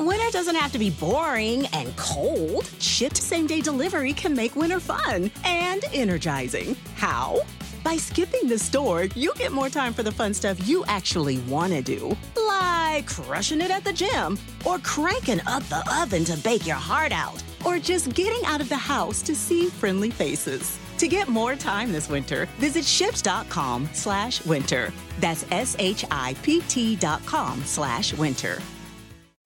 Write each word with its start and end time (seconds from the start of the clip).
Winter 0.00 0.30
doesn't 0.30 0.54
have 0.54 0.72
to 0.72 0.78
be 0.78 0.88
boring 0.88 1.66
and 1.74 1.94
cold. 1.98 2.64
Shipt 2.78 3.18
same 3.18 3.46
day 3.46 3.60
delivery 3.60 4.14
can 4.14 4.34
make 4.34 4.56
winter 4.56 4.80
fun 4.80 5.30
and 5.44 5.84
energizing. 5.92 6.74
How? 6.94 7.40
By 7.84 7.98
skipping 7.98 8.48
the 8.48 8.58
store, 8.58 9.04
you 9.14 9.34
get 9.34 9.52
more 9.52 9.68
time 9.68 9.92
for 9.92 10.02
the 10.02 10.10
fun 10.10 10.32
stuff 10.32 10.66
you 10.66 10.86
actually 10.86 11.36
want 11.40 11.74
to 11.74 11.82
do, 11.82 12.16
like 12.34 13.08
crushing 13.08 13.60
it 13.60 13.70
at 13.70 13.84
the 13.84 13.92
gym, 13.92 14.38
or 14.64 14.78
cranking 14.78 15.42
up 15.46 15.64
the 15.64 15.82
oven 16.00 16.24
to 16.24 16.36
bake 16.38 16.66
your 16.66 16.76
heart 16.76 17.12
out, 17.12 17.42
or 17.66 17.78
just 17.78 18.14
getting 18.14 18.42
out 18.46 18.62
of 18.62 18.70
the 18.70 18.76
house 18.76 19.20
to 19.20 19.34
see 19.34 19.66
friendly 19.66 20.10
faces. 20.10 20.78
To 20.96 21.08
get 21.08 21.28
more 21.28 21.56
time 21.56 21.92
this 21.92 22.08
winter, 22.08 22.46
visit 22.56 22.84
shipt.com 22.84 23.90
slash 23.92 24.46
winter. 24.46 24.94
That's 25.18 25.44
S-H-I-P-T 25.50 26.96
dot 26.96 27.26
com 27.26 27.62
slash 27.64 28.14
winter. 28.14 28.62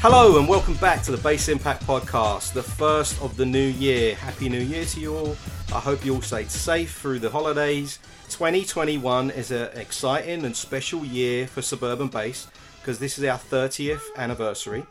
Hello 0.00 0.38
and 0.38 0.46
welcome 0.48 0.74
back 0.74 1.02
to 1.02 1.10
the 1.10 1.16
Base 1.16 1.48
Impact 1.48 1.84
Podcast, 1.84 2.52
the 2.52 2.62
first 2.62 3.20
of 3.20 3.36
the 3.36 3.44
new 3.44 3.58
year. 3.58 4.14
Happy 4.14 4.48
New 4.48 4.60
Year 4.60 4.84
to 4.84 5.00
you 5.00 5.16
all. 5.16 5.36
I 5.74 5.80
hope 5.80 6.04
you 6.04 6.14
all 6.14 6.22
stayed 6.22 6.52
safe 6.52 6.96
through 6.96 7.18
the 7.18 7.28
holidays. 7.28 7.98
2021 8.28 9.32
is 9.32 9.50
an 9.50 9.70
exciting 9.74 10.44
and 10.44 10.54
special 10.54 11.04
year 11.04 11.48
for 11.48 11.62
Suburban 11.62 12.06
Base 12.06 12.46
because 12.80 13.00
this 13.00 13.18
is 13.18 13.24
our 13.24 13.38
30th 13.38 14.02
anniversary. 14.16 14.86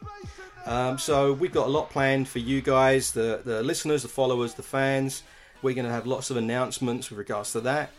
Um, 0.65 0.97
so 0.97 1.31
we've 1.31 1.53
got 1.53 1.67
a 1.67 1.71
lot 1.71 1.89
planned 1.89 2.27
for 2.27 2.39
you 2.39 2.59
guys, 2.59 3.11
the, 3.13 3.39
the 3.45 3.63
listeners, 3.63 4.01
the 4.01 4.09
followers, 4.09 4.55
the 4.55 4.61
fans. 4.61 5.23
We're 5.61 5.73
going 5.73 5.87
to 5.87 5.91
have 5.91 6.05
lots 6.05 6.31
of 6.31 6.35
announcements 6.35 7.09
with 7.09 7.17
regards 7.17 7.53
to 7.53 7.61
that. 7.61 7.91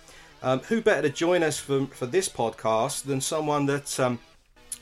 Um, 0.43 0.61
who 0.61 0.83
better 0.83 1.09
to 1.09 1.11
join 1.11 1.43
us 1.43 1.59
for, 1.59 1.87
for 1.87 2.05
this 2.05 2.29
podcast 2.29 3.05
than 3.05 3.23
someone 3.23 3.65
that 3.65 3.99
um, 3.99 4.19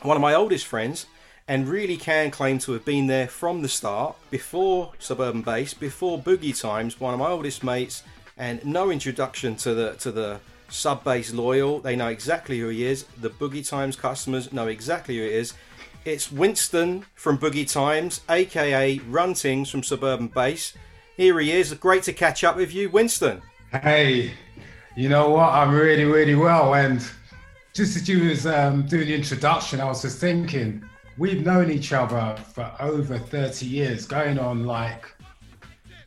one 0.03 0.17
of 0.17 0.21
my 0.21 0.35
oldest 0.35 0.67
friends 0.67 1.07
and 1.49 1.69
really 1.69 1.97
can 1.97 2.31
claim 2.31 2.59
to 2.59 2.73
have 2.73 2.85
been 2.85 3.07
there 3.07 3.29
from 3.29 3.63
the 3.63 3.69
start, 3.69 4.17
before 4.31 4.93
Suburban 4.99 5.43
Base, 5.43 5.75
before 5.75 6.19
Boogie 6.19 6.59
Times, 6.59 7.01
one 7.01 7.15
of 7.15 7.21
my 7.21 7.29
oldest 7.29 7.63
mates, 7.63 8.03
and 8.37 8.65
no 8.65 8.91
introduction 8.91 9.57
to 9.57 9.75
the 9.75 9.93
to 9.95 10.11
the 10.11 10.41
sub 10.69 11.05
base 11.05 11.33
loyal. 11.33 11.81
They 11.81 11.97
know 11.97 12.09
exactly 12.09 12.59
who 12.59 12.69
he 12.69 12.85
is. 12.85 13.05
The 13.21 13.31
Boogie 13.31 13.67
Times 13.67 13.97
customers 13.97 14.53
know 14.53 14.67
exactly 14.67 15.17
who 15.19 15.23
it 15.23 15.33
is. 15.33 15.55
It's 16.05 16.31
Winston 16.31 17.05
from 17.15 17.39
Boogie 17.39 17.71
Times, 17.71 18.21
aka 18.29 18.99
Run 19.09 19.35
Tings 19.35 19.71
from 19.71 19.83
Suburban 19.83 20.29
Base. 20.29 20.75
Here 21.17 21.39
he 21.41 21.53
is. 21.53 21.73
Great 21.75 22.03
to 22.05 22.13
catch 22.13 22.45
up 22.45 22.57
with 22.57 22.75
you, 22.75 22.91
Winston. 22.91 23.43
Hey, 23.73 24.35
you 24.97 25.09
know 25.09 25.31
what? 25.31 25.53
I'm 25.53 25.75
really, 25.75 26.05
really 26.05 26.35
well. 26.35 26.75
And 26.75 27.01
just 27.73 27.97
as 27.97 28.09
you 28.09 28.29
was 28.29 28.47
um, 28.47 28.87
doing 28.87 29.09
the 29.09 29.15
introduction, 29.15 29.81
I 29.81 29.87
was 29.87 30.03
just 30.03 30.19
thinking, 30.21 30.85
we've 31.19 31.45
known 31.45 31.71
each 31.71 31.93
other 31.93 32.37
for 32.53 32.71
over 32.81 33.19
30 33.19 33.67
years, 33.67 34.07
going 34.07 34.39
on 34.39 34.65
like 34.65 35.15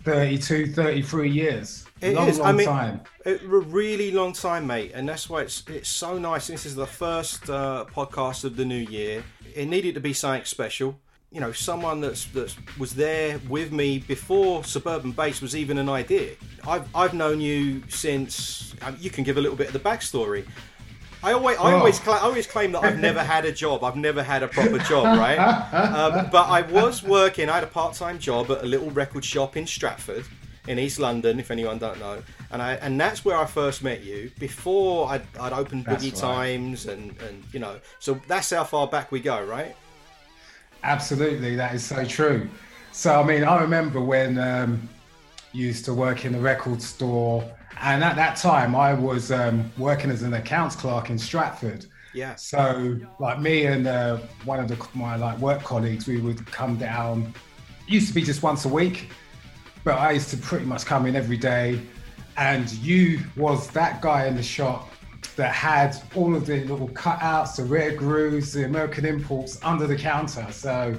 32, 0.04 0.68
33 0.74 1.30
years. 1.30 1.86
It 2.02 2.16
long, 2.16 2.30
is. 2.30 2.40
long 2.40 2.48
I 2.48 2.52
mean, 2.54 2.68
time. 2.68 3.02
It, 3.26 3.42
a 3.44 3.48
really 3.48 4.12
long 4.12 4.34
time, 4.34 4.66
mate, 4.66 4.92
and 4.94 5.08
that's 5.08 5.30
why 5.30 5.42
it's 5.42 5.64
it's 5.68 5.90
so 5.90 6.18
nice. 6.18 6.48
This 6.48 6.66
is 6.66 6.76
the 6.76 6.88
first 6.88 7.50
uh, 7.50 7.86
podcast 7.94 8.46
of 8.46 8.56
the 8.56 8.64
new 8.64 8.78
year. 8.78 9.24
It 9.54 9.68
needed 9.68 9.96
to 9.96 10.00
be 10.00 10.14
something 10.14 10.46
special. 10.46 10.98
You 11.32 11.42
know, 11.42 11.52
someone 11.52 12.00
that's 12.00 12.26
that 12.28 12.56
was 12.80 12.96
there 12.96 13.40
with 13.50 13.74
me 13.74 14.00
before 14.00 14.64
Suburban 14.64 15.12
Base 15.12 15.42
was 15.42 15.56
even 15.56 15.78
an 15.78 15.90
idea. 15.90 16.36
I've 16.66 16.88
I've 16.96 17.14
known 17.14 17.42
you 17.42 17.84
since. 17.90 18.76
Um, 18.82 18.96
you 19.00 19.10
can 19.10 19.26
give 19.26 19.38
a 19.38 19.42
little 19.42 19.58
bit 19.58 19.68
of 19.68 19.74
the 19.74 19.80
backstory. 19.80 20.48
I 21.22 21.34
always, 21.34 21.58
I 21.58 21.74
Oh. 21.74 21.78
always, 21.80 22.00
cla 22.00 22.16
I 22.16 22.20
always 22.22 22.48
claim 22.48 22.72
that 22.72 22.84
I've 22.84 23.00
never 23.00 23.22
had 23.24 23.44
a 23.46 23.52
job. 23.52 23.84
I've 23.84 23.96
never 23.98 24.24
had 24.24 24.42
a 24.44 24.48
proper 24.48 24.78
job, 24.80 25.18
right? 25.18 25.38
um, 25.38 26.30
but 26.32 26.48
I 26.50 26.62
was 26.62 27.04
working. 27.04 27.50
I 27.50 27.56
had 27.56 27.64
a 27.64 27.68
part-time 27.68 28.20
job 28.20 28.50
at 28.52 28.64
a 28.64 28.66
little 28.66 28.90
record 28.92 29.26
shop 29.26 29.58
in 29.58 29.68
Stratford, 29.68 30.24
in 30.68 30.80
East 30.80 30.98
London. 31.00 31.40
If 31.40 31.52
anyone 31.52 31.78
don't 31.78 32.00
know, 32.00 32.22
and 32.52 32.62
I, 32.62 32.74
and 32.76 33.00
that's 33.00 33.26
where 33.26 33.36
I 33.38 33.46
first 33.46 33.84
met 33.84 34.02
you. 34.04 34.32
Before 34.40 35.10
I'd, 35.10 35.24
I'd 35.40 35.52
opened 35.54 35.86
That's 35.86 36.06
Boogie 36.06 36.14
right. 36.14 36.22
Times, 36.22 36.86
and 36.86 37.16
and 37.22 37.44
you 37.52 37.60
know, 37.60 37.80
so 38.00 38.20
that's 38.28 38.50
how 38.52 38.64
far 38.64 38.88
back 38.88 39.12
we 39.12 39.20
go, 39.20 39.44
right? 39.44 39.76
Absolutely, 40.84 41.56
that 41.58 41.76
is 41.76 41.84
so 41.84 42.06
true. 42.06 42.50
So, 42.92 43.22
I 43.22 43.24
mean, 43.26 43.44
I 43.44 43.62
remember 43.62 44.00
when 44.02 44.38
um, 44.40 44.88
used 45.52 45.86
to 45.86 45.94
work 45.94 46.26
in 46.26 46.36
a 46.36 46.40
record 46.40 46.82
store, 46.82 47.44
and 47.82 48.04
at 48.04 48.16
that 48.18 48.36
time, 48.36 48.76
I 48.76 48.94
was 48.94 49.32
um, 49.32 49.72
working 49.78 50.12
as 50.12 50.22
an 50.22 50.34
accounts 50.34 50.76
clerk 50.76 51.10
in 51.10 51.18
Stratford. 51.18 51.86
Yeah. 52.14 52.36
So, 52.36 53.00
like 53.20 53.40
me 53.40 53.66
and 53.66 53.88
uh, 53.88 54.18
one 54.44 54.60
of 54.60 54.68
the, 54.68 54.88
my 54.94 55.16
like 55.16 55.38
work 55.40 55.64
colleagues, 55.64 56.08
we 56.08 56.20
would 56.20 56.46
come 56.48 56.78
down. 56.78 57.34
Used 57.88 58.10
to 58.10 58.14
be 58.14 58.22
just 58.22 58.44
once 58.44 58.66
a 58.66 58.70
week, 58.70 59.10
but 59.84 59.98
I 59.98 60.12
used 60.12 60.30
to 60.32 60.38
pretty 60.38 60.66
much 60.66 60.86
come 60.86 61.06
in 61.06 61.16
every 61.16 61.38
day. 61.38 61.82
And 62.38 62.72
you 62.74 63.20
was 63.36 63.70
that 63.72 64.02
guy 64.02 64.26
in 64.28 64.36
the 64.36 64.44
shop 64.44 64.92
that 65.36 65.54
had 65.54 65.96
all 66.16 66.36
of 66.36 66.46
the 66.46 66.64
little 66.66 66.90
cutouts, 66.90 67.56
the 67.56 67.64
rare 67.64 67.96
grooves, 67.96 68.54
the 68.54 68.66
American 68.66 69.06
imports 69.06 69.60
under 69.64 69.88
the 69.88 69.96
counter. 69.96 70.46
So, 70.52 70.98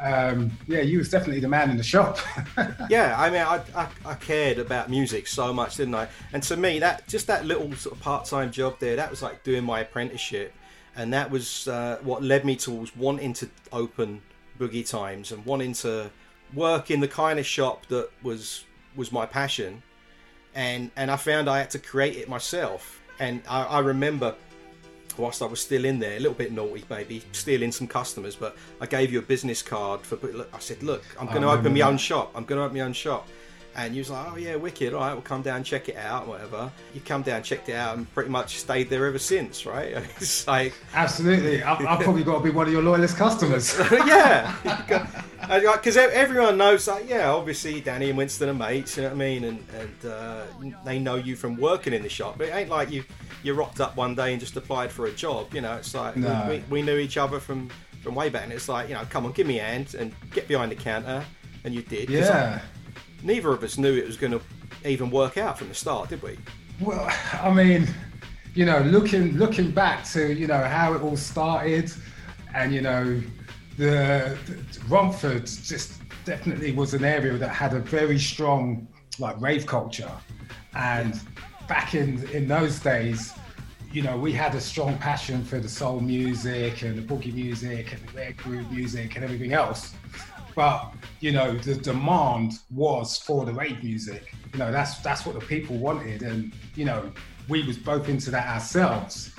um, 0.00 0.50
yeah, 0.66 0.80
you 0.80 0.98
was 0.98 1.08
definitely 1.08 1.40
the 1.40 1.48
man 1.48 1.70
in 1.70 1.76
the 1.76 1.82
shop. 1.82 2.18
yeah, 2.90 3.14
I 3.18 3.30
mean, 3.30 3.42
I, 3.42 3.62
I, 3.74 3.88
I 4.04 4.14
cared 4.14 4.58
about 4.58 4.90
music 4.90 5.26
so 5.26 5.52
much, 5.52 5.76
didn't 5.76 5.94
I? 5.94 6.08
And 6.32 6.42
to 6.44 6.56
me, 6.56 6.78
that 6.80 7.06
just 7.08 7.26
that 7.28 7.46
little 7.46 7.72
sort 7.74 7.96
of 7.96 8.02
part-time 8.02 8.50
job 8.50 8.78
there, 8.78 8.96
that 8.96 9.10
was 9.10 9.22
like 9.22 9.42
doing 9.42 9.64
my 9.64 9.80
apprenticeship, 9.80 10.52
and 10.96 11.12
that 11.12 11.30
was 11.30 11.68
uh, 11.68 11.98
what 12.02 12.22
led 12.22 12.44
me 12.44 12.56
towards 12.56 12.94
wanting 12.96 13.32
to 13.34 13.48
open 13.72 14.22
Boogie 14.58 14.88
Times 14.88 15.32
and 15.32 15.44
wanting 15.44 15.72
to 15.74 16.10
work 16.54 16.90
in 16.90 17.00
the 17.00 17.08
kind 17.08 17.38
of 17.38 17.46
shop 17.46 17.86
that 17.86 18.10
was 18.22 18.64
was 18.94 19.12
my 19.12 19.26
passion, 19.26 19.82
and 20.54 20.90
and 20.96 21.10
I 21.10 21.16
found 21.16 21.48
I 21.48 21.58
had 21.58 21.70
to 21.70 21.78
create 21.78 22.16
it 22.16 22.28
myself. 22.28 23.00
And 23.18 23.42
I, 23.48 23.62
I 23.62 23.78
remember 23.78 24.34
whilst 25.18 25.42
I 25.42 25.46
was 25.46 25.60
still 25.60 25.84
in 25.84 25.98
there, 25.98 26.16
a 26.16 26.20
little 26.20 26.34
bit 26.34 26.52
naughty, 26.52 26.84
maybe 26.90 27.22
stealing 27.32 27.72
some 27.72 27.86
customers. 27.86 28.36
But 28.36 28.56
I 28.80 28.86
gave 28.86 29.12
you 29.12 29.18
a 29.18 29.22
business 29.22 29.62
card 29.62 30.00
for. 30.02 30.18
I 30.52 30.58
said, 30.58 30.82
"Look, 30.82 31.04
I'm 31.18 31.28
oh, 31.28 31.30
going 31.30 31.42
to 31.42 31.50
open 31.50 31.74
my 31.74 31.80
own 31.82 31.98
shop. 31.98 32.32
I'm 32.34 32.44
going 32.44 32.58
to 32.58 32.64
open 32.64 32.76
my 32.76 32.84
own 32.84 32.92
shop." 32.92 33.28
And 33.76 33.94
you 33.94 34.00
was 34.00 34.10
like, 34.10 34.32
oh 34.32 34.36
yeah, 34.36 34.56
wicked. 34.56 34.94
All 34.94 35.00
right, 35.00 35.12
we'll 35.12 35.20
come 35.20 35.42
down, 35.42 35.62
check 35.62 35.90
it 35.90 35.96
out, 35.96 36.26
whatever. 36.26 36.72
You 36.94 37.00
come 37.02 37.20
down, 37.20 37.42
checked 37.42 37.68
it 37.68 37.74
out, 37.74 37.96
and 37.96 38.12
pretty 38.14 38.30
much 38.30 38.56
stayed 38.56 38.88
there 38.88 39.06
ever 39.06 39.18
since, 39.18 39.66
right? 39.66 39.94
It's 40.16 40.46
like 40.46 40.72
absolutely. 40.94 41.62
I've, 41.62 41.84
I've 41.86 42.00
probably 42.04 42.24
got 42.24 42.38
to 42.38 42.44
be 42.44 42.50
one 42.50 42.66
of 42.66 42.72
your 42.72 42.82
loyalist 42.82 43.16
customers. 43.16 43.78
yeah, 43.90 44.56
because 45.46 45.96
everyone 45.96 46.56
knows 46.56 46.88
like, 46.88 47.08
yeah, 47.08 47.30
obviously 47.30 47.82
Danny 47.82 48.08
and 48.08 48.16
Winston 48.16 48.48
are 48.48 48.54
mates. 48.54 48.96
You 48.96 49.02
know 49.02 49.10
what 49.10 49.14
I 49.16 49.18
mean? 49.18 49.44
And, 49.44 49.66
and 49.74 50.10
uh, 50.10 50.44
they 50.84 50.98
know 50.98 51.16
you 51.16 51.36
from 51.36 51.56
working 51.56 51.92
in 51.92 52.02
the 52.02 52.08
shop, 52.08 52.38
but 52.38 52.48
it 52.48 52.54
ain't 52.54 52.70
like 52.70 52.90
you 52.90 53.04
you 53.42 53.52
rocked 53.52 53.80
up 53.80 53.94
one 53.96 54.14
day 54.14 54.32
and 54.32 54.40
just 54.40 54.56
applied 54.56 54.90
for 54.90 55.06
a 55.06 55.12
job. 55.12 55.52
You 55.52 55.60
know, 55.60 55.74
it's 55.76 55.94
like 55.94 56.16
no. 56.16 56.46
we, 56.48 56.64
we 56.70 56.82
knew 56.82 56.96
each 56.96 57.18
other 57.18 57.40
from 57.40 57.68
from 58.02 58.14
way 58.14 58.30
back, 58.30 58.44
and 58.44 58.52
it's 58.54 58.70
like 58.70 58.88
you 58.88 58.94
know, 58.94 59.04
come 59.10 59.26
on, 59.26 59.32
give 59.32 59.46
me 59.46 59.58
a 59.58 59.64
hand 59.64 59.94
and 59.94 60.14
get 60.30 60.48
behind 60.48 60.72
the 60.72 60.76
counter, 60.76 61.22
and 61.64 61.74
you 61.74 61.82
did. 61.82 62.08
Yeah 62.08 62.60
neither 63.22 63.50
of 63.50 63.62
us 63.62 63.78
knew 63.78 63.94
it 63.96 64.06
was 64.06 64.16
going 64.16 64.32
to 64.32 64.40
even 64.84 65.10
work 65.10 65.36
out 65.36 65.58
from 65.58 65.68
the 65.68 65.74
start, 65.74 66.08
did 66.08 66.22
we? 66.22 66.38
Well, 66.80 67.10
I 67.32 67.52
mean, 67.52 67.88
you 68.54 68.64
know, 68.64 68.80
looking 68.80 69.36
looking 69.36 69.70
back 69.70 70.04
to 70.12 70.32
you 70.32 70.46
know 70.46 70.62
how 70.62 70.94
it 70.94 71.02
all 71.02 71.16
started, 71.16 71.92
and 72.54 72.72
you 72.72 72.80
know, 72.80 73.20
the, 73.76 74.36
the 74.46 74.80
Romford 74.88 75.46
just 75.46 76.00
definitely 76.24 76.72
was 76.72 76.94
an 76.94 77.04
area 77.04 77.36
that 77.36 77.48
had 77.48 77.74
a 77.74 77.80
very 77.80 78.18
strong 78.18 78.86
like 79.18 79.40
rave 79.40 79.66
culture, 79.66 80.12
and 80.74 81.20
back 81.68 81.94
in 81.94 82.28
in 82.30 82.46
those 82.46 82.78
days, 82.78 83.32
you 83.92 84.02
know, 84.02 84.16
we 84.16 84.32
had 84.32 84.54
a 84.54 84.60
strong 84.60 84.98
passion 84.98 85.42
for 85.42 85.58
the 85.58 85.68
soul 85.68 86.00
music 86.00 86.82
and 86.82 86.98
the 86.98 87.02
boogie 87.02 87.32
music 87.32 87.92
and 87.92 88.06
the 88.06 88.12
rare 88.12 88.32
groove 88.32 88.70
music 88.70 89.16
and 89.16 89.24
everything 89.24 89.54
else 89.54 89.94
but 90.56 90.94
you 91.20 91.30
know 91.30 91.54
the 91.58 91.74
demand 91.74 92.54
was 92.70 93.18
for 93.18 93.44
the 93.44 93.52
rave 93.52 93.84
music. 93.84 94.34
You 94.52 94.58
know 94.58 94.72
that's 94.72 94.98
that's 94.98 95.24
what 95.24 95.38
the 95.38 95.46
people 95.46 95.76
wanted. 95.76 96.22
And 96.22 96.52
you 96.74 96.86
know 96.86 97.12
we 97.48 97.62
was 97.64 97.78
both 97.78 98.08
into 98.08 98.32
that 98.32 98.48
ourselves. 98.48 99.32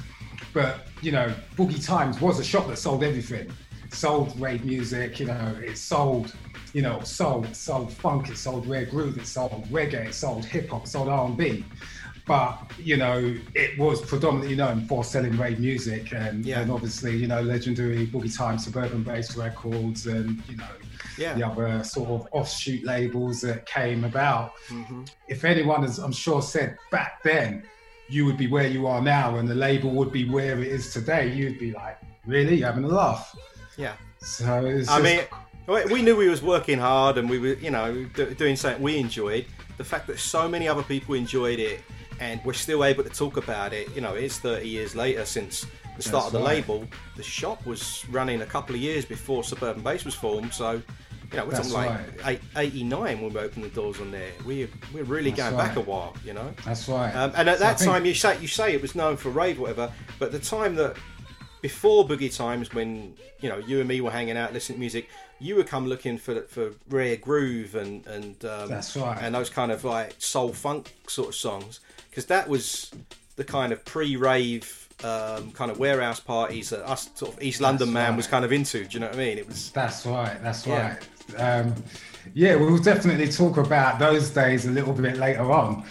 But 0.53 0.87
you 1.01 1.11
know 1.11 1.33
boogie 1.57 1.83
times 1.83 2.21
was 2.21 2.39
a 2.39 2.43
shop 2.43 2.67
that 2.67 2.77
sold 2.77 3.03
everything. 3.03 3.51
Sold 3.91 4.39
rave 4.39 4.63
music 4.63 5.19
you 5.19 5.25
know 5.25 5.55
it 5.61 5.77
sold 5.77 6.35
you 6.73 6.81
know 6.81 6.99
sold 7.01 7.45
it 7.45 7.55
sold 7.55 7.91
funk 7.91 8.29
it 8.29 8.37
sold 8.37 8.67
rare 8.67 8.85
groove 8.85 9.17
it 9.17 9.25
sold 9.25 9.65
reggae 9.69 10.07
it 10.07 10.13
sold 10.13 10.43
hip-hop 10.43 10.83
it 10.83 10.87
sold 10.89 11.07
r&b 11.07 11.63
but 12.27 12.69
you 12.77 12.97
know 12.97 13.33
it 13.55 13.79
was 13.79 14.01
predominantly 14.01 14.57
known 14.57 14.85
for 14.85 15.05
selling 15.05 15.37
rave 15.37 15.59
music 15.59 16.13
and, 16.13 16.45
yeah. 16.45 16.59
and 16.59 16.69
obviously 16.69 17.15
you 17.15 17.27
know 17.27 17.41
legendary 17.41 18.05
boogie 18.05 18.35
time 18.35 18.59
suburban 18.59 19.01
base 19.01 19.37
records 19.37 20.05
and 20.05 20.43
you 20.49 20.57
know 20.57 20.67
yeah. 21.17 21.33
the 21.33 21.45
other 21.45 21.83
sort 21.83 22.09
of 22.09 22.27
offshoot 22.31 22.83
labels 22.83 23.41
that 23.41 23.65
came 23.65 24.03
about. 24.03 24.53
Mm-hmm. 24.67 25.03
If 25.27 25.45
anyone 25.45 25.83
has, 25.83 25.99
I'm 25.99 26.11
sure, 26.11 26.41
said 26.41 26.77
back 26.91 27.23
then, 27.23 27.63
you 28.09 28.25
would 28.25 28.37
be 28.37 28.47
where 28.47 28.67
you 28.67 28.87
are 28.87 29.01
now 29.01 29.37
and 29.37 29.47
the 29.47 29.55
label 29.55 29.91
would 29.91 30.11
be 30.11 30.29
where 30.29 30.61
it 30.61 30.67
is 30.67 30.93
today, 30.93 31.33
you'd 31.33 31.59
be 31.59 31.71
like, 31.71 31.97
really? 32.25 32.55
You're 32.55 32.67
having 32.67 32.85
a 32.85 32.87
laugh. 32.87 33.35
Yeah. 33.77 33.93
So 34.19 34.65
I 34.89 35.01
just... 35.01 35.03
mean, 35.03 35.21
we 35.91 36.01
knew 36.01 36.15
we 36.15 36.29
was 36.29 36.41
working 36.41 36.79
hard 36.79 37.17
and 37.17 37.29
we 37.29 37.39
were, 37.39 37.53
you 37.55 37.71
know, 37.71 38.05
doing 38.37 38.55
something 38.55 38.81
we 38.81 38.97
enjoyed. 38.97 39.45
The 39.77 39.83
fact 39.83 40.07
that 40.07 40.19
so 40.19 40.47
many 40.47 40.67
other 40.67 40.83
people 40.83 41.15
enjoyed 41.15 41.59
it 41.59 41.81
and 42.19 42.39
we're 42.45 42.53
still 42.53 42.83
able 42.83 43.03
to 43.03 43.09
talk 43.09 43.37
about 43.37 43.73
it, 43.73 43.93
you 43.93 44.01
know, 44.01 44.13
it's 44.13 44.39
30 44.39 44.67
years 44.67 44.95
later 44.95 45.25
since 45.25 45.65
the 45.97 46.01
start 46.01 46.25
That's 46.25 46.25
of 46.27 46.31
the 46.33 46.39
right. 46.39 46.55
label. 46.57 46.87
The 47.15 47.23
shop 47.23 47.65
was 47.65 48.05
running 48.09 48.41
a 48.41 48.45
couple 48.45 48.75
of 48.75 48.81
years 48.81 49.03
before 49.03 49.43
Suburban 49.43 49.83
Base 49.83 50.05
was 50.05 50.15
formed, 50.15 50.53
so 50.53 50.81
you 51.31 51.37
know, 51.37 51.45
we're 51.45 51.51
talking 51.51 51.71
like 51.73 52.23
right. 52.23 52.41
89 52.55 53.21
when 53.21 53.33
we 53.33 53.39
opened 53.39 53.65
the 53.65 53.69
doors 53.69 53.99
on 53.99 54.11
there. 54.11 54.31
We 54.45 54.69
we're 54.93 55.03
really 55.03 55.31
That's 55.31 55.43
going 55.43 55.55
right. 55.55 55.67
back 55.67 55.77
a 55.77 55.81
while, 55.81 56.15
you 56.23 56.33
know. 56.33 56.53
That's 56.65 56.87
right. 56.87 57.13
Um, 57.13 57.31
and 57.35 57.49
at 57.49 57.57
so 57.57 57.63
that 57.65 57.77
time, 57.77 58.05
you 58.05 58.13
say 58.13 58.39
you 58.39 58.47
say 58.47 58.73
it 58.73 58.81
was 58.81 58.95
known 58.95 59.17
for 59.17 59.29
rave, 59.29 59.59
whatever. 59.59 59.91
But 60.19 60.31
the 60.31 60.39
time 60.39 60.75
that 60.75 60.95
before 61.61 62.07
boogie 62.07 62.35
times, 62.35 62.73
when 62.73 63.13
you 63.41 63.49
know 63.49 63.57
you 63.57 63.79
and 63.79 63.87
me 63.87 64.01
were 64.01 64.11
hanging 64.11 64.37
out 64.37 64.53
listening 64.53 64.77
to 64.77 64.79
music, 64.79 65.09
you 65.39 65.55
would 65.55 65.67
come 65.67 65.87
looking 65.87 66.17
for 66.17 66.41
for 66.43 66.73
rare 66.89 67.17
groove 67.17 67.75
and 67.75 68.05
and 68.07 68.45
um, 68.45 68.69
That's 68.69 68.95
right. 68.95 69.17
and 69.21 69.35
those 69.35 69.49
kind 69.49 69.71
of 69.71 69.83
like 69.83 70.15
soul 70.19 70.53
funk 70.53 70.95
sort 71.07 71.29
of 71.29 71.35
songs 71.35 71.79
because 72.09 72.25
that 72.27 72.47
was 72.47 72.91
the 73.35 73.43
kind 73.43 73.71
of 73.71 73.85
pre-rave 73.85 74.87
um, 75.03 75.51
kind 75.51 75.69
of 75.69 75.77
warehouse 75.77 76.19
parties 76.19 76.71
that 76.71 76.87
us 76.89 77.09
sort 77.13 77.33
of 77.33 77.41
East 77.43 77.61
London 77.61 77.89
that's 77.89 77.93
man 77.93 78.09
right. 78.11 78.17
was 78.17 78.27
kind 78.27 78.43
of 78.43 78.51
into. 78.51 78.83
Do 78.85 78.89
you 78.91 78.99
know 78.99 79.07
what 79.07 79.15
I 79.15 79.19
mean? 79.19 79.37
It 79.37 79.47
was. 79.47 79.71
That's 79.71 80.05
right. 80.05 80.41
That's 80.41 80.65
yeah. 80.65 80.93
right. 80.93 81.07
Um, 81.37 81.75
yeah, 82.33 82.55
we'll 82.55 82.77
definitely 82.77 83.29
talk 83.29 83.57
about 83.57 83.99
those 83.99 84.29
days 84.29 84.65
a 84.65 84.71
little 84.71 84.93
bit 84.93 85.17
later 85.17 85.51
on. 85.51 85.85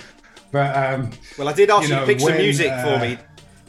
But 0.52 0.76
um, 0.76 1.10
well, 1.38 1.48
I 1.48 1.52
did 1.52 1.70
ask 1.70 1.88
you, 1.88 1.94
know, 1.94 2.00
to 2.00 2.06
pick 2.06 2.20
when, 2.20 2.34
some 2.34 2.38
music 2.38 2.70
uh, 2.70 2.84
for 2.84 3.04
me. 3.04 3.18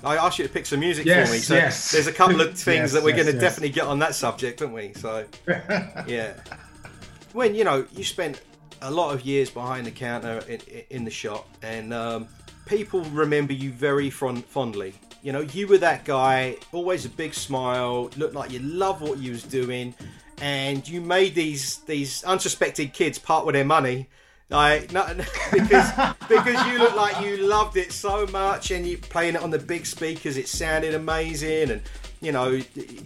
I 0.04 0.16
asked 0.18 0.38
you 0.38 0.46
to 0.48 0.54
pick 0.54 0.66
some 0.66 0.80
music 0.80 1.06
yes, 1.06 1.28
for 1.28 1.34
me. 1.34 1.40
So 1.40 1.56
yes. 1.56 1.92
there's 1.92 2.08
a 2.08 2.14
couple 2.14 2.40
of 2.40 2.50
things 2.58 2.66
yes, 2.68 2.94
that 2.94 3.04
we're 3.04 3.16
going 3.16 3.26
to 3.26 3.40
definitely 3.40 3.70
get 3.70 3.86
on 3.86 4.00
that 4.00 4.16
subject, 4.16 4.60
don't 4.60 4.74
we? 4.74 4.94
So 4.94 5.26
yeah, 6.08 6.34
when 7.34 7.56
you 7.56 7.64
know 7.64 7.86
you 7.94 8.04
spent 8.04 8.42
a 8.82 8.92
lot 8.92 9.14
of 9.14 9.26
years 9.26 9.50
behind 9.50 9.88
the 9.88 9.92
counter 9.92 10.44
in, 10.48 10.62
in 10.92 11.04
the 11.04 11.12
shop, 11.12 11.50
and 11.64 11.94
um, 11.94 12.28
people 12.68 13.02
remember 13.06 13.54
you 13.54 13.72
very 13.72 14.10
fond, 14.10 14.46
fondly. 14.46 14.94
You 15.24 15.34
know, 15.34 15.42
you 15.42 15.68
were 15.68 15.80
that 15.80 16.06
guy, 16.06 16.58
always 16.72 17.06
a 17.06 17.10
big 17.10 17.34
smile, 17.34 18.10
looked 18.18 18.36
like 18.36 18.52
you 18.52 18.60
loved 18.60 19.02
what 19.02 19.18
you 19.18 19.32
was 19.32 19.44
doing, 19.44 19.96
and 20.42 20.88
you 20.88 21.02
made 21.02 21.36
these 21.36 21.78
these 21.80 22.24
unsuspected 22.24 22.94
kids 22.94 23.18
part 23.18 23.46
with 23.46 23.54
their 23.54 23.66
money. 23.66 24.08
Like, 24.50 24.94
not, 24.94 25.18
because 25.52 25.92
because 26.30 26.68
you 26.68 26.80
look 26.80 26.96
like 26.96 27.24
you 27.26 27.38
loved 27.38 27.76
it 27.76 27.92
so 27.92 28.26
much, 28.28 28.72
and 28.72 28.86
you 28.86 28.98
playing 28.98 29.36
it 29.36 29.42
on 29.42 29.52
the 29.52 29.60
big 29.60 29.86
speakers, 29.86 30.38
it 30.38 30.48
sounded 30.48 30.94
amazing, 30.94 31.72
and 31.72 31.82
you 32.22 32.32
know, 32.32 32.60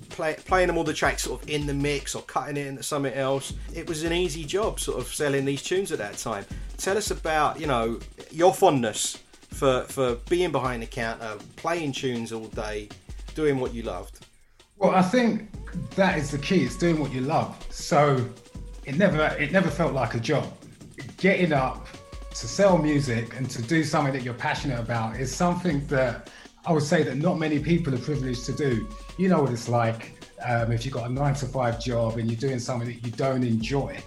play, 0.10 0.36
playing 0.45 0.68
them 0.68 0.78
all 0.78 0.83
the 0.83 0.94
tracks 0.94 1.24
sort 1.24 1.42
of 1.42 1.50
in 1.50 1.68
the 1.68 1.74
mix 1.74 2.16
or 2.16 2.22
cutting 2.24 2.57
it 2.57 2.68
into 2.68 2.83
something 2.83 3.13
else. 3.13 3.54
It 3.74 3.88
was 3.88 4.04
an 4.04 4.13
easy 4.13 4.45
job, 4.45 4.80
sort 4.80 5.00
of 5.00 5.07
selling 5.13 5.45
these 5.45 5.62
tunes 5.62 5.92
at 5.92 5.98
that 5.98 6.18
time. 6.18 6.45
Tell 6.78 6.98
us 6.98 7.12
about 7.12 7.60
you 7.60 7.68
know 7.68 8.00
your 8.30 8.54
fondness 8.54 9.18
for 9.50 9.83
for 9.83 10.16
being 10.30 10.51
behind 10.51 10.83
the 10.83 10.88
counter, 10.88 11.38
playing 11.56 11.94
tunes 11.94 12.31
all 12.31 12.48
day, 12.48 12.89
doing 13.36 13.60
what 13.60 13.74
you 13.74 13.83
loved. 13.83 14.25
Well, 14.78 14.92
I 14.92 15.01
think 15.01 15.50
that 15.95 16.18
is 16.18 16.31
the 16.31 16.38
key. 16.38 16.63
It's 16.63 16.75
doing 16.75 17.00
what 17.00 17.12
you 17.12 17.21
love. 17.21 17.56
So 17.69 18.25
it 18.85 18.95
never 18.97 19.25
it 19.39 19.51
never 19.51 19.69
felt 19.69 19.94
like 19.94 20.15
a 20.15 20.19
job. 20.19 20.51
Getting 21.18 21.53
up 21.53 21.88
to 22.31 22.47
sell 22.47 22.77
music 22.77 23.35
and 23.38 23.50
to 23.50 23.62
do 23.62 23.83
something 23.83 24.13
that 24.13 24.23
you're 24.23 24.33
passionate 24.33 24.79
about 24.79 25.18
is 25.18 25.33
something 25.33 25.85
that 25.87 26.30
I 26.66 26.71
would 26.71 26.83
say 26.83 27.04
that 27.04 27.18
not 27.18 27.40
many 27.40 27.59
people 27.59 27.94
are 27.94 27.99
privileged 27.99 28.45
to 28.45 28.54
do. 28.54 28.87
You 29.18 29.30
know 29.30 29.42
what 29.42 29.51
it's 29.51 29.68
like 29.68 30.13
um, 30.45 30.71
if 30.71 30.85
you've 30.85 30.94
got 30.94 31.09
a 31.09 31.13
nine 31.13 31.33
to 31.35 31.45
five 31.45 31.80
job 31.80 32.18
and 32.18 32.30
you're 32.30 32.40
doing 32.40 32.59
something 32.59 32.87
that 32.87 33.06
you 33.06 33.11
don't 33.11 33.44
enjoy. 33.44 33.97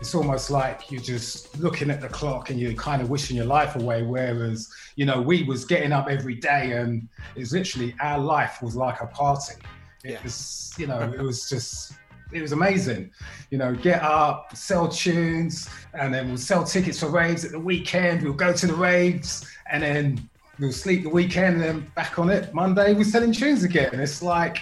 It's 0.00 0.14
almost 0.14 0.50
like 0.50 0.90
you're 0.90 1.02
just 1.02 1.58
looking 1.58 1.90
at 1.90 2.00
the 2.00 2.08
clock 2.08 2.50
and 2.50 2.58
you're 2.58 2.72
kind 2.72 3.02
of 3.02 3.10
wishing 3.10 3.36
your 3.36 3.44
life 3.44 3.76
away. 3.76 4.02
Whereas, 4.02 4.72
you 4.96 5.04
know, 5.04 5.20
we 5.20 5.42
was 5.42 5.64
getting 5.64 5.92
up 5.92 6.08
every 6.08 6.36
day 6.36 6.72
and 6.72 7.06
it's 7.36 7.52
literally 7.52 7.94
our 8.00 8.18
life 8.18 8.62
was 8.62 8.74
like 8.76 9.02
a 9.02 9.06
party. 9.06 9.54
It 10.04 10.12
yeah. 10.12 10.22
was, 10.22 10.72
you 10.78 10.86
know, 10.86 11.00
it 11.00 11.20
was 11.20 11.48
just, 11.48 11.92
it 12.32 12.40
was 12.40 12.52
amazing. 12.52 13.10
You 13.50 13.58
know, 13.58 13.74
get 13.74 14.02
up, 14.02 14.56
sell 14.56 14.88
tunes, 14.88 15.68
and 15.94 16.12
then 16.14 16.28
we'll 16.28 16.38
sell 16.38 16.64
tickets 16.64 17.00
for 17.00 17.08
raves 17.08 17.44
at 17.44 17.52
the 17.52 17.60
weekend. 17.60 18.22
We'll 18.22 18.32
go 18.32 18.52
to 18.52 18.66
the 18.66 18.74
raves, 18.74 19.46
and 19.70 19.82
then 19.82 20.30
we'll 20.58 20.72
sleep 20.72 21.02
the 21.02 21.10
weekend, 21.10 21.56
and 21.56 21.64
then 21.64 21.92
back 21.94 22.18
on 22.18 22.30
it 22.30 22.54
Monday. 22.54 22.94
We're 22.94 23.04
selling 23.04 23.32
tunes 23.32 23.64
again. 23.64 23.98
It's 23.98 24.22
like 24.22 24.60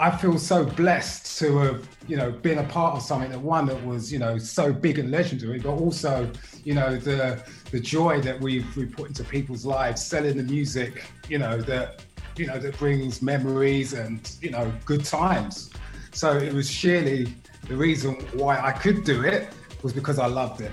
I 0.00 0.16
feel 0.16 0.38
so 0.38 0.64
blessed 0.64 1.38
to 1.40 1.58
have, 1.58 1.88
you 2.06 2.16
know, 2.16 2.30
been 2.30 2.58
a 2.58 2.64
part 2.64 2.96
of 2.96 3.02
something 3.02 3.30
that 3.30 3.40
one 3.40 3.66
that 3.66 3.84
was, 3.84 4.12
you 4.12 4.20
know, 4.20 4.38
so 4.38 4.72
big 4.72 5.00
and 5.00 5.10
legendary, 5.10 5.58
but 5.58 5.70
also, 5.70 6.30
you 6.62 6.74
know, 6.74 6.96
the 6.96 7.42
the 7.72 7.80
joy 7.80 8.20
that 8.20 8.40
we've 8.40 8.76
we 8.76 8.86
put 8.86 9.08
into 9.08 9.24
people's 9.24 9.66
lives, 9.66 10.04
selling 10.04 10.36
the 10.36 10.44
music, 10.44 11.04
you 11.28 11.38
know, 11.38 11.60
that 11.62 12.04
you 12.38 12.46
know, 12.46 12.58
that 12.58 12.78
brings 12.78 13.20
memories 13.20 13.92
and, 13.92 14.30
you 14.40 14.50
know, 14.50 14.72
good 14.84 15.04
times. 15.04 15.70
So 16.12 16.36
it 16.36 16.52
was 16.52 16.70
sheerly 16.70 17.34
the 17.68 17.76
reason 17.76 18.14
why 18.34 18.58
I 18.60 18.72
could 18.72 19.04
do 19.04 19.24
it 19.24 19.52
was 19.82 19.92
because 19.92 20.18
I 20.18 20.26
loved 20.26 20.60
it. 20.60 20.72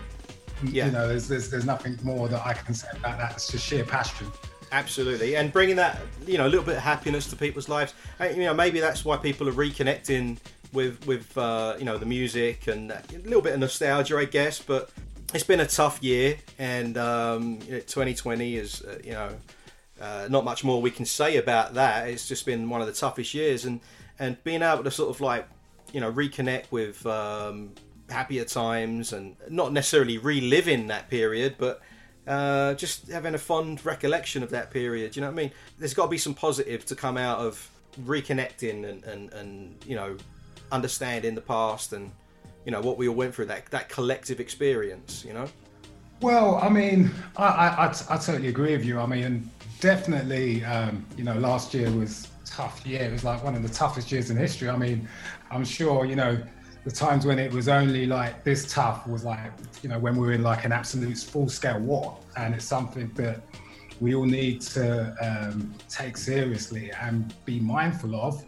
Yeah. 0.63 0.85
You 0.85 0.91
know, 0.91 1.07
there's, 1.07 1.27
there's, 1.27 1.49
there's 1.49 1.65
nothing 1.65 1.97
more 2.03 2.27
that 2.29 2.45
I 2.45 2.53
can 2.53 2.73
say 2.73 2.87
about 2.95 3.17
that. 3.17 3.33
It's 3.33 3.47
just 3.47 3.65
sheer 3.65 3.83
passion. 3.83 4.27
Absolutely, 4.71 5.35
and 5.35 5.53
bringing 5.53 5.75
that 5.75 6.01
you 6.25 6.37
know 6.37 6.47
a 6.47 6.49
little 6.49 6.65
bit 6.65 6.75
of 6.75 6.81
happiness 6.81 7.27
to 7.27 7.35
people's 7.35 7.69
lives. 7.69 7.93
You 8.19 8.37
know, 8.37 8.53
maybe 8.53 8.79
that's 8.79 9.05
why 9.05 9.15
people 9.15 9.47
are 9.47 9.53
reconnecting 9.53 10.37
with 10.73 11.05
with 11.05 11.37
uh, 11.37 11.75
you 11.77 11.85
know 11.85 11.97
the 11.97 12.05
music 12.05 12.67
and 12.67 12.91
a 12.91 13.03
little 13.23 13.41
bit 13.41 13.53
of 13.53 13.59
nostalgia, 13.59 14.17
I 14.17 14.25
guess. 14.25 14.59
But 14.59 14.89
it's 15.33 15.43
been 15.43 15.59
a 15.59 15.67
tough 15.67 16.03
year, 16.03 16.37
and 16.57 16.97
um, 16.97 17.59
2020 17.59 18.57
is 18.57 18.81
uh, 18.81 18.97
you 19.03 19.11
know 19.11 19.29
uh, 19.99 20.27
not 20.29 20.43
much 20.43 20.63
more 20.63 20.81
we 20.81 20.91
can 20.91 21.05
say 21.05 21.37
about 21.37 21.73
that. 21.75 22.09
It's 22.09 22.27
just 22.27 22.45
been 22.45 22.69
one 22.69 22.81
of 22.81 22.87
the 22.87 22.93
toughest 22.93 23.33
years, 23.33 23.65
and 23.65 23.79
and 24.19 24.41
being 24.43 24.61
able 24.61 24.83
to 24.83 24.91
sort 24.91 25.09
of 25.09 25.21
like 25.21 25.47
you 25.93 26.01
know 26.01 26.11
reconnect 26.11 26.71
with 26.71 27.05
um, 27.05 27.71
happier 28.09 28.45
times 28.45 29.13
and 29.13 29.35
not 29.49 29.71
necessarily 29.71 30.17
reliving 30.17 30.87
that 30.87 31.09
period, 31.09 31.55
but 31.57 31.81
uh, 32.27 32.73
just 32.73 33.07
having 33.07 33.35
a 33.35 33.37
fond 33.37 33.85
recollection 33.85 34.43
of 34.43 34.49
that 34.49 34.71
period. 34.71 35.15
You 35.15 35.21
know 35.21 35.27
what 35.27 35.33
I 35.33 35.43
mean? 35.43 35.51
There's 35.77 35.93
got 35.93 36.05
to 36.05 36.09
be 36.09 36.17
some 36.17 36.33
positive 36.33 36.85
to 36.87 36.95
come 36.95 37.17
out 37.17 37.39
of 37.39 37.69
reconnecting 38.03 38.87
and, 38.89 39.03
and, 39.05 39.31
and 39.33 39.75
you 39.85 39.95
know 39.95 40.17
understanding 40.71 41.35
the 41.35 41.41
past 41.41 41.93
and 41.93 42.11
you 42.65 42.71
know 42.71 42.81
what 42.81 42.97
we 42.97 43.07
all 43.07 43.15
went 43.15 43.33
through 43.33 43.45
that 43.45 43.65
that 43.67 43.89
collective 43.89 44.39
experience. 44.39 45.23
You 45.25 45.33
know. 45.33 45.47
Well, 46.21 46.55
I 46.55 46.69
mean, 46.69 47.11
I, 47.35 47.45
I, 47.45 47.67
I, 47.67 47.95
I 48.09 48.17
totally 48.17 48.47
agree 48.47 48.71
with 48.71 48.85
you. 48.85 48.99
I 48.99 49.05
mean, 49.05 49.49
definitely, 49.85 50.65
um, 50.65 51.05
you 51.15 51.23
know, 51.23 51.35
last 51.35 51.71
year 51.75 51.91
was 51.91 52.27
tough 52.43 52.83
year. 52.87 53.03
It 53.03 53.11
was 53.11 53.23
like 53.23 53.43
one 53.43 53.53
of 53.53 53.61
the 53.61 53.69
toughest 53.69 54.11
years 54.11 54.31
in 54.31 54.35
history. 54.35 54.67
I 54.67 54.75
mean, 54.75 55.07
I'm 55.51 55.63
sure, 55.63 56.05
you 56.05 56.15
know, 56.15 56.41
the 56.85 56.89
times 56.89 57.23
when 57.23 57.37
it 57.37 57.53
was 57.53 57.67
only 57.67 58.07
like 58.07 58.43
this 58.43 58.73
tough 58.73 59.07
was 59.07 59.23
like, 59.23 59.51
you 59.83 59.89
know, 59.89 59.99
when 59.99 60.15
we 60.15 60.25
were 60.25 60.33
in 60.33 60.41
like 60.41 60.65
an 60.65 60.71
absolute 60.71 61.19
full 61.19 61.47
scale 61.49 61.79
war. 61.79 62.17
And 62.35 62.55
it's 62.55 62.65
something 62.65 63.11
that 63.13 63.41
we 63.99 64.15
all 64.15 64.25
need 64.25 64.61
to 64.61 65.15
um, 65.21 65.71
take 65.87 66.17
seriously 66.17 66.91
and 66.99 67.31
be 67.45 67.59
mindful 67.59 68.15
of. 68.15 68.43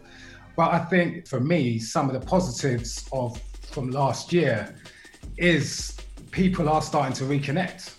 But 0.56 0.74
I 0.74 0.80
think 0.80 1.28
for 1.28 1.38
me, 1.38 1.78
some 1.78 2.10
of 2.10 2.20
the 2.20 2.26
positives 2.26 3.08
of 3.12 3.40
from 3.70 3.92
last 3.92 4.32
year 4.32 4.74
is 5.36 5.96
people 6.32 6.68
are 6.68 6.82
starting 6.82 7.14
to 7.14 7.24
reconnect, 7.24 7.94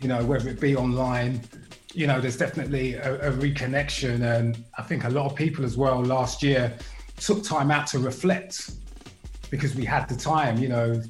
you 0.00 0.06
know, 0.06 0.24
whether 0.24 0.48
it 0.48 0.60
be 0.60 0.76
online, 0.76 1.40
you 1.94 2.06
know, 2.06 2.20
there's 2.20 2.36
definitely 2.36 2.94
a, 2.94 3.28
a 3.28 3.32
reconnection. 3.32 4.22
And 4.22 4.64
I 4.76 4.82
think 4.82 5.04
a 5.04 5.10
lot 5.10 5.26
of 5.26 5.34
people 5.34 5.64
as 5.64 5.76
well 5.76 6.02
last 6.02 6.42
year 6.42 6.72
took 7.16 7.42
time 7.42 7.70
out 7.70 7.86
to 7.88 7.98
reflect 7.98 8.70
because 9.50 9.74
we 9.74 9.84
had 9.84 10.08
the 10.08 10.16
time, 10.16 10.58
you 10.58 10.68
know, 10.68 11.00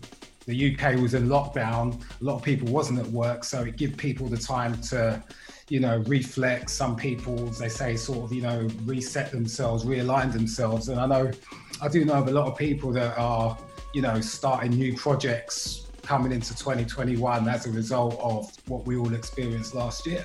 the 0.47 0.75
UK 0.75 0.99
was 0.99 1.13
in 1.13 1.29
lockdown, 1.29 2.03
a 2.21 2.25
lot 2.25 2.37
of 2.37 2.43
people 2.43 2.69
wasn't 2.69 2.99
at 2.99 3.07
work, 3.09 3.45
so 3.45 3.61
it 3.63 3.77
gave 3.77 3.99
people 3.99 4.29
the 4.29 4.37
time 4.37 4.81
to, 4.81 5.23
you 5.69 5.79
know, 5.79 5.99
reflect. 6.07 6.71
Some 6.71 6.97
people, 6.97 7.37
they 7.37 7.69
say, 7.69 7.97
sort 7.97 8.25
of, 8.25 8.33
you 8.33 8.41
know, 8.41 8.67
reset 8.85 9.31
themselves, 9.31 9.85
realign 9.85 10.33
themselves. 10.33 10.89
And 10.89 10.99
I 10.99 11.07
know, 11.07 11.31
I 11.83 11.89
do 11.89 12.05
know 12.07 12.15
of 12.15 12.29
a 12.29 12.31
lot 12.31 12.47
of 12.47 12.57
people 12.57 12.93
that 12.93 13.19
are, 13.19 13.59
you 13.93 14.01
know, 14.01 14.23
starting 14.23 14.71
new 14.71 14.97
projects 14.97 15.89
coming 16.01 16.33
into 16.33 16.57
2021 16.57 17.47
as 17.47 17.67
a 17.67 17.71
result 17.71 18.19
of 18.19 18.51
what 18.69 18.87
we 18.87 18.97
all 18.97 19.13
experienced 19.13 19.75
last 19.75 20.07
year. 20.07 20.25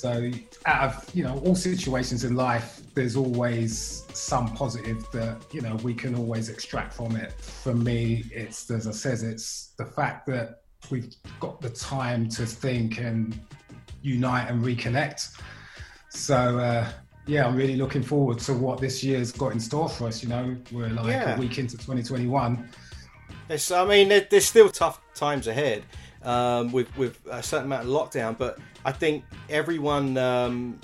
So, 0.00 0.30
out 0.64 0.82
of 0.88 1.14
you 1.14 1.24
know 1.24 1.42
all 1.44 1.54
situations 1.54 2.24
in 2.24 2.34
life, 2.34 2.80
there's 2.94 3.16
always 3.16 4.04
some 4.14 4.54
positive 4.54 5.06
that 5.12 5.36
you 5.52 5.60
know 5.60 5.76
we 5.76 5.92
can 5.92 6.14
always 6.14 6.48
extract 6.48 6.94
from 6.94 7.16
it. 7.16 7.32
For 7.32 7.74
me, 7.74 8.24
it's 8.32 8.70
as 8.70 8.86
I 8.86 8.92
says, 8.92 9.22
it's 9.22 9.74
the 9.76 9.84
fact 9.84 10.26
that 10.28 10.62
we've 10.90 11.14
got 11.38 11.60
the 11.60 11.68
time 11.68 12.30
to 12.30 12.46
think 12.46 12.98
and 12.98 13.38
unite 14.00 14.48
and 14.48 14.64
reconnect. 14.64 15.38
So. 16.08 16.58
Uh, 16.58 16.90
yeah, 17.26 17.46
I'm 17.46 17.54
really 17.54 17.76
looking 17.76 18.02
forward 18.02 18.40
to 18.40 18.54
what 18.54 18.80
this 18.80 19.04
year's 19.04 19.30
got 19.30 19.52
in 19.52 19.60
store 19.60 19.88
for 19.88 20.08
us. 20.08 20.20
You 20.20 20.30
know, 20.30 20.56
we're 20.72 20.88
like 20.88 21.06
yeah. 21.08 21.36
a 21.36 21.38
week 21.38 21.58
into 21.58 21.76
2021. 21.76 22.68
It's, 23.50 23.70
I 23.70 23.84
mean, 23.84 24.08
there's 24.08 24.46
still 24.46 24.70
tough 24.70 25.00
times 25.14 25.46
ahead 25.46 25.84
um, 26.24 26.72
with 26.72 26.94
with 26.96 27.18
a 27.30 27.42
certain 27.42 27.66
amount 27.66 27.86
of 27.86 27.88
lockdown, 27.88 28.36
but 28.36 28.58
I 28.84 28.92
think 28.92 29.24
everyone 29.48 30.16
um, 30.16 30.78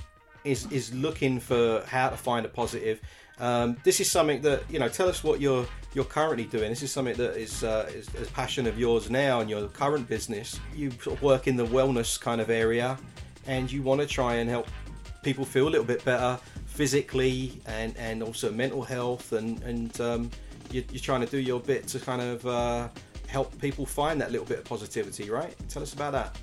is 0.45 0.71
is 0.71 0.95
looking 0.95 1.41
for 1.41 1.83
how 1.87 2.09
to 2.09 2.17
find 2.17 2.47
a 2.47 2.49
positive. 2.49 3.01
Um, 3.39 3.77
this 3.85 4.01
is 4.01 4.11
something 4.11 4.41
that 4.43 4.63
you 4.71 4.79
know. 4.79 4.89
Tell 4.89 5.09
us 5.09 5.23
what 5.23 5.41
you're 5.41 5.67
you're 5.97 6.05
currently 6.05 6.45
doing. 6.45 6.69
This 6.69 6.83
is 6.83 6.93
something 6.93 7.17
that 7.17 7.37
is, 7.37 7.65
uh, 7.65 7.91
is 7.95 8.09
a 8.09 8.31
passion 8.33 8.67
of 8.67 8.79
yours 8.79 9.09
now 9.09 9.41
in 9.41 9.49
your 9.49 9.67
current 9.69 10.07
business. 10.07 10.61
You 10.75 10.91
sort 10.91 11.17
of 11.17 11.23
work 11.23 11.47
in 11.47 11.57
the 11.57 11.65
wellness 11.65 12.21
kind 12.21 12.41
of 12.41 12.51
area, 12.51 12.99
and 13.47 13.73
you 13.73 13.83
want 13.83 14.03
to 14.03 14.07
try 14.07 14.37
and 14.37 14.49
help 14.49 14.69
people 15.23 15.45
feel 15.45 15.67
a 15.67 15.71
little 15.71 15.87
bit 15.87 16.05
better 16.05 16.39
physically 16.67 17.61
and 17.67 17.97
and 17.97 18.23
also 18.23 18.53
mental 18.53 18.83
health 18.83 19.33
and 19.33 19.63
and 19.63 20.01
um, 20.01 20.31
you're, 20.71 20.85
you're, 20.91 21.01
trying 21.01 21.21
to 21.21 21.27
do 21.27 21.39
your 21.39 21.61
bit 21.61 21.87
to 21.89 21.99
kind 21.99 22.21
of 22.21 22.47
uh, 22.47 22.89
help 23.29 23.59
people 23.61 23.87
find 23.87 24.21
that 24.21 24.31
little 24.31 24.47
bit 24.47 24.59
of 24.59 24.65
positivity, 24.65 25.31
right? 25.31 25.55
Tell 25.69 25.83
us 25.83 25.95
about 25.95 26.13
that. 26.13 26.37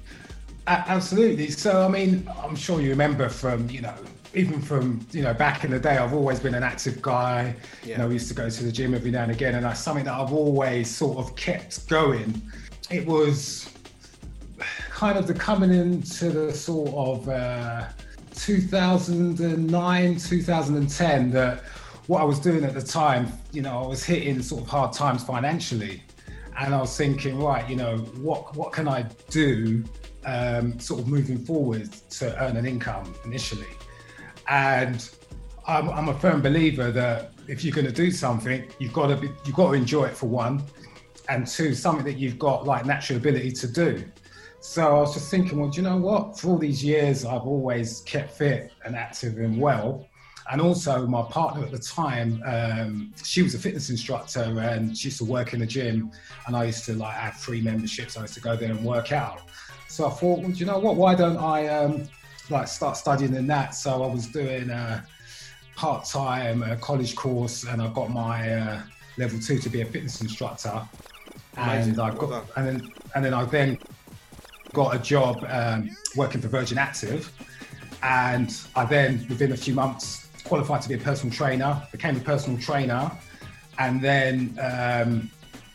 Absolutely. 0.67 1.49
So, 1.51 1.85
I 1.85 1.89
mean, 1.89 2.29
I'm 2.41 2.55
sure 2.55 2.79
you 2.79 2.89
remember 2.89 3.27
from, 3.27 3.69
you 3.69 3.81
know, 3.81 3.95
even 4.33 4.61
from, 4.61 5.05
you 5.11 5.21
know, 5.21 5.33
back 5.33 5.63
in 5.63 5.71
the 5.71 5.79
day, 5.79 5.97
I've 5.97 6.13
always 6.13 6.39
been 6.39 6.55
an 6.55 6.63
active 6.63 7.01
guy. 7.01 7.55
Yeah. 7.83 7.91
You 7.91 7.97
know, 7.99 8.07
we 8.07 8.13
used 8.13 8.29
to 8.29 8.33
go 8.33 8.49
to 8.49 8.63
the 8.63 8.71
gym 8.71 8.93
every 8.93 9.11
now 9.11 9.23
and 9.23 9.31
again, 9.31 9.55
and 9.55 9.65
that's 9.65 9.81
something 9.81 10.05
that 10.05 10.13
I've 10.13 10.33
always 10.33 10.89
sort 10.89 11.17
of 11.17 11.35
kept 11.35 11.87
going. 11.89 12.41
It 12.89 13.05
was 13.05 13.69
kind 14.89 15.17
of 15.17 15.27
the 15.27 15.33
coming 15.33 15.73
into 15.73 16.29
the 16.29 16.53
sort 16.53 16.93
of 16.93 17.27
uh, 17.27 17.87
2009, 18.35 20.17
2010 20.17 21.31
that 21.31 21.63
what 22.07 22.21
I 22.21 22.23
was 22.23 22.39
doing 22.39 22.63
at 22.63 22.73
the 22.73 22.81
time, 22.81 23.31
you 23.51 23.61
know, 23.61 23.83
I 23.83 23.87
was 23.87 24.03
hitting 24.03 24.41
sort 24.41 24.63
of 24.63 24.67
hard 24.67 24.93
times 24.93 25.23
financially. 25.23 26.03
And 26.59 26.73
I 26.73 26.79
was 26.79 26.95
thinking, 26.95 27.39
right, 27.39 27.67
you 27.69 27.75
know, 27.75 27.97
what 27.97 28.55
what 28.55 28.71
can 28.71 28.87
I 28.87 29.03
do 29.29 29.83
um, 30.25 30.79
sort 30.79 31.01
of 31.01 31.07
moving 31.07 31.37
forward 31.37 31.91
to 31.91 32.43
earn 32.43 32.57
an 32.57 32.65
income 32.65 33.13
initially. 33.25 33.67
And 34.47 35.09
I'm, 35.67 35.89
I'm 35.89 36.09
a 36.09 36.19
firm 36.19 36.41
believer 36.41 36.91
that 36.91 37.33
if 37.47 37.63
you're 37.63 37.73
going 37.73 37.87
to 37.87 37.93
do 37.93 38.11
something, 38.11 38.69
you've 38.79 38.93
got 38.93 39.07
to 39.07 39.15
be, 39.15 39.29
you've 39.45 39.55
got 39.55 39.71
to 39.71 39.73
enjoy 39.73 40.05
it 40.05 40.15
for 40.15 40.27
one, 40.27 40.63
and 41.29 41.47
two, 41.47 41.73
something 41.73 42.05
that 42.05 42.17
you've 42.17 42.39
got 42.39 42.65
like 42.65 42.85
natural 42.85 43.17
ability 43.17 43.51
to 43.51 43.67
do. 43.67 44.03
So 44.59 44.95
I 44.95 44.99
was 44.99 45.13
just 45.13 45.29
thinking, 45.29 45.59
well, 45.59 45.69
do 45.69 45.77
you 45.77 45.83
know 45.83 45.97
what? 45.97 46.39
For 46.39 46.49
all 46.49 46.57
these 46.57 46.83
years, 46.83 47.25
I've 47.25 47.41
always 47.41 48.01
kept 48.01 48.31
fit 48.31 48.71
and 48.85 48.95
active 48.95 49.37
and 49.37 49.59
well. 49.59 50.07
And 50.51 50.61
also, 50.61 51.07
my 51.07 51.23
partner 51.23 51.63
at 51.63 51.71
the 51.71 51.79
time, 51.79 52.41
um, 52.45 53.13
she 53.23 53.41
was 53.41 53.55
a 53.55 53.59
fitness 53.59 53.89
instructor 53.89 54.41
and 54.41 54.97
she 54.97 55.07
used 55.07 55.19
to 55.19 55.25
work 55.25 55.53
in 55.53 55.59
the 55.59 55.65
gym. 55.65 56.11
And 56.47 56.55
I 56.55 56.65
used 56.65 56.85
to 56.85 56.93
like 56.93 57.15
have 57.15 57.35
free 57.35 57.61
memberships. 57.61 58.17
I 58.17 58.21
used 58.21 58.33
to 58.33 58.41
go 58.41 58.55
there 58.55 58.71
and 58.71 58.83
work 58.83 59.11
out. 59.11 59.41
So 59.87 60.07
I 60.07 60.09
thought, 60.09 60.39
well, 60.39 60.51
you 60.51 60.65
know 60.65 60.79
what? 60.79 60.95
Why 60.95 61.15
don't 61.15 61.37
I 61.37 61.67
um, 61.67 62.09
like 62.49 62.67
start 62.67 62.97
studying 62.97 63.35
in 63.35 63.47
that? 63.47 63.73
So 63.75 64.03
I 64.03 64.07
was 64.07 64.27
doing 64.27 64.69
a 64.69 65.05
part-time 65.75 66.63
uh, 66.63 66.75
college 66.77 67.15
course, 67.15 67.63
and 67.63 67.81
I 67.81 67.87
got 67.93 68.09
my 68.09 68.53
uh, 68.53 68.81
level 69.17 69.39
two 69.39 69.59
to 69.59 69.69
be 69.69 69.81
a 69.81 69.85
fitness 69.85 70.21
instructor. 70.21 70.81
Amazing. 71.57 71.93
And 71.93 72.01
I 72.01 72.09
got, 72.09 72.29
well 72.29 72.45
and 72.55 72.67
then 72.67 72.91
and 73.15 73.25
then 73.25 73.33
I 73.33 73.45
then 73.45 73.77
got 74.73 74.95
a 74.95 74.99
job 74.99 75.45
um, 75.47 75.89
working 76.15 76.41
for 76.41 76.47
Virgin 76.47 76.77
Active, 76.77 77.31
and 78.01 78.55
I 78.75 78.85
then 78.85 79.25
within 79.29 79.51
a 79.51 79.57
few 79.57 79.73
months 79.73 80.22
qualified 80.43 80.81
to 80.81 80.89
be 80.89 80.95
a 80.95 80.99
personal 80.99 81.33
trainer, 81.33 81.81
became 81.91 82.17
a 82.17 82.19
personal 82.19 82.59
trainer, 82.59 83.11
and 83.79 84.01
then 84.01 84.57
um, 84.61 85.29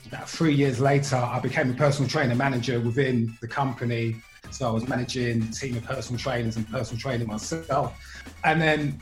about 0.06 0.28
three 0.28 0.54
years 0.54 0.80
later, 0.80 1.16
I 1.16 1.38
became 1.40 1.70
a 1.70 1.74
personal 1.74 2.08
trainer 2.08 2.34
manager 2.34 2.80
within 2.80 3.36
the 3.40 3.48
company. 3.48 4.16
So 4.50 4.66
I 4.68 4.70
was 4.70 4.88
managing 4.88 5.42
a 5.42 5.52
team 5.52 5.76
of 5.76 5.84
personal 5.84 6.18
trainers 6.18 6.56
and 6.56 6.68
personal 6.70 6.98
training 6.98 7.26
myself. 7.26 7.94
And 8.44 8.60
then, 8.60 8.98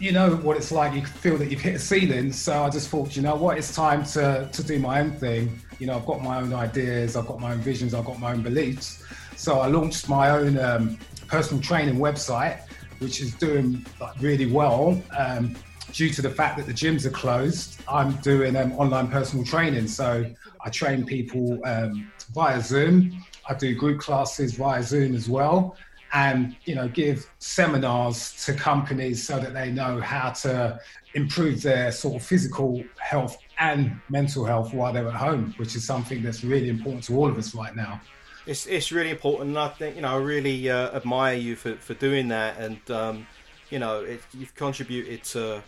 you 0.00 0.10
know 0.10 0.34
what 0.36 0.56
it's 0.56 0.72
like, 0.72 0.94
you 0.94 1.04
feel 1.04 1.36
that 1.36 1.50
you've 1.50 1.60
hit 1.60 1.76
a 1.76 1.78
ceiling. 1.78 2.32
So 2.32 2.64
I 2.64 2.70
just 2.70 2.88
thought, 2.88 3.14
you 3.14 3.22
know 3.22 3.36
what, 3.36 3.58
it's 3.58 3.74
time 3.74 4.04
to, 4.06 4.48
to 4.50 4.62
do 4.64 4.80
my 4.80 5.00
own 5.00 5.12
thing. 5.12 5.60
You 5.78 5.86
know, 5.86 5.96
I've 5.96 6.06
got 6.06 6.22
my 6.22 6.40
own 6.40 6.52
ideas, 6.52 7.14
I've 7.14 7.26
got 7.26 7.38
my 7.38 7.52
own 7.52 7.58
visions, 7.58 7.94
I've 7.94 8.04
got 8.04 8.18
my 8.18 8.32
own 8.32 8.42
beliefs. 8.42 9.04
So 9.36 9.60
I 9.60 9.68
launched 9.68 10.08
my 10.08 10.30
own 10.30 10.58
um, 10.58 10.98
personal 11.28 11.62
training 11.62 11.96
website, 11.96 12.60
which 13.02 13.20
is 13.20 13.34
doing 13.34 13.84
really 14.20 14.46
well. 14.46 15.00
Um, 15.16 15.54
due 15.92 16.10
to 16.10 16.22
the 16.22 16.30
fact 16.30 16.56
that 16.56 16.66
the 16.66 16.72
gyms 16.72 17.04
are 17.04 17.10
closed, 17.10 17.80
I'm 17.88 18.12
doing 18.16 18.56
um, 18.56 18.72
online 18.72 19.08
personal 19.08 19.44
training. 19.44 19.88
So 19.88 20.24
I 20.64 20.70
train 20.70 21.04
people 21.04 21.60
um, 21.64 22.10
via 22.32 22.60
Zoom. 22.60 23.22
I 23.48 23.54
do 23.54 23.74
group 23.74 24.00
classes 24.00 24.54
via 24.54 24.82
Zoom 24.82 25.14
as 25.14 25.28
well, 25.28 25.76
and 26.12 26.56
you 26.64 26.74
know 26.74 26.88
give 26.88 27.28
seminars 27.38 28.44
to 28.44 28.54
companies 28.54 29.26
so 29.26 29.38
that 29.38 29.52
they 29.52 29.70
know 29.70 30.00
how 30.00 30.30
to 30.30 30.80
improve 31.14 31.62
their 31.62 31.92
sort 31.92 32.16
of 32.16 32.22
physical 32.22 32.82
health 32.98 33.36
and 33.58 34.00
mental 34.08 34.44
health 34.44 34.72
while 34.72 34.92
they're 34.92 35.08
at 35.08 35.14
home, 35.14 35.54
which 35.56 35.76
is 35.76 35.84
something 35.84 36.22
that's 36.22 36.42
really 36.42 36.68
important 36.68 37.04
to 37.04 37.16
all 37.16 37.28
of 37.28 37.36
us 37.36 37.54
right 37.54 37.76
now. 37.76 38.00
It's 38.46 38.66
it's 38.66 38.90
really 38.90 39.10
important, 39.10 39.50
and 39.50 39.58
I 39.58 39.68
think 39.68 39.96
you 39.96 40.02
know 40.02 40.14
I 40.14 40.16
really 40.16 40.68
uh, 40.68 40.96
admire 40.96 41.36
you 41.36 41.54
for, 41.56 41.74
for 41.76 41.94
doing 41.94 42.28
that, 42.28 42.58
and 42.58 42.90
um, 42.90 43.26
you 43.70 43.78
know 43.78 44.00
it, 44.00 44.20
you've 44.36 44.54
contributed 44.54 45.22
to 45.24 45.62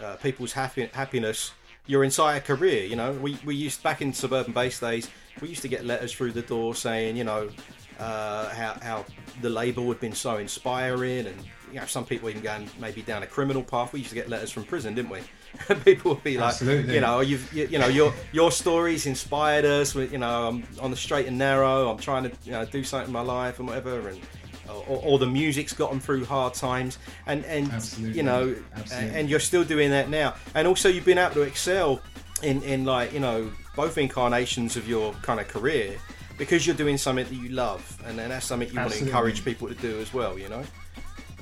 uh, 0.00 0.16
people's 0.16 0.52
happy, 0.52 0.86
happiness 0.92 1.52
your 1.86 2.04
entire 2.04 2.40
career. 2.40 2.84
You 2.84 2.94
know, 2.94 3.12
we, 3.12 3.36
we 3.44 3.56
used 3.56 3.82
back 3.82 4.00
in 4.00 4.12
suburban 4.12 4.52
base 4.52 4.78
days, 4.78 5.10
we 5.40 5.48
used 5.48 5.62
to 5.62 5.68
get 5.68 5.84
letters 5.84 6.12
through 6.12 6.32
the 6.32 6.42
door 6.42 6.74
saying, 6.74 7.16
you 7.16 7.24
know, 7.24 7.50
uh, 7.98 8.48
how, 8.50 8.78
how 8.80 9.04
the 9.42 9.50
label 9.50 9.88
had 9.88 10.00
been 10.00 10.14
so 10.14 10.36
inspiring, 10.36 11.26
and 11.26 11.36
you 11.72 11.80
know 11.80 11.86
some 11.86 12.06
people 12.06 12.30
even 12.30 12.42
going 12.42 12.70
maybe 12.78 13.02
down 13.02 13.22
a 13.22 13.26
criminal 13.26 13.62
path. 13.62 13.92
We 13.92 13.98
used 14.00 14.10
to 14.10 14.14
get 14.14 14.28
letters 14.28 14.50
from 14.50 14.64
prison, 14.64 14.94
didn't 14.94 15.10
we? 15.10 15.20
people 15.84 16.14
will 16.14 16.20
be 16.20 16.36
like, 16.38 16.48
Absolutely. 16.48 16.94
you 16.94 17.00
know, 17.00 17.20
you've 17.20 17.52
you, 17.52 17.66
you 17.66 17.78
know 17.78 17.88
your 17.88 18.12
your 18.32 18.50
stories 18.50 19.06
inspired 19.06 19.64
us. 19.64 19.94
With, 19.94 20.12
you 20.12 20.18
know, 20.18 20.48
I'm 20.48 20.64
on 20.80 20.90
the 20.90 20.96
straight 20.96 21.26
and 21.26 21.38
narrow. 21.38 21.90
I'm 21.90 21.98
trying 21.98 22.24
to 22.24 22.32
you 22.44 22.52
know 22.52 22.64
do 22.64 22.82
something 22.84 23.08
in 23.08 23.12
my 23.12 23.20
life 23.20 23.58
and 23.58 23.68
whatever, 23.68 24.08
and 24.08 24.20
or, 24.68 25.00
or 25.04 25.18
the 25.18 25.26
music's 25.26 25.72
got 25.72 25.90
them 25.90 26.00
through 26.00 26.24
hard 26.24 26.54
times, 26.54 26.98
and 27.26 27.44
and 27.44 27.70
Absolutely. 27.72 28.16
you 28.16 28.22
know, 28.22 28.54
Absolutely. 28.76 29.18
and 29.18 29.28
you're 29.28 29.40
still 29.40 29.64
doing 29.64 29.90
that 29.90 30.08
now, 30.08 30.34
and 30.54 30.66
also 30.68 30.88
you've 30.88 31.04
been 31.04 31.18
able 31.18 31.34
to 31.34 31.42
excel 31.42 32.00
in 32.42 32.62
in 32.62 32.84
like 32.84 33.12
you 33.12 33.20
know 33.20 33.50
both 33.76 33.98
incarnations 33.98 34.76
of 34.76 34.88
your 34.88 35.12
kind 35.22 35.40
of 35.40 35.48
career 35.48 35.96
because 36.38 36.66
you're 36.66 36.76
doing 36.76 36.96
something 36.96 37.26
that 37.26 37.34
you 37.34 37.50
love, 37.50 38.00
and 38.06 38.18
then 38.18 38.30
that's 38.30 38.46
something 38.46 38.68
you 38.70 38.78
want 38.78 38.92
to 38.92 39.04
encourage 39.04 39.44
people 39.44 39.68
to 39.68 39.74
do 39.74 39.98
as 40.00 40.14
well. 40.14 40.38
You 40.38 40.48
know, 40.48 40.62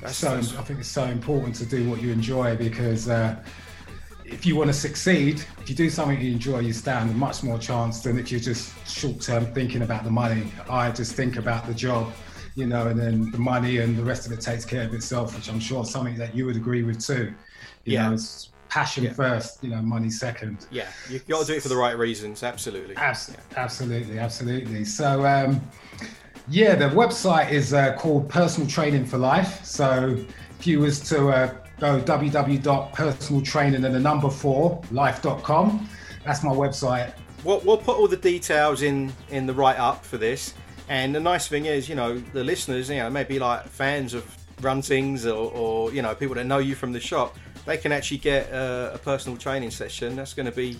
that's, 0.01 0.17
so 0.17 0.29
that's- 0.29 0.55
I 0.57 0.61
think 0.63 0.79
it's 0.79 0.89
so 0.89 1.05
important 1.05 1.55
to 1.55 1.65
do 1.65 1.89
what 1.89 2.01
you 2.01 2.11
enjoy 2.11 2.55
because 2.57 3.07
uh, 3.07 3.35
if 4.31 4.45
you 4.45 4.55
want 4.55 4.67
to 4.69 4.73
succeed, 4.73 5.41
if 5.59 5.69
you 5.69 5.75
do 5.75 5.89
something 5.89 6.19
you 6.21 6.31
enjoy, 6.31 6.59
you 6.59 6.73
stand 6.73 7.09
a 7.09 7.13
much 7.13 7.43
more 7.43 7.57
chance 7.57 8.01
than 8.01 8.17
if 8.19 8.31
you're 8.31 8.39
just 8.39 8.71
short 8.87 9.21
term 9.21 9.45
thinking 9.53 9.81
about 9.81 10.03
the 10.03 10.11
money. 10.11 10.51
I 10.69 10.91
just 10.91 11.13
think 11.15 11.37
about 11.37 11.65
the 11.67 11.73
job, 11.73 12.11
you 12.55 12.65
know, 12.67 12.87
and 12.87 12.99
then 12.99 13.31
the 13.31 13.37
money 13.37 13.77
and 13.77 13.97
the 13.97 14.03
rest 14.03 14.25
of 14.25 14.31
it 14.31 14.41
takes 14.41 14.65
care 14.65 14.83
of 14.83 14.93
itself, 14.93 15.35
which 15.35 15.49
I'm 15.49 15.59
sure 15.59 15.83
is 15.83 15.89
something 15.89 16.15
that 16.17 16.35
you 16.35 16.45
would 16.45 16.55
agree 16.55 16.83
with 16.83 17.05
too. 17.05 17.33
You 17.85 17.93
Yeah. 17.93 18.07
know, 18.09 18.13
it's 18.13 18.49
passion 18.69 19.03
Yeah. 19.05 19.13
first, 19.13 19.63
you 19.63 19.69
know, 19.71 19.81
money 19.81 20.09
second. 20.11 20.67
yeah, 20.69 20.85
you 21.09 21.19
got 21.27 21.41
to 21.41 21.47
do 21.47 21.53
it 21.57 21.61
for 21.63 21.69
the 21.69 21.77
right 21.77 21.97
reasons. 21.97 22.43
Absolutely. 22.43 22.95
Abs- 22.97 23.31
Absolutely, 23.55 24.19
absolutely. 24.19 24.85
So, 24.85 25.25
um, 25.25 25.59
yeah, 26.47 26.75
the 26.75 26.85
website 26.89 27.51
is 27.51 27.73
uh, 27.73 27.93
called 27.95 28.29
Personal 28.29 28.69
Training 28.69 29.05
for 29.05 29.17
Life. 29.17 29.65
So, 29.65 30.17
if 30.59 30.67
you 30.67 30.81
was 30.81 30.99
to 31.09 31.29
uh, 31.29 31.53
go 31.79 31.99
www.personaltraining 32.01 33.85
and 33.85 33.95
the 33.95 33.99
number 33.99 34.29
four 34.29 34.81
life.com, 34.91 35.89
that's 36.25 36.43
my 36.43 36.51
website. 36.51 37.13
We'll, 37.43 37.59
we'll 37.61 37.77
put 37.77 37.97
all 37.97 38.07
the 38.07 38.17
details 38.17 38.81
in 38.81 39.13
in 39.29 39.45
the 39.45 39.53
write 39.53 39.79
up 39.79 40.03
for 40.05 40.17
this. 40.17 40.53
And 40.89 41.13
the 41.13 41.19
nice 41.19 41.47
thing 41.47 41.65
is, 41.65 41.87
you 41.87 41.95
know, 41.95 42.17
the 42.17 42.43
listeners, 42.43 42.89
you 42.89 42.97
know, 42.97 43.09
maybe 43.09 43.39
like 43.39 43.67
fans 43.67 44.13
of 44.13 44.25
Run 44.61 44.81
Tings 44.81 45.25
or, 45.25 45.51
or 45.51 45.93
you 45.93 46.01
know 46.01 46.13
people 46.15 46.35
that 46.35 46.45
know 46.45 46.57
you 46.57 46.75
from 46.75 46.91
the 46.91 46.99
shop, 46.99 47.37
they 47.65 47.77
can 47.77 47.91
actually 47.91 48.17
get 48.17 48.51
uh, 48.51 48.91
a 48.93 48.97
personal 48.97 49.37
training 49.37 49.71
session. 49.71 50.15
That's 50.15 50.33
going 50.33 50.47
to 50.47 50.51
be 50.51 50.77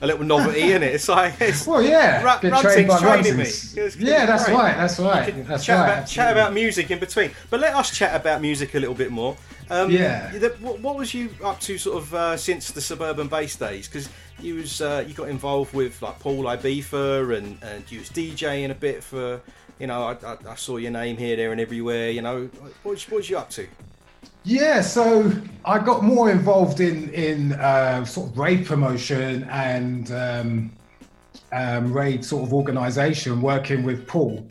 a 0.00 0.06
little 0.06 0.24
novelty, 0.24 0.60
isn't 0.62 0.82
it? 0.82 0.94
It's 0.94 1.08
like 1.08 1.34
it's, 1.40 1.66
Well, 1.66 1.82
yeah, 1.82 2.22
Run 2.22 2.40
trained 2.62 2.88
by 2.88 2.98
training 2.98 3.36
me. 3.36 3.46
Yeah, 3.98 4.26
that's 4.26 4.44
great. 4.44 4.54
right. 4.54 4.76
That's 4.76 4.98
right. 4.98 5.46
That's 5.46 5.64
chat 5.64 5.78
right. 5.80 5.92
About, 5.98 6.06
chat 6.08 6.32
about 6.32 6.52
music 6.54 6.90
in 6.90 6.98
between, 6.98 7.32
but 7.50 7.60
let 7.60 7.74
us 7.74 7.96
chat 7.96 8.14
about 8.14 8.40
music 8.40 8.74
a 8.74 8.78
little 8.78 8.94
bit 8.94 9.10
more. 9.10 9.36
Um, 9.70 9.90
Yeah. 9.90 10.30
the- 10.30 10.56
what, 10.60 10.80
what 10.80 10.96
was 10.96 11.12
you 11.14 11.30
up 11.44 11.60
to, 11.60 11.76
sort 11.78 11.98
of, 11.98 12.14
uh, 12.14 12.36
since 12.36 12.70
the 12.70 12.80
suburban 12.80 13.28
base 13.28 13.56
days? 13.56 13.86
Because 13.88 14.08
you 14.40 14.54
was 14.54 14.80
uh, 14.80 15.04
you 15.06 15.14
got 15.14 15.28
involved 15.28 15.74
with 15.74 16.00
like 16.00 16.18
Paul 16.20 16.44
Ibiza 16.44 17.36
and 17.36 17.58
and 17.62 17.90
you 17.90 17.98
was 18.00 18.08
DJing 18.10 18.70
a 18.70 18.74
bit 18.74 19.02
for. 19.02 19.40
You 19.80 19.86
know, 19.86 20.02
I, 20.08 20.16
I, 20.26 20.36
I 20.50 20.54
saw 20.56 20.76
your 20.76 20.90
name 20.90 21.16
here, 21.16 21.36
there, 21.36 21.52
and 21.52 21.60
everywhere. 21.60 22.10
You 22.10 22.20
know, 22.20 22.46
what 22.82 22.92
was, 22.94 23.08
what 23.08 23.18
was 23.18 23.30
you 23.30 23.38
up 23.38 23.48
to? 23.50 23.68
Yeah, 24.48 24.80
so 24.80 25.30
I 25.66 25.78
got 25.78 26.02
more 26.02 26.30
involved 26.30 26.80
in 26.80 27.10
in 27.10 27.52
uh, 27.52 28.06
sort 28.06 28.30
of 28.30 28.38
rave 28.38 28.66
promotion 28.66 29.44
and 29.50 30.10
um, 30.10 30.72
um, 31.52 31.92
rave 31.92 32.24
sort 32.24 32.44
of 32.44 32.54
organisation, 32.54 33.42
working 33.42 33.82
with 33.82 34.06
Paul 34.06 34.48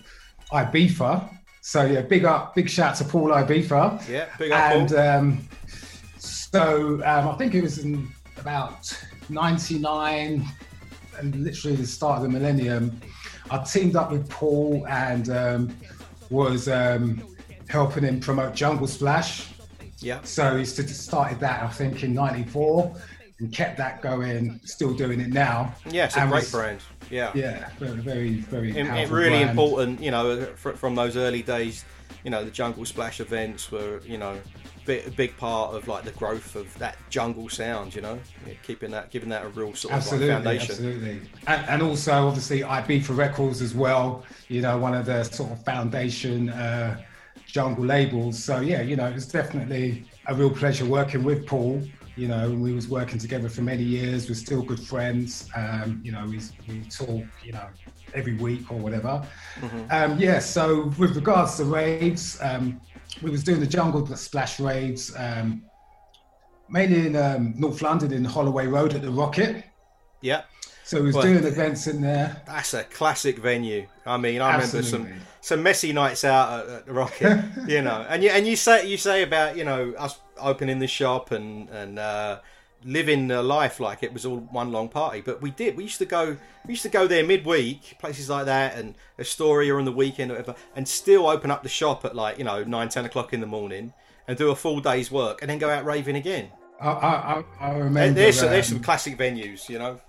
Ibiza. 0.53 1.27
So 1.61 1.83
yeah, 1.83 2.03
big 2.03 2.25
up, 2.25 2.53
big 2.53 2.69
shout 2.69 2.95
to 2.97 3.05
Paul 3.05 3.29
Ibiza. 3.29 4.07
Yeah, 4.07 4.27
big 4.37 4.51
up, 4.51 4.71
And 4.71 4.93
um, 4.93 5.47
so 6.19 7.01
um, 7.03 7.29
I 7.29 7.35
think 7.39 7.55
it 7.55 7.63
was 7.63 7.79
in 7.79 8.07
about 8.37 8.95
'99 9.29 10.45
and 11.17 11.35
literally 11.37 11.75
the 11.75 11.87
start 11.87 12.17
of 12.17 12.21
the 12.21 12.29
millennium. 12.29 13.01
I 13.49 13.63
teamed 13.63 13.95
up 13.95 14.11
with 14.11 14.29
Paul 14.29 14.85
and 14.87 15.27
um, 15.31 15.75
was 16.29 16.69
um, 16.69 17.23
helping 17.67 18.03
him 18.03 18.19
promote 18.19 18.53
Jungle 18.53 18.85
Splash. 18.85 19.56
Yeah, 19.99 20.19
So 20.23 20.57
he 20.57 20.65
started 20.65 21.39
that, 21.39 21.63
I 21.63 21.67
think, 21.69 22.03
in 22.03 22.13
'94 22.13 22.95
and 23.39 23.51
kept 23.51 23.77
that 23.77 24.01
going. 24.01 24.59
Still 24.63 24.93
doing 24.93 25.19
it 25.19 25.29
now. 25.29 25.73
yeah, 25.89 26.05
it's 26.05 26.15
a 26.15 26.21
And 26.21 26.29
great 26.31 26.41
was- 26.43 26.51
brand. 26.51 26.79
Yeah, 27.09 27.31
Yeah, 27.33 27.69
very, 27.79 27.97
very, 28.01 28.33
very. 28.41 28.71
It, 28.71 28.85
it 28.85 29.09
really 29.09 29.29
brand. 29.39 29.49
important, 29.51 30.01
you 30.01 30.11
know, 30.11 30.45
fr- 30.55 30.71
from 30.71 30.95
those 30.95 31.15
early 31.17 31.41
days. 31.41 31.85
You 32.23 32.31
know, 32.31 32.43
the 32.43 32.51
Jungle 32.51 32.83
Splash 32.83 33.21
events 33.21 33.71
were, 33.71 34.01
you 34.05 34.17
know, 34.17 34.37
a 34.89 35.09
big 35.11 35.35
part 35.37 35.73
of 35.75 35.87
like 35.87 36.03
the 36.03 36.11
growth 36.11 36.55
of 36.55 36.77
that 36.79 36.97
jungle 37.09 37.47
sound. 37.49 37.93
You 37.95 38.01
know, 38.01 38.19
Yeah, 38.45 38.53
keeping 38.63 38.91
that, 38.91 39.11
giving 39.11 39.29
that 39.29 39.45
a 39.45 39.49
real 39.49 39.73
sort 39.73 39.93
of 39.93 39.99
like, 39.99 40.13
Absolutely, 40.13 40.27
foundation. 40.29 40.71
absolutely, 40.71 41.21
and, 41.47 41.69
and 41.69 41.81
also 41.81 42.27
obviously 42.27 42.61
Ibiza 42.61 43.15
Records 43.15 43.61
as 43.61 43.73
well. 43.73 44.23
You 44.49 44.61
know, 44.61 44.77
one 44.77 44.93
of 44.93 45.05
the 45.05 45.23
sort 45.23 45.51
of 45.51 45.63
foundation 45.63 46.49
uh, 46.49 46.99
jungle 47.57 47.85
labels. 47.95 48.35
So 48.47 48.55
yeah, 48.71 48.81
you 48.89 48.95
know, 48.99 49.07
it's 49.17 49.31
definitely 49.39 50.05
a 50.31 50.33
real 50.39 50.53
pleasure 50.61 50.85
working 50.99 51.23
with 51.29 51.41
Paul. 51.51 51.73
You 52.21 52.27
know, 52.31 52.43
we 52.65 52.71
was 52.79 52.87
working 52.87 53.19
together 53.25 53.49
for 53.55 53.63
many 53.73 53.85
years. 53.97 54.19
We're 54.29 54.43
still 54.47 54.63
good 54.71 54.83
friends. 54.91 55.29
Um, 55.61 55.89
you 56.05 56.11
know, 56.13 56.23
we 56.31 56.37
we 56.67 56.75
talk. 57.01 57.25
You 57.47 57.53
know, 57.57 57.67
every 58.13 58.35
week 58.47 58.71
or 58.71 58.77
whatever. 58.85 59.13
Um, 59.97 60.17
yeah. 60.17 60.39
So 60.39 60.91
with 61.01 61.13
regards 61.21 61.57
to 61.57 61.65
raids, 61.65 62.23
um, 62.41 62.63
we 63.23 63.29
was 63.35 63.43
doing 63.43 63.59
the 63.65 63.71
jungle 63.77 64.01
splash 64.15 64.59
raids 64.59 65.03
Um, 65.25 65.47
mainly 66.69 67.07
in 67.07 67.15
um, 67.15 67.43
North 67.63 67.81
London 67.81 68.11
in 68.11 68.23
Holloway 68.35 68.67
Road 68.67 68.93
at 68.97 69.01
the 69.01 69.11
Rocket. 69.21 69.63
Yeah, 70.21 70.41
So 70.87 70.97
he 70.97 71.03
was 71.03 71.15
Well- 71.15 71.23
doing 71.25 71.43
events 71.43 71.85
in 71.87 72.01
there. 72.01 72.41
that's 72.45 72.73
a 72.73 72.83
classic 72.85 73.39
venue. 73.39 73.87
I 74.05 74.17
mean, 74.17 74.41
I 74.41 74.53
remember 74.55 74.81
some 74.83 75.07
some 75.41 75.61
messy 75.61 75.91
nights 75.93 76.23
out 76.23 76.61
at, 76.61 76.69
at 76.75 76.85
the 76.85 76.93
Rocket. 76.93 77.43
you 77.67 77.81
know, 77.81 78.05
and 78.09 78.23
you 78.23 78.29
and 78.29 78.47
you 78.47 78.55
say 78.55 78.87
you 78.87 78.97
say 78.97 79.21
about 79.23 79.57
you 79.57 79.63
know 79.65 79.93
us 79.97 80.17
opening 80.39 80.79
the 80.79 80.87
shop 80.87 81.31
and 81.31 81.69
and. 81.69 81.99
Uh, 81.99 82.39
living 82.85 83.31
a 83.31 83.41
life 83.41 83.79
like 83.79 84.03
it 84.03 84.13
was 84.13 84.23
all 84.23 84.37
one 84.51 84.71
long 84.71 84.87
party 84.87 85.19
but 85.19 85.41
we 85.41 85.49
did 85.49 85.75
we 85.75 85.81
used 85.83 85.97
to 85.97 86.05
go 86.05 86.37
we 86.67 86.73
used 86.73 86.83
to 86.83 86.89
go 86.89 87.07
there 87.07 87.23
midweek 87.25 87.97
places 87.97 88.29
like 88.29 88.45
that 88.45 88.77
and 88.77 88.93
astoria 89.17 89.73
on 89.75 89.83
the 89.83 89.91
weekend 89.91 90.29
or 90.29 90.35
whatever 90.35 90.55
and 90.75 90.87
still 90.87 91.27
open 91.27 91.49
up 91.49 91.63
the 91.63 91.69
shop 91.69 92.05
at 92.05 92.15
like 92.15 92.37
you 92.37 92.43
know 92.43 92.63
9 92.63 92.89
10 92.89 93.03
o'clock 93.05 93.33
in 93.33 93.39
the 93.41 93.47
morning 93.47 93.93
and 94.27 94.37
do 94.37 94.51
a 94.51 94.55
full 94.55 94.79
day's 94.79 95.09
work 95.11 95.41
and 95.41 95.49
then 95.49 95.57
go 95.57 95.71
out 95.71 95.85
raving 95.85 96.15
again 96.15 96.49
I, 96.79 96.87
I, 96.89 96.89
I- 97.39 97.43
I 97.59 97.69
And 97.71 97.83
remember. 97.85 98.19
there's, 98.21 98.41
there's 98.41 98.67
um, 98.71 98.75
some 98.75 98.83
classic 98.83 99.17
venues 99.17 99.67
you 99.69 99.79
know 99.79 99.99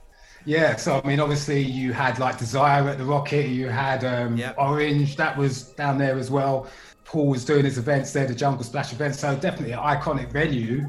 Yeah, 0.45 0.77
so 0.77 1.01
I 1.03 1.07
mean, 1.07 1.21
obviously 1.21 1.61
you 1.61 1.93
had 1.93 2.19
like 2.19 2.39
Desire 2.39 2.89
at 2.89 2.99
the 2.99 3.05
Rocket, 3.05 3.49
you 3.49 3.69
had 3.69 4.05
um, 4.05 4.37
Yep. 4.37 4.55
Orange, 4.59 5.17
that 5.17 5.37
was 5.37 5.65
down 5.75 5.99
there 5.99 6.17
as 6.19 6.31
well. 6.31 6.67
Paul 7.05 7.29
was 7.29 7.43
doing 7.45 7.65
his 7.65 7.79
events 7.79 8.13
there, 8.13 8.27
the 8.27 8.35
Jungle 8.35 8.63
Splash 8.63 8.93
events, 8.93 9.19
so 9.19 9.35
definitely 9.35 9.73
an 9.73 9.79
iconic 9.79 10.31
venue. 10.31 10.87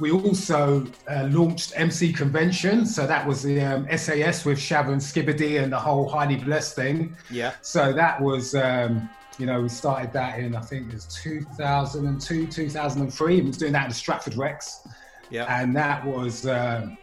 We 0.00 0.10
also 0.10 0.84
uh, 1.08 1.28
launched 1.30 1.72
MC 1.76 2.12
Convention, 2.12 2.84
so 2.84 3.06
that 3.06 3.24
was 3.26 3.42
the 3.44 3.60
um, 3.60 3.86
SAS 3.96 4.44
with 4.44 4.58
Shabba 4.58 4.88
and 4.92 5.00
Skibadee 5.00 5.62
and 5.62 5.72
the 5.72 5.78
whole 5.78 6.08
Highly 6.08 6.36
Blessed 6.36 6.74
thing. 6.74 7.16
yeah 7.30 7.52
So 7.62 7.92
that 7.92 8.20
was, 8.20 8.56
um, 8.56 9.08
you 9.38 9.46
know, 9.46 9.62
we 9.62 9.68
started 9.68 10.12
that 10.12 10.40
in 10.40 10.56
I 10.56 10.60
think 10.60 10.88
it 10.88 10.94
was 10.94 11.06
2002, 11.22 12.48
2003. 12.48 13.38
and 13.38 13.46
was 13.46 13.56
doing 13.56 13.72
that 13.72 13.84
at 13.84 13.88
the 13.90 13.94
Stratford 13.94 14.34
Rex 14.36 14.86
yeah 15.30 15.60
and 15.60 15.74
that 15.76 16.04
was 16.04 16.44
um, 16.48 16.98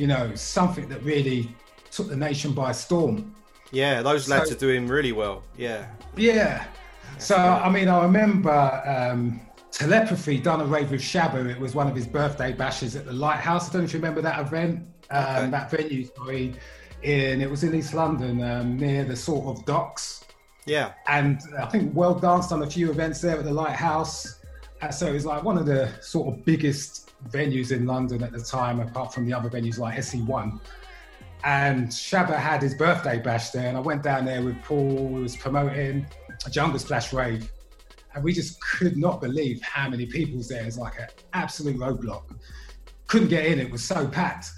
you 0.00 0.06
know 0.06 0.34
something 0.34 0.88
that 0.88 1.02
really 1.02 1.54
took 1.90 2.08
the 2.08 2.16
nation 2.16 2.52
by 2.52 2.72
storm. 2.72 3.34
Yeah 3.72 4.02
those 4.02 4.28
lads 4.28 4.48
So- 4.50 4.56
are 4.56 4.58
doing 4.58 4.86
really 4.88 5.12
well. 5.12 5.42
Yeah. 5.56 5.86
Yeah. 6.16 6.64
So 7.18 7.36
i 7.36 7.68
mean 7.68 7.88
i 7.88 8.02
remember 8.02 8.58
um, 8.96 9.40
telepathy 9.72 10.38
done 10.38 10.60
a 10.60 10.64
rave 10.64 10.90
with 10.90 11.00
Shabba. 11.02 11.40
it 11.54 11.60
was 11.60 11.74
one 11.74 11.86
of 11.86 11.94
his 11.94 12.06
birthday 12.06 12.52
bashes 12.52 12.96
at 12.96 13.04
the 13.04 13.12
lighthouse. 13.12 13.68
I 13.68 13.72
don't 13.72 13.82
know 13.82 13.86
if 13.86 13.92
you 13.94 13.98
remember 14.00 14.22
that 14.22 14.38
event 14.46 14.86
um, 15.10 15.24
Okay. 15.36 15.50
that 15.50 15.70
venue 15.70 16.04
sorry 16.16 16.54
in 17.02 17.40
it 17.44 17.50
was 17.50 17.62
in 17.64 17.74
east 17.74 17.94
london 17.94 18.42
um, 18.42 18.76
near 18.78 19.04
the 19.04 19.16
sort 19.16 19.44
of 19.52 19.64
docks. 19.66 20.24
Yeah. 20.66 20.92
And 21.08 21.40
I 21.58 21.66
think 21.66 21.92
World 21.94 22.20
Danced 22.22 22.50
done 22.50 22.62
a 22.62 22.70
few 22.70 22.90
events 22.90 23.20
there 23.22 23.36
at 23.38 23.44
the 23.44 23.52
Lighthouse. 23.52 24.38
Uh, 24.82 24.90
so 24.90 25.06
it 25.06 25.12
was 25.14 25.24
like 25.24 25.42
one 25.42 25.56
of 25.58 25.64
the 25.66 25.90
sort 26.02 26.28
of 26.28 26.44
biggest 26.44 27.09
venues 27.28 27.72
in 27.72 27.86
London 27.86 28.22
at 28.22 28.32
the 28.32 28.40
time, 28.40 28.80
apart 28.80 29.12
from 29.12 29.26
the 29.26 29.32
other 29.32 29.50
venues 29.50 29.78
like 29.78 29.98
SE1. 29.98 30.60
And 31.44 31.88
Shabba 31.88 32.36
had 32.36 32.60
his 32.62 32.74
birthday 32.74 33.18
bash 33.18 33.50
there, 33.50 33.68
and 33.68 33.76
I 33.76 33.80
went 33.80 34.02
down 34.02 34.24
there 34.24 34.42
with 34.42 34.60
Paul, 34.62 35.08
who 35.08 35.22
was 35.22 35.36
promoting 35.36 36.06
a 36.44 36.50
Jungle 36.50 36.78
Splash 36.78 37.12
rave. 37.12 37.50
And 38.14 38.24
we 38.24 38.32
just 38.32 38.60
could 38.60 38.96
not 38.96 39.20
believe 39.20 39.62
how 39.62 39.88
many 39.88 40.04
people 40.04 40.36
was 40.36 40.48
there. 40.48 40.64
It's 40.64 40.76
like 40.76 40.98
an 40.98 41.06
absolute 41.32 41.76
roadblock. 41.76 42.24
Couldn't 43.06 43.28
get 43.28 43.46
in, 43.46 43.58
it 43.58 43.70
was 43.70 43.84
so 43.84 44.06
packed. 44.06 44.50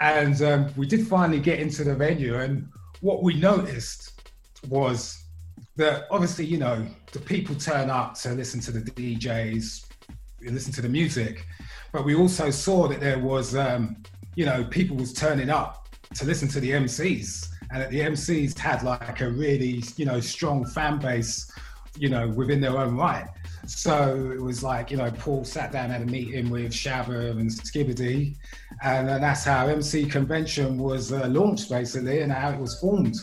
And 0.00 0.40
um, 0.42 0.72
we 0.76 0.86
did 0.86 1.06
finally 1.06 1.40
get 1.40 1.60
into 1.60 1.84
the 1.84 1.94
venue, 1.94 2.38
and 2.38 2.68
what 3.00 3.22
we 3.22 3.34
noticed 3.34 4.20
was 4.68 5.24
that 5.76 6.06
obviously, 6.10 6.44
you 6.44 6.58
know, 6.58 6.86
the 7.12 7.18
people 7.18 7.54
turn 7.54 7.88
up 7.88 8.14
to 8.14 8.32
listen 8.32 8.60
to 8.60 8.70
the 8.70 8.80
DJs, 8.80 9.86
listen 10.42 10.72
to 10.72 10.82
the 10.82 10.88
music, 10.88 11.46
but 11.92 12.04
we 12.04 12.14
also 12.14 12.50
saw 12.50 12.88
that 12.88 13.00
there 13.00 13.18
was, 13.18 13.54
um, 13.54 13.96
you 14.34 14.46
know, 14.46 14.64
people 14.64 14.96
was 14.96 15.12
turning 15.12 15.50
up 15.50 15.88
to 16.14 16.24
listen 16.24 16.48
to 16.48 16.60
the 16.60 16.70
MCs, 16.70 17.48
and 17.70 17.82
that 17.82 17.90
the 17.90 18.00
MCs 18.00 18.58
had 18.58 18.82
like 18.82 19.20
a 19.20 19.30
really, 19.30 19.82
you 19.96 20.04
know, 20.04 20.20
strong 20.20 20.64
fan 20.66 20.98
base, 20.98 21.50
you 21.96 22.08
know, 22.08 22.28
within 22.28 22.60
their 22.60 22.76
own 22.76 22.96
right. 22.96 23.26
So 23.66 24.32
it 24.32 24.40
was 24.40 24.62
like, 24.62 24.90
you 24.90 24.96
know, 24.96 25.10
Paul 25.10 25.44
sat 25.44 25.70
down 25.72 25.90
at 25.90 26.02
a 26.02 26.06
meeting 26.06 26.50
with 26.50 26.72
Shabba 26.72 27.30
and 27.32 27.50
Skibadee, 27.50 28.36
and 28.82 29.08
that's 29.08 29.44
how 29.44 29.68
MC 29.68 30.06
Convention 30.06 30.78
was 30.78 31.12
uh, 31.12 31.28
launched 31.28 31.70
basically, 31.70 32.20
and 32.20 32.32
how 32.32 32.50
it 32.50 32.58
was 32.58 32.78
formed. 32.80 33.16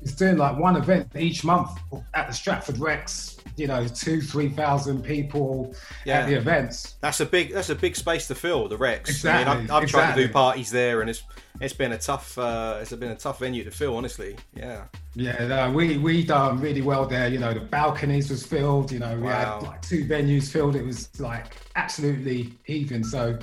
It's 0.00 0.12
doing 0.12 0.36
like 0.36 0.56
one 0.58 0.76
event 0.76 1.08
each 1.16 1.44
month 1.44 1.70
at 2.14 2.28
the 2.28 2.32
Stratford 2.32 2.78
Rex. 2.78 3.36
You 3.56 3.66
know, 3.66 3.88
two, 3.88 4.20
three 4.20 4.48
thousand 4.50 5.02
people 5.02 5.74
Yeah. 6.04 6.20
at 6.20 6.28
the 6.28 6.34
events. 6.34 6.94
That's 7.00 7.18
a 7.18 7.26
big 7.26 7.52
that's 7.52 7.70
a 7.70 7.74
big 7.74 7.96
space 7.96 8.28
to 8.28 8.36
fill 8.36 8.68
the 8.68 8.76
Rex. 8.76 9.10
I 9.10 9.12
Exactly, 9.12 9.54
mean, 9.62 9.70
I've, 9.70 9.82
I've 9.82 9.88
tried 9.88 10.14
to 10.14 10.26
do 10.26 10.32
parties 10.32 10.70
there, 10.70 11.00
and 11.00 11.10
it's 11.10 11.24
it's 11.60 11.72
been 11.74 11.90
a 11.90 11.98
tough 11.98 12.38
uh, 12.38 12.78
it's 12.80 12.92
been 12.92 13.10
a 13.10 13.16
tough 13.16 13.40
venue 13.40 13.64
to 13.64 13.70
fill, 13.72 13.96
honestly. 13.96 14.36
Yeah. 14.54 14.84
Yeah, 15.16 15.48
no, 15.48 15.72
we 15.72 15.98
we 15.98 16.22
done 16.22 16.60
really 16.60 16.82
well 16.82 17.04
there. 17.04 17.26
You 17.28 17.40
know, 17.40 17.52
the 17.52 17.58
balconies 17.58 18.30
was 18.30 18.46
filled. 18.46 18.92
You 18.92 19.00
know, 19.00 19.16
we 19.16 19.22
Wow. 19.22 19.58
had 19.58 19.66
like 19.66 19.82
two 19.82 20.04
venues 20.04 20.48
filled. 20.52 20.76
It 20.76 20.84
was 20.84 21.18
like 21.18 21.56
absolutely 21.74 22.52
heaving. 22.62 23.02
So 23.02 23.36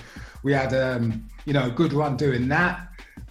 we 0.44 0.54
had 0.54 0.74
um, 0.74 1.28
you 1.44 1.52
know 1.52 1.66
a 1.68 1.72
good 1.72 1.92
run 1.92 2.16
doing 2.16 2.48
that, 2.48 2.88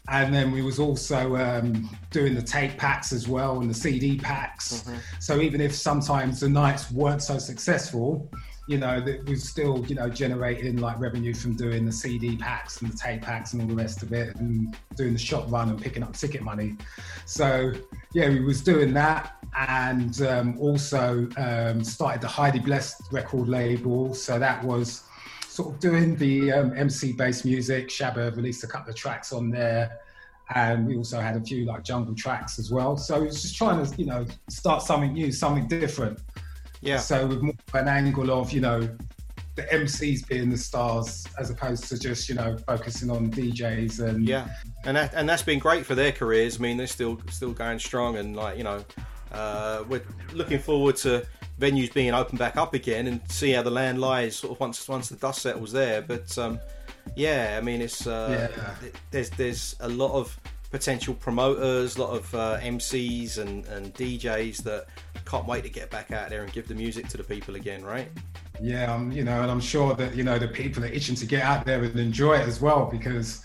and 0.08 0.34
then 0.34 0.52
we 0.52 0.60
was 0.60 0.78
also 0.78 1.36
um, 1.36 1.88
doing 2.10 2.34
the 2.34 2.42
tape 2.42 2.76
packs 2.76 3.12
as 3.12 3.26
well 3.26 3.60
and 3.60 3.70
the 3.70 3.74
CD 3.74 4.18
packs. 4.18 4.84
So 5.18 5.40
even 5.40 5.60
if 5.60 5.74
sometimes 5.74 6.40
the 6.40 6.48
nights 6.48 6.90
weren't 6.90 7.22
so 7.22 7.38
successful. 7.38 8.30
You 8.66 8.78
know, 8.78 8.98
that 8.98 9.28
was 9.28 9.46
still, 9.46 9.84
you 9.86 9.94
know, 9.94 10.08
generating 10.08 10.78
like 10.78 10.98
revenue 10.98 11.34
from 11.34 11.54
doing 11.54 11.84
the 11.84 11.92
CD 11.92 12.34
packs 12.34 12.80
and 12.80 12.90
the 12.90 12.96
tape 12.96 13.20
packs 13.20 13.52
and 13.52 13.60
all 13.60 13.68
the 13.68 13.74
rest 13.74 14.02
of 14.02 14.10
it 14.14 14.34
and 14.36 14.74
doing 14.96 15.12
the 15.12 15.18
shop 15.18 15.50
run 15.50 15.68
and 15.68 15.80
picking 15.80 16.02
up 16.02 16.14
ticket 16.14 16.40
money. 16.40 16.76
So 17.26 17.72
yeah, 18.14 18.30
we 18.30 18.40
was 18.40 18.62
doing 18.62 18.94
that 18.94 19.36
and 19.68 20.20
um, 20.22 20.58
also 20.58 21.28
um, 21.36 21.84
started 21.84 22.22
the 22.22 22.28
Highly 22.28 22.58
Blessed 22.58 23.02
record 23.12 23.48
label. 23.48 24.14
So 24.14 24.38
that 24.38 24.64
was 24.64 25.04
sort 25.54 25.72
of 25.72 25.78
doing 25.78 26.16
the 26.16 26.50
um, 26.50 26.76
MC 26.76 27.12
based 27.12 27.44
music. 27.44 27.88
Shabba 27.88 28.34
released 28.34 28.64
a 28.64 28.66
couple 28.66 28.90
of 28.90 28.96
tracks 28.96 29.32
on 29.32 29.50
there. 29.50 30.00
And 30.52 30.84
we 30.84 30.96
also 30.96 31.20
had 31.20 31.36
a 31.36 31.40
few 31.40 31.64
like 31.64 31.84
jungle 31.84 32.12
tracks 32.16 32.58
as 32.58 32.72
well. 32.72 32.96
So 32.96 33.22
it 33.22 33.26
was 33.26 33.40
just 33.40 33.56
trying 33.56 33.84
to, 33.84 33.96
you 33.96 34.04
know, 34.04 34.26
start 34.50 34.82
something 34.82 35.12
new, 35.12 35.30
something 35.30 35.68
different. 35.68 36.18
Yeah. 36.80 36.98
So 36.98 37.28
with 37.28 37.40
more 37.40 37.54
of 37.68 37.74
an 37.80 37.86
angle 37.86 38.32
of, 38.32 38.50
you 38.50 38.62
know, 38.62 38.80
the 39.54 39.62
MCs 39.62 40.26
being 40.26 40.50
the 40.50 40.58
stars 40.58 41.24
as 41.38 41.50
opposed 41.50 41.84
to 41.84 42.00
just, 42.00 42.28
you 42.28 42.34
know, 42.34 42.58
focusing 42.66 43.08
on 43.08 43.30
DJs 43.30 44.04
and 44.04 44.28
Yeah, 44.28 44.48
and 44.84 44.96
that 44.96 45.14
and 45.14 45.28
that's 45.28 45.44
been 45.44 45.60
great 45.60 45.86
for 45.86 45.94
their 45.94 46.10
careers. 46.10 46.58
I 46.58 46.62
mean, 46.62 46.76
they're 46.76 46.88
still 46.88 47.20
still 47.30 47.52
going 47.52 47.78
strong, 47.78 48.16
and 48.16 48.34
like 48.34 48.58
you 48.58 48.64
know, 48.64 48.84
uh, 49.30 49.84
we're 49.88 50.02
looking 50.32 50.58
forward 50.58 50.96
to 50.96 51.24
venues 51.60 51.92
being 51.92 52.12
open 52.14 52.36
back 52.36 52.56
up 52.56 52.74
again 52.74 53.06
and 53.06 53.20
see 53.30 53.52
how 53.52 53.62
the 53.62 53.70
land 53.70 54.00
lies 54.00 54.36
sort 54.36 54.52
of 54.52 54.60
once 54.60 54.86
once 54.88 55.08
the 55.08 55.16
dust 55.16 55.42
settles 55.42 55.72
there. 55.72 56.02
But 56.02 56.36
um, 56.38 56.58
yeah, 57.16 57.56
I 57.56 57.64
mean, 57.64 57.80
it's 57.80 58.06
uh, 58.06 58.48
Yeah. 58.56 58.74
there's 59.10 59.30
there's 59.30 59.76
a 59.80 59.88
lot 59.88 60.12
of 60.12 60.38
potential 60.70 61.14
promoters, 61.14 61.96
a 61.96 62.02
lot 62.02 62.16
of 62.16 62.34
uh, 62.34 62.58
MCs 62.60 63.38
and, 63.38 63.64
and 63.66 63.94
DJs 63.94 64.64
that 64.64 64.86
can't 65.24 65.46
wait 65.46 65.62
to 65.62 65.70
get 65.70 65.88
back 65.90 66.10
out 66.10 66.28
there 66.30 66.42
and 66.42 66.52
give 66.52 66.66
the 66.66 66.74
music 66.74 67.06
to 67.08 67.16
the 67.16 67.22
people 67.22 67.54
again, 67.54 67.84
right? 67.84 68.08
Yeah, 68.60 68.92
um, 68.92 69.12
you 69.12 69.22
know, 69.22 69.40
and 69.42 69.50
I'm 69.50 69.60
sure 69.60 69.94
that 69.94 70.14
you 70.16 70.24
know 70.24 70.38
the 70.38 70.48
people 70.48 70.82
are 70.84 70.88
itching 70.88 71.14
to 71.16 71.26
get 71.26 71.42
out 71.42 71.64
there 71.64 71.82
and 71.84 71.98
enjoy 71.98 72.34
it 72.34 72.48
as 72.48 72.60
well 72.60 72.88
because 72.90 73.44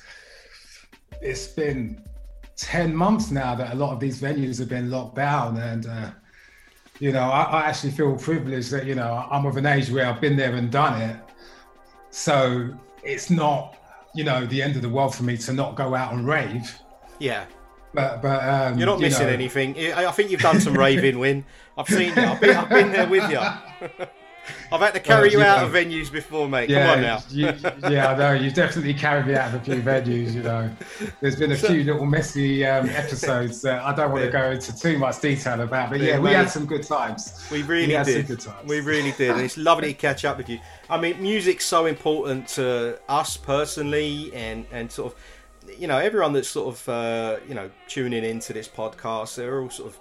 it's 1.22 1.48
been 1.48 2.02
ten 2.56 2.96
months 2.96 3.30
now 3.32 3.56
that 3.56 3.74
a 3.74 3.76
lot 3.76 3.92
of 3.94 4.00
these 4.00 4.22
venues 4.22 4.58
have 4.60 4.70
been 4.70 4.90
locked 4.90 5.16
down, 5.16 5.58
and 5.58 5.86
uh, 5.88 6.10
you 7.00 7.12
know, 7.12 7.22
I, 7.22 7.44
I 7.44 7.62
actually 7.66 7.92
feel 7.92 8.16
privileged 8.18 8.72
that 8.72 8.86
you 8.86 8.96
know 8.96 9.28
I'm 9.32 9.46
of 9.46 9.58
an 9.58 9.66
age 9.66 9.90
where 9.90 10.06
I've 10.06 10.22
been 10.22 10.36
there 10.36 10.56
and 10.56 10.72
done 10.72 11.02
it, 11.02 11.18
so 12.12 12.70
it's 13.04 13.30
not 13.30 13.78
you 14.14 14.24
know 14.24 14.46
the 14.46 14.62
end 14.62 14.76
of 14.76 14.82
the 14.82 14.90
world 14.90 15.16
for 15.16 15.24
me 15.24 15.38
to 15.38 15.54
not 15.54 15.76
go 15.76 15.96
out 15.96 16.14
and 16.14 16.28
rave. 16.28 16.78
Yeah, 17.20 17.46
But 17.94 18.22
but 18.22 18.44
um, 18.44 18.78
You're 18.78 18.86
not 18.86 19.00
you 19.00 19.06
missing 19.08 19.28
know, 19.28 19.34
anything. 19.34 19.78
I 19.94 20.12
think 20.12 20.32
you've 20.32 20.42
done 20.42 20.60
some 20.62 20.74
raving, 20.74 21.20
Win. 21.20 21.46
I've 21.78 21.88
seen 21.88 22.16
you. 22.16 22.22
I've 22.22 22.40
been, 22.42 22.56
I've 22.56 22.70
been 22.70 22.92
there 22.92 23.08
with 23.08 23.30
you. 23.32 23.40
I've 24.72 24.80
had 24.82 24.94
to 24.94 25.00
carry 25.00 25.30
Well, 25.30 25.32
you 25.32 25.42
out 25.42 25.60
know. 25.62 25.66
of 25.68 25.72
venues 25.86 26.12
before, 26.12 26.48
mate. 26.48 26.70
Yeah, 26.70 26.88
Come 26.88 26.98
on 26.98 27.02
now. 27.02 27.24
you, 27.30 27.46
yeah, 27.90 28.08
I 28.12 28.18
know. 28.18 28.34
You've 28.34 28.54
definitely 28.54 28.94
carried 28.94 29.28
me 29.28 29.36
out 29.36 29.54
of 29.54 29.62
a 29.62 29.64
few 29.66 29.82
venues. 29.82 30.34
You 30.34 30.44
know, 30.44 30.70
there's 31.22 31.36
been 31.38 31.52
a 31.52 31.58
few 31.58 31.84
little 31.84 32.06
messy 32.06 32.66
um, 32.66 32.88
episodes 32.90 33.62
that 33.64 33.82
I 33.82 33.96
don't 33.96 34.12
want 34.12 34.26
to 34.26 34.32
go 34.32 34.52
into 34.52 34.78
too 34.78 34.98
much 34.98 35.20
detail 35.22 35.60
about. 35.62 35.90
But 35.90 36.00
Yeah, 36.02 36.08
yeah, 36.14 36.18
we 36.20 36.26
mate. 36.26 36.36
had 36.36 36.50
some 36.50 36.66
good 36.66 36.84
times. 36.84 37.48
We 37.52 37.64
really 37.64 37.94
some 37.94 38.04
did. 38.06 38.28
good 38.28 38.40
times. 38.40 38.68
We 38.70 38.80
really 38.82 39.12
did, 39.14 39.32
and 39.32 39.42
it's 39.42 39.58
lovely 39.58 39.94
to 39.94 40.00
catch 40.00 40.26
up 40.26 40.38
with 40.38 40.50
you. 40.50 40.60
I 40.90 41.00
mean, 41.00 41.22
music's 41.22 41.66
so 41.66 41.86
important 41.86 42.48
to 42.50 43.00
us 43.10 43.38
personally, 43.38 44.32
and 44.34 44.66
and 44.72 44.92
sort 44.92 45.14
of, 45.14 45.80
you 45.80 45.88
know, 45.88 45.98
everyone 45.98 46.34
that's 46.34 46.48
sort 46.50 46.74
of, 46.76 46.90
uh, 46.90 47.38
you 47.48 47.54
know, 47.56 47.70
tuning 47.88 48.24
into 48.24 48.54
this 48.54 48.68
podcast. 48.68 49.36
They're 49.36 49.60
all 49.62 49.70
sort 49.70 49.90
of. 49.90 50.00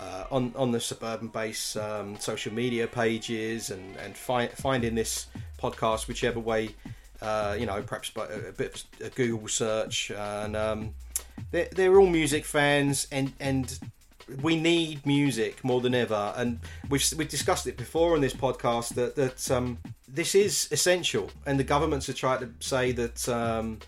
Uh, 0.00 0.24
on 0.30 0.52
on 0.56 0.72
the 0.72 0.80
suburban 0.80 1.28
base 1.28 1.76
um, 1.76 2.18
social 2.18 2.52
media 2.52 2.86
pages 2.86 3.70
and 3.70 3.96
and 3.96 4.16
find, 4.16 4.50
finding 4.50 4.94
this 4.94 5.28
podcast 5.58 6.08
whichever 6.08 6.40
way 6.40 6.74
uh, 7.22 7.56
you 7.58 7.64
know 7.64 7.80
perhaps 7.82 8.10
by 8.10 8.26
a, 8.26 8.48
a 8.48 8.52
bit 8.52 8.84
of 9.00 9.06
a 9.06 9.10
Google 9.10 9.48
search. 9.48 10.10
And 10.10 10.56
um, 10.56 10.94
they're, 11.50 11.68
they're 11.72 11.98
all 11.98 12.06
music 12.06 12.44
fans 12.44 13.06
and 13.10 13.32
and 13.40 13.78
we 14.42 14.56
need 14.56 15.04
music 15.04 15.62
more 15.64 15.80
than 15.80 15.94
ever. 15.94 16.32
And 16.36 16.60
we've 16.88 17.04
we've 17.16 17.28
discussed 17.28 17.66
it 17.66 17.76
before 17.76 18.14
on 18.14 18.20
this 18.20 18.34
podcast 18.34 18.94
that 18.94 19.16
that 19.16 19.50
um, 19.50 19.78
this 20.08 20.34
is 20.34 20.68
essential. 20.70 21.30
And 21.46 21.58
the 21.58 21.64
governments 21.64 22.08
are 22.08 22.14
trying 22.14 22.40
to 22.40 22.50
say 22.60 22.92
that 22.92 23.28
um, 23.28 23.78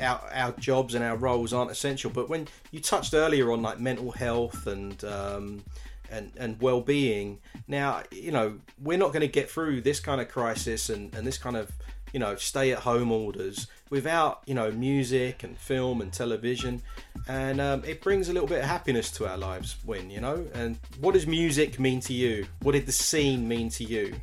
our, 0.00 0.20
our 0.32 0.52
jobs 0.52 0.94
and 0.94 1.04
our 1.04 1.16
roles 1.16 1.52
aren't 1.52 1.70
essential 1.70 2.10
but 2.10 2.28
when 2.28 2.46
you 2.70 2.80
touched 2.80 3.14
earlier 3.14 3.50
on 3.52 3.62
like 3.62 3.78
mental 3.80 4.10
health 4.10 4.66
and 4.66 5.04
um, 5.04 5.62
and, 6.10 6.32
and 6.38 6.60
well-being 6.60 7.38
now 7.66 8.02
you 8.10 8.32
know 8.32 8.58
we're 8.82 8.98
not 8.98 9.08
going 9.08 9.20
to 9.20 9.28
get 9.28 9.50
through 9.50 9.80
this 9.80 10.00
kind 10.00 10.20
of 10.20 10.28
crisis 10.28 10.88
and, 10.88 11.14
and 11.14 11.26
this 11.26 11.38
kind 11.38 11.56
of 11.56 11.70
you 12.12 12.20
know 12.20 12.34
stay 12.36 12.72
at 12.72 12.78
home 12.80 13.12
orders 13.12 13.66
without 13.90 14.42
you 14.46 14.54
know 14.54 14.70
music 14.70 15.42
and 15.42 15.56
film 15.56 16.00
and 16.00 16.12
television. 16.12 16.82
And 17.26 17.60
um, 17.60 17.84
it 17.84 18.00
brings 18.00 18.28
a 18.28 18.32
little 18.32 18.48
bit 18.48 18.60
of 18.60 18.64
happiness 18.64 19.10
to 19.12 19.28
our 19.28 19.36
lives 19.36 19.76
when 19.84 20.10
you 20.10 20.20
know? 20.20 20.46
And 20.54 20.78
what 21.00 21.12
does 21.12 21.26
music 21.26 21.78
mean 21.78 22.00
to 22.00 22.14
you? 22.14 22.46
What 22.62 22.72
did 22.72 22.86
the 22.86 22.92
scene 22.92 23.46
mean 23.46 23.68
to 23.70 23.84
you 23.84 24.14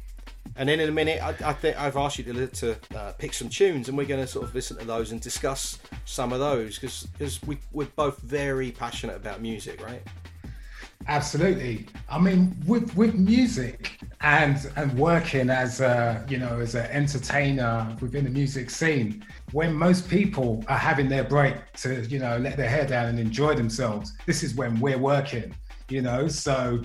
and 0.56 0.70
then 0.70 0.80
in 0.80 0.88
a 0.88 0.92
minute, 0.92 1.22
I, 1.22 1.36
I 1.50 1.54
think 1.54 1.80
I've 1.80 1.98
asked 1.98 2.18
you 2.18 2.24
to, 2.26 2.48
to 2.48 2.78
uh, 2.96 3.12
pick 3.14 3.34
some 3.34 3.50
tunes, 3.50 3.90
and 3.90 3.98
we're 3.98 4.06
going 4.06 4.22
to 4.22 4.28
sort 4.28 4.46
of 4.46 4.56
listen 4.56 4.78
to 4.78 4.86
those 4.86 5.12
and 5.12 5.20
discuss 5.20 5.80
some 6.06 6.32
of 6.32 6.40
those 6.40 6.80
because 6.80 7.08
we, 7.46 7.58
we're 7.72 7.88
both 7.96 8.20
very 8.20 8.72
passionate 8.72 9.18
about 9.18 9.42
music, 9.42 9.84
right? 9.84 10.02
Absolutely. 11.08 11.86
I 12.10 12.20
mean, 12.20 12.56
with 12.66 12.96
with 12.96 13.14
music 13.14 14.00
and 14.22 14.58
and 14.76 14.98
working 14.98 15.52
as 15.52 15.80
a 15.80 16.26
you 16.28 16.38
know 16.38 16.60
as 16.60 16.74
an 16.74 16.88
entertainer 16.88 17.96
within 18.02 18.24
the 18.24 18.30
music 18.32 18.72
scene, 18.72 19.24
when 19.52 19.74
most 19.74 20.10
people 20.10 20.64
are 20.68 20.78
having 20.78 21.08
their 21.08 21.24
break 21.24 21.56
to 21.74 22.02
you 22.08 22.18
know 22.18 22.38
let 22.38 22.58
their 22.58 22.70
hair 22.70 22.88
down 22.88 23.06
and 23.06 23.20
enjoy 23.20 23.54
themselves, 23.54 24.14
this 24.26 24.42
is 24.42 24.56
when 24.56 24.80
we're 24.80 24.98
working. 24.98 25.54
You 25.90 26.02
know, 26.02 26.28
so 26.28 26.82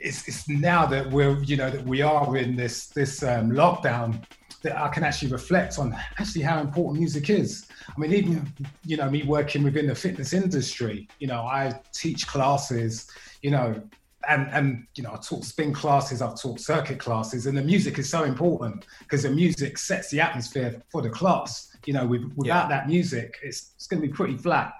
it's 0.00 0.26
it's 0.28 0.48
now 0.48 0.86
that 0.86 1.10
we're 1.10 1.38
you 1.42 1.56
know 1.56 1.70
that 1.70 1.84
we 1.84 2.02
are 2.02 2.36
in 2.36 2.56
this 2.56 2.86
this 2.88 3.22
um, 3.22 3.50
lockdown 3.50 4.24
that 4.62 4.76
I 4.76 4.88
can 4.88 5.04
actually 5.04 5.30
reflect 5.30 5.78
on 5.78 5.96
actually 6.18 6.42
how 6.42 6.60
important 6.60 6.98
music 6.98 7.30
is. 7.30 7.66
I 7.88 8.00
mean, 8.00 8.12
even 8.12 8.52
you 8.84 8.96
know 8.96 9.10
me 9.10 9.22
working 9.22 9.62
within 9.62 9.86
the 9.86 9.94
fitness 9.94 10.32
industry, 10.32 11.08
you 11.18 11.26
know, 11.26 11.42
I 11.42 11.80
teach 11.92 12.26
classes, 12.26 13.08
you 13.42 13.50
know, 13.50 13.80
and 14.28 14.48
and 14.52 14.86
you 14.94 15.02
know 15.02 15.12
I 15.12 15.16
taught 15.16 15.44
spin 15.44 15.72
classes, 15.72 16.20
I've 16.22 16.40
taught 16.40 16.60
circuit 16.60 16.98
classes, 16.98 17.46
and 17.46 17.56
the 17.56 17.62
music 17.62 17.98
is 17.98 18.10
so 18.10 18.24
important 18.24 18.86
because 19.00 19.22
the 19.22 19.30
music 19.30 19.78
sets 19.78 20.10
the 20.10 20.20
atmosphere 20.20 20.82
for 20.90 21.02
the 21.02 21.10
class. 21.10 21.66
You 21.86 21.94
know, 21.94 22.06
with, 22.06 22.30
without 22.36 22.68
that 22.68 22.88
music, 22.88 23.38
it's 23.42 23.70
it's 23.76 23.86
going 23.86 24.02
to 24.02 24.08
be 24.08 24.12
pretty 24.12 24.36
flat. 24.36 24.74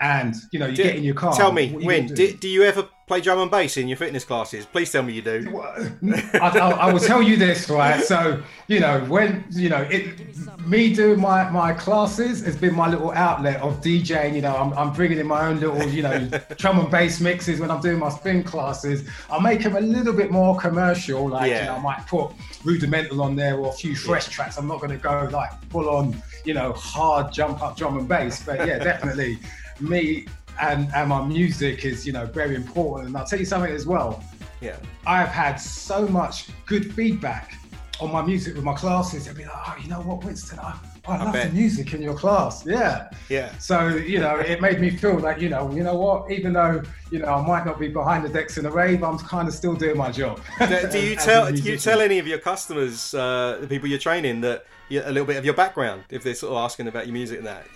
And 0.00 0.34
you 0.52 0.58
know 0.58 0.66
you 0.66 0.76
Do- 0.76 0.82
get 0.82 0.96
in 0.96 1.04
your 1.04 1.14
car. 1.14 1.34
Tell 1.34 1.52
me, 1.52 1.72
Win, 1.72 2.06
do? 2.06 2.14
do, 2.14 2.32
do 2.36 2.48
you 2.48 2.62
ever 2.64 2.88
play 3.06 3.20
drum 3.20 3.38
and 3.38 3.50
bass 3.50 3.76
in 3.76 3.86
your 3.86 3.96
fitness 3.96 4.24
classes? 4.24 4.66
Please 4.66 4.90
tell 4.90 5.02
me 5.02 5.12
you 5.12 5.22
do. 5.22 5.62
I, 6.34 6.38
I, 6.40 6.70
I 6.88 6.92
will 6.92 6.98
tell 7.00 7.22
you 7.22 7.36
this, 7.36 7.70
right? 7.70 8.02
So, 8.02 8.42
you 8.66 8.80
know, 8.80 8.98
when 9.04 9.44
you 9.52 9.68
know 9.68 9.82
it, 9.90 10.18
me 10.66 10.92
doing 10.92 11.20
my 11.20 11.48
my 11.50 11.72
classes 11.72 12.44
has 12.44 12.56
been 12.56 12.74
my 12.74 12.88
little 12.88 13.12
outlet 13.12 13.60
of 13.62 13.80
DJing. 13.80 14.34
You 14.34 14.42
know, 14.42 14.54
I'm, 14.56 14.72
I'm 14.74 14.92
bringing 14.92 15.18
in 15.18 15.26
my 15.26 15.46
own 15.46 15.60
little, 15.60 15.82
you 15.88 16.02
know, 16.02 16.28
drum 16.58 16.78
and 16.80 16.90
bass 16.90 17.20
mixes 17.20 17.60
when 17.60 17.70
I'm 17.70 17.80
doing 17.80 17.98
my 17.98 18.10
spin 18.10 18.42
classes. 18.42 19.08
I 19.30 19.40
make 19.40 19.62
them 19.62 19.76
a 19.76 19.80
little 19.80 20.12
bit 20.12 20.30
more 20.30 20.58
commercial. 20.58 21.28
Like, 21.28 21.50
Yeah. 21.50 21.60
you 21.60 21.64
know, 21.66 21.76
I 21.76 21.80
might 21.80 22.06
put 22.06 22.32
rudimental 22.64 23.22
on 23.22 23.36
there 23.36 23.56
or 23.56 23.68
a 23.68 23.72
few 23.72 23.94
fresh 23.94 24.26
tracks. 24.28 24.58
I'm 24.58 24.66
not 24.66 24.78
going 24.80 24.90
to 24.92 24.98
go 24.98 25.28
like 25.32 25.52
full 25.70 25.88
on, 25.88 26.20
you 26.44 26.52
know, 26.54 26.72
hard 26.72 27.32
jump 27.32 27.62
up 27.62 27.76
drum 27.76 27.96
and 27.98 28.08
bass. 28.08 28.42
But 28.44 28.66
yeah, 28.66 28.78
definitely, 28.90 29.38
me 29.80 30.26
and 30.60 30.88
and 30.94 31.08
my 31.08 31.24
music 31.24 31.84
is, 31.84 32.06
you 32.06 32.12
know, 32.12 32.26
very 32.26 32.54
important. 32.54 33.08
And 33.08 33.16
I'll 33.16 33.26
tell 33.26 33.38
you 33.38 33.44
something 33.44 33.72
as 33.72 33.86
well. 33.86 34.22
Yeah. 34.60 34.76
I've 35.06 35.28
had 35.28 35.56
so 35.56 36.06
much 36.08 36.48
good 36.66 36.94
feedback 36.94 37.54
on 38.00 38.12
my 38.12 38.22
music 38.22 38.54
with 38.54 38.64
my 38.64 38.74
classes. 38.74 39.26
They'll 39.26 39.34
be 39.34 39.44
like, 39.44 39.52
oh, 39.54 39.76
you 39.82 39.88
know 39.88 40.00
what, 40.00 40.24
Winston, 40.24 40.58
I, 40.58 40.78
I 41.06 41.24
love 41.24 41.32
bet. 41.32 41.50
the 41.50 41.56
music 41.56 41.94
in 41.94 42.02
your 42.02 42.14
class. 42.14 42.66
Yeah. 42.66 43.10
Yeah. 43.28 43.56
So, 43.58 43.88
you 43.88 44.18
know, 44.18 44.36
it 44.36 44.60
made 44.60 44.80
me 44.80 44.90
feel 44.90 45.18
like, 45.18 45.40
you 45.40 45.48
know, 45.48 45.72
you 45.72 45.82
know 45.82 45.94
what, 45.94 46.30
even 46.30 46.52
though, 46.52 46.82
you 47.10 47.18
know, 47.18 47.28
I 47.28 47.46
might 47.46 47.64
not 47.64 47.78
be 47.78 47.88
behind 47.88 48.24
the 48.24 48.28
decks 48.28 48.58
in 48.58 48.66
a 48.66 48.70
rave, 48.70 49.02
I'm 49.02 49.18
kind 49.18 49.48
of 49.48 49.54
still 49.54 49.74
doing 49.74 49.96
my 49.96 50.10
job. 50.10 50.40
Do, 50.58 50.88
do 50.90 51.00
you 51.06 51.16
tell 51.16 51.50
do 51.50 51.62
you 51.62 51.78
tell 51.78 52.00
any 52.00 52.18
of 52.18 52.26
your 52.26 52.38
customers, 52.38 53.14
uh, 53.14 53.58
the 53.60 53.68
people 53.68 53.88
you're 53.88 53.98
training, 53.98 54.40
that 54.42 54.66
a 54.90 55.10
little 55.10 55.24
bit 55.24 55.36
of 55.36 55.44
your 55.44 55.54
background 55.54 56.04
if 56.10 56.22
they're 56.22 56.34
sort 56.34 56.52
of 56.52 56.58
asking 56.58 56.88
about 56.88 57.06
your 57.06 57.14
music 57.14 57.38
and 57.38 57.46
that? 57.46 57.66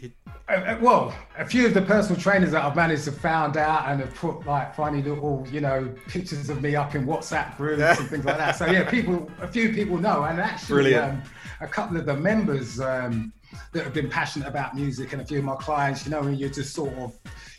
Uh, 0.49 0.53
uh, 0.53 0.79
well, 0.81 1.15
a 1.39 1.45
few 1.45 1.67
of 1.67 1.75
the 1.75 1.83
personal 1.83 2.21
trainers 2.21 2.51
that 2.53 2.65
I've 2.65 2.77
managed 2.77 3.05
to 3.05 3.13
found 3.13 3.57
out 3.57 3.89
and 3.89 4.01
have 4.01 4.15
put 4.15 4.47
like 4.47 4.75
funny 4.75 5.03
little, 5.03 5.47
you 5.51 5.61
know, 5.61 5.93
pictures 6.09 6.49
of 6.51 6.63
me 6.63 6.77
up 6.77 6.95
in 6.95 7.07
WhatsApp 7.07 7.57
groups 7.57 7.83
and 7.83 8.09
things 8.09 8.25
like 8.25 8.39
that. 8.39 8.57
So 8.57 8.67
yeah, 8.67 8.89
people, 8.89 9.31
a 9.41 9.49
few 9.49 9.73
people 9.73 9.99
know, 9.99 10.25
and 10.25 10.41
actually, 10.41 10.95
um, 10.95 11.23
a 11.61 11.67
couple 11.67 11.97
of 11.97 12.07
the 12.07 12.17
members 12.17 12.81
um, 12.81 13.33
that 13.73 13.85
have 13.85 13.93
been 13.93 14.09
passionate 14.09 14.49
about 14.49 14.75
music, 14.75 15.13
and 15.13 15.21
a 15.21 15.25
few 15.25 15.39
of 15.39 15.45
my 15.45 15.57
clients, 15.57 16.05
you 16.05 16.11
know, 16.11 16.23
when 16.23 16.35
you're 16.37 16.49
just 16.49 16.75
sort 16.75 16.95
of, 16.95 17.13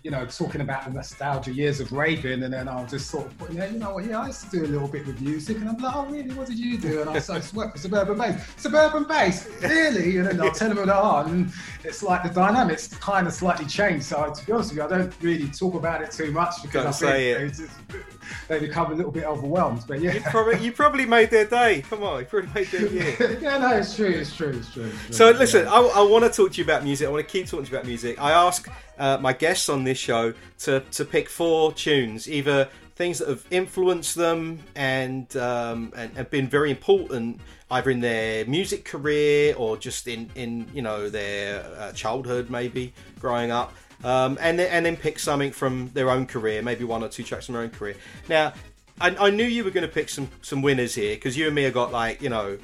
you 0.04 0.10
know, 0.12 0.26
talking 0.26 0.62
about 0.62 0.86
the 0.86 0.92
nostalgia 0.92 1.54
years 1.54 1.80
of 1.80 1.92
raving, 1.92 2.44
and 2.44 2.52
then 2.54 2.68
I'll 2.68 2.88
just 2.88 3.10
sort 3.12 3.28
of 3.28 3.38
put, 3.38 3.52
yeah, 3.52 3.68
you 3.70 3.78
know 3.78 3.94
what, 3.94 4.06
yeah, 4.06 4.20
I 4.22 4.28
used 4.28 4.50
to 4.50 4.60
do 4.60 4.66
a 4.66 4.68
little 4.68 4.88
bit 4.88 5.06
with 5.06 5.22
music, 5.22 5.58
and 5.58 5.70
I'm 5.70 5.78
like, 5.78 5.96
oh 5.96 6.06
really, 6.08 6.34
what 6.34 6.48
did 6.48 6.58
you 6.58 6.78
do? 6.78 7.02
And 7.02 7.10
I 7.10 7.14
I 7.18 7.42
work 7.54 7.74
for 7.74 7.78
Suburban 7.78 8.18
Base. 8.18 8.36
Suburban 8.58 9.04
Base, 9.04 9.48
really? 9.62 10.18
And 10.18 10.28
then 10.28 10.42
I'll 10.42 10.52
tell 10.52 10.70
them 10.70 10.78
what 10.78 10.88
they 10.88 10.92
are, 10.92 11.26
and 11.26 11.52
it's 11.84 12.02
like 12.02 12.24
the 12.24 12.30
dynamics 12.30 12.88
kind 12.88 13.28
of 13.28 13.34
slightly 13.34 13.66
changed. 13.66 14.06
So 14.06 14.34
to 14.34 14.46
be 14.46 14.52
honest 14.52 14.72
with 14.72 14.78
you, 14.78 14.84
I 14.84 14.88
don't 14.88 15.14
really 15.22 15.50
talk 15.50 15.76
about 15.76 16.02
it 16.02 16.12
too 16.12 16.32
much 16.32 16.56
because 16.64 16.84
Don't 16.84 16.88
I 16.88 16.92
say 17.14 17.34
think 17.36 17.40
it. 17.40 17.48
it's 17.50 17.60
just- 17.60 18.08
they 18.48 18.60
become 18.60 18.92
a 18.94 18.96
little 18.96 19.12
bit 19.12 19.26
overwhelmed. 19.26 19.84
But 19.88 20.00
yeah. 20.00 20.14
You 20.14 20.22
probably 20.22 20.64
you 20.64 20.72
probably 20.72 21.06
made 21.06 21.30
their 21.32 21.46
day. 21.46 21.82
Come 21.90 22.04
on, 22.04 22.20
you 22.22 22.26
probably 22.26 22.50
made 22.54 22.68
their 22.68 22.88
year. 22.88 23.38
yeah, 23.42 23.58
no, 23.58 23.76
it's 23.76 23.94
true, 23.96 24.08
it's 24.08 24.34
true, 24.36 24.50
it's 24.50 24.72
true. 24.72 24.86
It's 24.86 25.06
true. 25.08 25.14
So 25.16 25.32
listen, 25.32 25.66
Yeah. 25.66 25.74
I, 25.74 25.82
I 25.96 26.02
want 26.04 26.24
to 26.24 26.30
talk 26.32 26.54
to 26.54 26.58
you 26.58 26.64
about 26.64 26.84
music. 26.86 27.08
I 27.08 27.12
want 27.12 27.28
to 27.28 27.32
keep 27.32 27.48
talking 27.48 27.66
to 27.66 27.72
you 27.72 27.78
about 27.78 27.88
music. 27.88 28.22
I 28.22 28.32
ask 28.32 28.70
uh, 28.97 29.17
my 29.19 29.34
guests 29.34 29.69
on 29.69 29.84
this 29.84 29.97
show 29.97 30.34
to 30.60 30.82
to 30.91 31.06
pick 31.06 31.30
four 31.30 31.73
tunes, 31.73 32.30
either 32.30 32.69
things 32.95 33.19
that 33.19 33.27
have 33.27 33.45
influenced 33.49 34.15
them 34.15 34.60
and 34.75 35.36
um, 35.38 35.91
and 35.95 36.15
have 36.15 36.30
been 36.30 36.47
very 36.47 36.69
important, 36.69 37.41
either 37.71 37.89
in 37.89 37.99
their 37.99 38.45
music 38.45 38.86
career 38.86 39.56
or 39.58 39.77
just 39.77 40.08
in 40.08 40.30
in 40.36 40.67
you 40.73 40.82
know 40.82 41.10
their 41.10 41.63
uh, 41.77 41.91
childhood, 41.93 42.49
maybe 42.49 42.93
growing 43.19 43.51
up. 43.51 43.73
Um, 44.04 44.38
and 44.41 44.58
then, 44.58 44.67
and 44.71 44.86
then 44.86 44.97
pick 44.97 45.19
something 45.19 45.51
from 45.51 45.91
their 45.93 46.10
own 46.10 46.25
career, 46.25 46.63
maybe 46.63 46.84
one 46.84 47.04
or 47.04 47.08
two 47.08 47.23
tracks 47.23 47.45
from 47.45 47.54
their 47.54 47.62
own 47.62 47.69
career. 47.69 47.95
Now, 48.27 48.54
I, 48.99 49.15
I 49.27 49.30
knew 49.30 49.43
you 49.45 49.63
were 49.63 49.69
going 49.69 49.88
to 49.88 49.93
pick 49.93 50.10
some 50.10 50.30
some 50.41 50.62
winners 50.62 50.95
here 50.95 51.15
because 51.15 51.38
you 51.38 51.45
and 51.47 51.56
me 51.56 51.63
have 51.63 51.73
got 51.73 51.91
like 51.91 52.21
you 52.21 52.30
know 52.30 52.58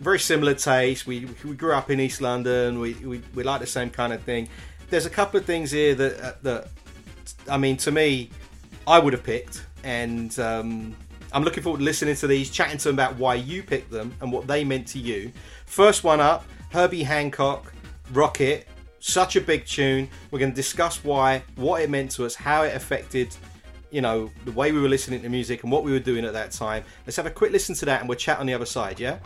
very 0.00 0.18
similar 0.18 0.54
taste. 0.54 1.06
We 1.06 1.28
we 1.44 1.54
grew 1.54 1.74
up 1.74 1.90
in 1.90 2.00
East 2.00 2.20
London. 2.20 2.80
We 2.80 2.94
we, 2.94 3.22
we 3.34 3.42
like 3.42 3.60
the 3.60 3.66
same 3.66 3.90
kind 3.90 4.12
of 4.12 4.22
thing. 4.22 4.48
There's 4.92 5.06
a 5.06 5.10
couple 5.10 5.40
of 5.40 5.46
things 5.46 5.70
here 5.70 5.94
that 5.94 6.20
uh, 6.20 6.32
that 6.42 6.68
I 7.48 7.56
mean 7.56 7.78
to 7.78 7.90
me, 7.90 8.28
I 8.86 8.98
would 8.98 9.14
have 9.14 9.24
picked, 9.24 9.64
and 9.84 10.38
um, 10.38 10.94
I'm 11.32 11.44
looking 11.44 11.62
forward 11.62 11.78
to 11.78 11.84
listening 11.84 12.14
to 12.16 12.26
these, 12.26 12.50
chatting 12.50 12.76
to 12.76 12.88
them 12.88 12.96
about 12.96 13.16
why 13.16 13.36
you 13.36 13.62
picked 13.62 13.90
them 13.90 14.14
and 14.20 14.30
what 14.30 14.46
they 14.46 14.64
meant 14.64 14.86
to 14.88 14.98
you. 14.98 15.32
First 15.64 16.04
one 16.04 16.20
up, 16.20 16.44
Herbie 16.72 17.04
Hancock, 17.04 17.72
Rocket. 18.12 18.68
Such 19.00 19.36
a 19.36 19.40
big 19.40 19.64
tune. 19.64 20.10
We're 20.30 20.38
going 20.40 20.52
to 20.52 20.56
discuss 20.56 21.02
why, 21.02 21.42
what 21.56 21.80
it 21.80 21.88
meant 21.88 22.10
to 22.12 22.26
us, 22.26 22.34
how 22.34 22.64
it 22.64 22.76
affected 22.76 23.34
you 23.90 24.02
know, 24.02 24.30
the 24.44 24.52
way 24.52 24.72
we 24.72 24.80
were 24.80 24.88
listening 24.88 25.22
to 25.22 25.28
music 25.28 25.62
and 25.62 25.72
what 25.72 25.84
we 25.84 25.92
were 25.92 25.98
doing 25.98 26.24
at 26.24 26.32
that 26.32 26.50
time. 26.50 26.84
Let's 27.06 27.16
have 27.16 27.26
a 27.26 27.30
quick 27.30 27.52
listen 27.52 27.74
to 27.76 27.84
that 27.86 28.00
and 28.00 28.08
we'll 28.08 28.16
chat 28.16 28.38
on 28.40 28.46
the 28.46 28.54
other 28.54 28.64
side, 28.64 28.98
yeah? 29.00 29.18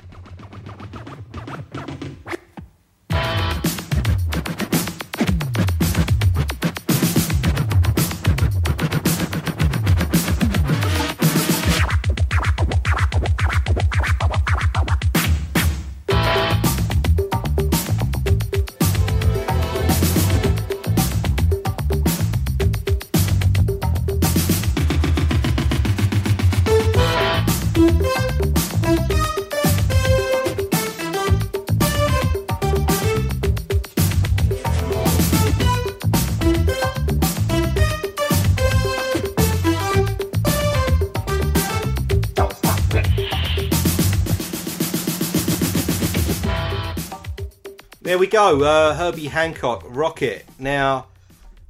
Go, 48.37 48.63
uh, 48.65 48.93
Herbie 48.93 49.29
Hancock, 49.29 49.83
Rocket. 49.89 50.45
Now, 50.59 51.07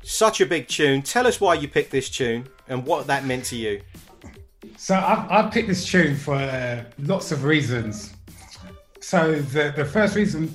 such 0.02 0.40
a 0.40 0.46
big 0.46 0.66
tune. 0.66 1.00
Tell 1.00 1.24
us 1.24 1.40
why 1.40 1.54
you 1.54 1.68
picked 1.68 1.92
this 1.92 2.10
tune 2.10 2.48
and 2.66 2.84
what 2.84 3.06
that 3.06 3.24
meant 3.24 3.44
to 3.44 3.56
you. 3.56 3.80
So 4.76 4.96
I've, 4.96 5.30
I've 5.30 5.52
picked 5.52 5.68
this 5.68 5.86
tune 5.88 6.16
for 6.16 6.34
uh, 6.34 6.82
lots 6.98 7.30
of 7.30 7.44
reasons. 7.44 8.14
So 9.00 9.36
the, 9.36 9.72
the 9.76 9.84
first 9.84 10.16
reason 10.16 10.48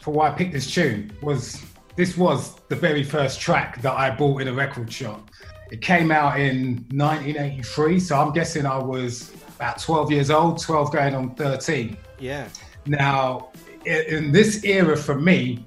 for 0.00 0.12
why 0.12 0.30
I 0.30 0.30
picked 0.30 0.54
this 0.54 0.72
tune 0.72 1.12
was 1.20 1.62
this 1.96 2.16
was 2.16 2.54
the 2.70 2.76
very 2.76 3.04
first 3.04 3.38
track 3.38 3.82
that 3.82 3.92
I 3.92 4.10
bought 4.10 4.40
in 4.40 4.48
a 4.48 4.54
record 4.54 4.90
shop. 4.90 5.28
It 5.70 5.82
came 5.82 6.10
out 6.10 6.40
in 6.40 6.76
1983, 6.92 8.00
so 8.00 8.18
I'm 8.18 8.32
guessing 8.32 8.64
I 8.64 8.78
was 8.78 9.34
about 9.56 9.78
12 9.82 10.12
years 10.12 10.30
old, 10.30 10.62
12 10.62 10.92
going 10.92 11.14
on 11.14 11.34
13. 11.34 11.94
Yeah. 12.18 12.48
Now, 12.86 13.50
i- 13.54 13.67
in 13.88 14.32
this 14.32 14.64
era 14.64 14.96
for 14.96 15.14
me, 15.14 15.64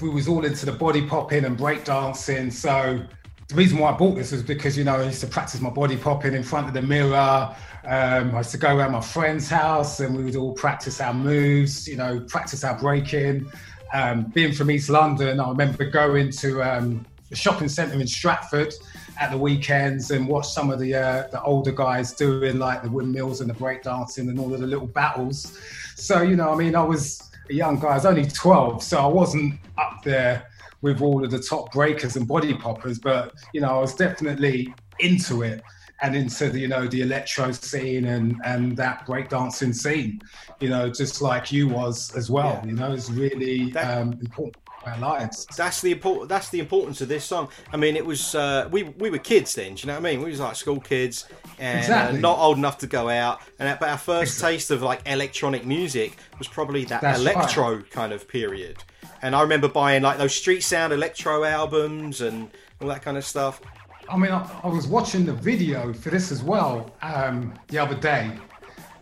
we 0.00 0.08
was 0.08 0.26
all 0.28 0.44
into 0.44 0.66
the 0.66 0.72
body 0.72 1.06
popping 1.06 1.44
and 1.44 1.56
break 1.56 1.84
dancing. 1.84 2.50
So 2.50 3.04
the 3.48 3.54
reason 3.54 3.78
why 3.78 3.90
I 3.90 3.96
bought 3.96 4.16
this 4.16 4.32
was 4.32 4.42
because 4.42 4.76
you 4.76 4.84
know 4.84 4.96
I 4.96 5.04
used 5.04 5.20
to 5.20 5.26
practice 5.26 5.60
my 5.60 5.70
body 5.70 5.96
popping 5.96 6.34
in 6.34 6.42
front 6.42 6.66
of 6.68 6.74
the 6.74 6.82
mirror. 6.82 7.54
Um, 7.84 8.34
I 8.34 8.38
used 8.38 8.50
to 8.52 8.58
go 8.58 8.76
around 8.76 8.92
my 8.92 9.00
friend's 9.00 9.48
house 9.48 10.00
and 10.00 10.16
we 10.16 10.24
would 10.24 10.36
all 10.36 10.54
practice 10.54 11.00
our 11.00 11.14
moves. 11.14 11.86
You 11.86 11.96
know, 11.96 12.20
practice 12.20 12.64
our 12.64 12.78
breaking. 12.78 13.50
Um, 13.94 14.24
being 14.24 14.52
from 14.54 14.70
East 14.70 14.88
London, 14.88 15.38
I 15.38 15.48
remember 15.48 15.84
going 15.84 16.30
to 16.30 16.62
um, 16.62 17.04
the 17.28 17.36
shopping 17.36 17.68
centre 17.68 18.00
in 18.00 18.06
Stratford 18.06 18.74
at 19.20 19.30
the 19.30 19.36
weekends 19.36 20.10
and 20.10 20.26
watch 20.26 20.48
some 20.48 20.70
of 20.70 20.78
the 20.80 20.94
uh, 20.94 21.28
the 21.28 21.42
older 21.42 21.72
guys 21.72 22.12
doing 22.12 22.58
like 22.58 22.82
the 22.82 22.90
windmills 22.90 23.40
and 23.40 23.50
the 23.50 23.54
break 23.54 23.82
dancing 23.82 24.28
and 24.28 24.38
all 24.40 24.52
of 24.52 24.60
the 24.60 24.66
little 24.66 24.86
battles. 24.86 25.58
So 25.94 26.22
you 26.22 26.36
know, 26.36 26.52
I 26.52 26.56
mean, 26.56 26.74
I 26.74 26.82
was 26.82 27.31
a 27.52 27.54
young 27.54 27.78
guy. 27.78 27.88
I 27.90 27.94
was 27.94 28.06
only 28.06 28.26
twelve, 28.26 28.82
so 28.82 28.98
I 28.98 29.06
wasn't 29.06 29.60
up 29.78 30.02
there 30.02 30.48
with 30.80 31.00
all 31.00 31.24
of 31.24 31.30
the 31.30 31.38
top 31.38 31.72
breakers 31.72 32.16
and 32.16 32.26
body 32.26 32.54
poppers. 32.54 32.98
But 32.98 33.32
you 33.52 33.60
know, 33.60 33.68
I 33.76 33.80
was 33.80 33.94
definitely 33.94 34.74
into 34.98 35.42
it 35.42 35.62
and 36.00 36.16
into 36.16 36.50
the 36.50 36.58
you 36.58 36.68
know 36.68 36.88
the 36.88 37.02
electro 37.02 37.52
scene 37.52 38.06
and 38.06 38.40
and 38.44 38.76
that 38.76 39.06
breakdancing 39.06 39.74
scene. 39.74 40.20
You 40.60 40.70
know, 40.70 40.90
just 40.90 41.20
like 41.22 41.52
you 41.52 41.68
was 41.68 42.14
as 42.16 42.30
well. 42.30 42.60
Yeah. 42.62 42.70
You 42.70 42.76
know, 42.76 42.92
it's 42.92 43.10
really 43.10 43.70
That- 43.72 43.98
um, 43.98 44.12
important 44.20 44.61
for 44.82 44.90
our 44.90 44.98
lives. 44.98 45.46
That's 45.56 45.80
the 45.80 45.92
important. 45.92 46.28
That's 46.28 46.48
the 46.50 46.60
importance 46.60 47.00
of 47.00 47.08
this 47.08 47.24
song. 47.24 47.48
I 47.72 47.76
mean, 47.76 47.96
it 47.96 48.04
was 48.04 48.34
uh, 48.34 48.68
we 48.70 48.84
we 48.84 49.10
were 49.10 49.18
kids 49.18 49.54
then. 49.54 49.74
Do 49.74 49.82
you 49.82 49.86
know 49.86 49.94
what 49.94 50.06
I 50.06 50.12
mean? 50.12 50.22
We 50.22 50.30
was 50.30 50.40
like 50.40 50.56
school 50.56 50.80
kids 50.80 51.26
and 51.58 51.78
Exactly. 51.78 52.18
uh, 52.18 52.20
not 52.20 52.38
old 52.38 52.58
enough 52.58 52.78
to 52.78 52.86
go 52.86 53.08
out. 53.08 53.40
And 53.58 53.78
but 53.78 53.88
our 53.88 53.98
first 53.98 54.40
taste 54.40 54.70
of 54.70 54.82
like 54.82 55.02
electronic 55.06 55.64
music 55.64 56.16
was 56.38 56.48
probably 56.48 56.84
that 56.86 57.00
That's 57.00 57.20
electro 57.20 57.82
kind 57.90 58.12
of 58.12 58.28
period. 58.28 58.82
And 59.22 59.36
I 59.36 59.42
remember 59.42 59.68
buying 59.68 60.02
like 60.02 60.18
those 60.18 60.34
street 60.34 60.62
sound 60.62 60.92
electro 60.92 61.44
albums 61.44 62.20
and 62.20 62.50
all 62.80 62.88
that 62.88 63.02
kind 63.02 63.16
of 63.16 63.24
stuff. 63.24 63.60
I 64.08 64.16
mean, 64.16 64.32
I, 64.32 64.48
I 64.64 64.66
was 64.66 64.86
watching 64.88 65.24
the 65.24 65.32
video 65.32 65.92
for 65.92 66.10
this 66.10 66.32
as 66.32 66.42
well 66.42 66.92
um, 67.02 67.54
the 67.68 67.78
other 67.78 67.94
day, 67.94 68.30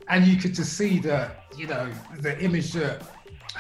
and 0.09 0.27
you 0.27 0.37
could 0.37 0.55
just 0.55 0.75
see 0.75 0.99
that 1.01 1.45
you 1.57 1.67
know 1.67 1.91
the 2.19 2.39
image 2.41 2.73
that 2.75 3.03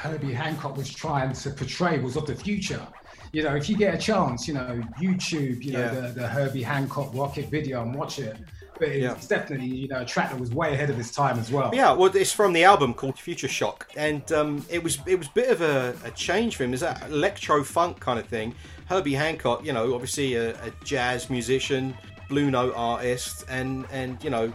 Herbie 0.01 0.33
Hancock 0.33 0.77
was 0.77 0.93
trying 0.93 1.33
to 1.33 1.51
portray 1.51 1.99
was 1.99 2.17
of 2.17 2.27
the 2.27 2.35
future. 2.35 2.87
You 3.33 3.43
know, 3.45 3.55
if 3.55 3.69
you 3.69 3.77
get 3.77 3.95
a 3.95 3.99
chance, 3.99 4.49
you 4.49 4.55
know, 4.55 4.83
YouTube, 5.01 5.63
you 5.63 5.73
know, 5.73 5.89
the, 5.95 6.21
the 6.21 6.27
Herbie 6.27 6.63
Hancock 6.63 7.11
rocket 7.15 7.49
video 7.51 7.83
and 7.83 7.95
watch 7.95 8.19
it. 8.19 8.37
But 8.79 8.89
it's 8.89 9.31
Yeah. 9.31 9.37
definitely, 9.39 9.67
you 9.67 9.89
know, 9.89 10.01
a 10.01 10.05
track 10.07 10.31
that 10.31 10.41
was 10.41 10.53
way 10.53 10.73
ahead 10.73 10.89
of 10.89 10.99
its 10.99 11.13
time 11.13 11.39
as 11.39 11.51
well. 11.53 11.71
Yeah, 11.75 11.93
well, 11.93 12.11
it's 12.17 12.33
from 12.33 12.55
the 12.55 12.65
album 12.65 12.95
called 12.95 13.19
Future 13.19 13.47
Shock, 13.47 13.89
and 13.95 14.31
um, 14.33 14.65
it 14.71 14.83
was 14.83 14.99
it 15.07 15.17
was 15.19 15.27
a 15.29 15.33
bit 15.33 15.51
of 15.51 15.61
a, 15.61 15.95
a 16.03 16.11
change 16.13 16.57
for 16.57 16.65
him. 16.65 16.73
Is 16.73 16.81
that 16.81 17.03
electro 17.11 17.63
funk 17.63 18.01
kind 18.01 18.19
of 18.19 18.27
thing? 18.27 18.55
Herbie 18.89 19.15
Hancock, 19.15 19.65
you 19.67 19.75
know, 19.75 19.93
obviously 19.95 20.35
a, 20.37 20.53
a 20.65 20.71
jazz 20.83 21.29
musician, 21.29 21.95
blue 22.31 22.51
note 22.51 22.73
artist, 22.75 23.45
and 23.51 23.87
and 23.93 24.23
you 24.25 24.31
know 24.31 24.51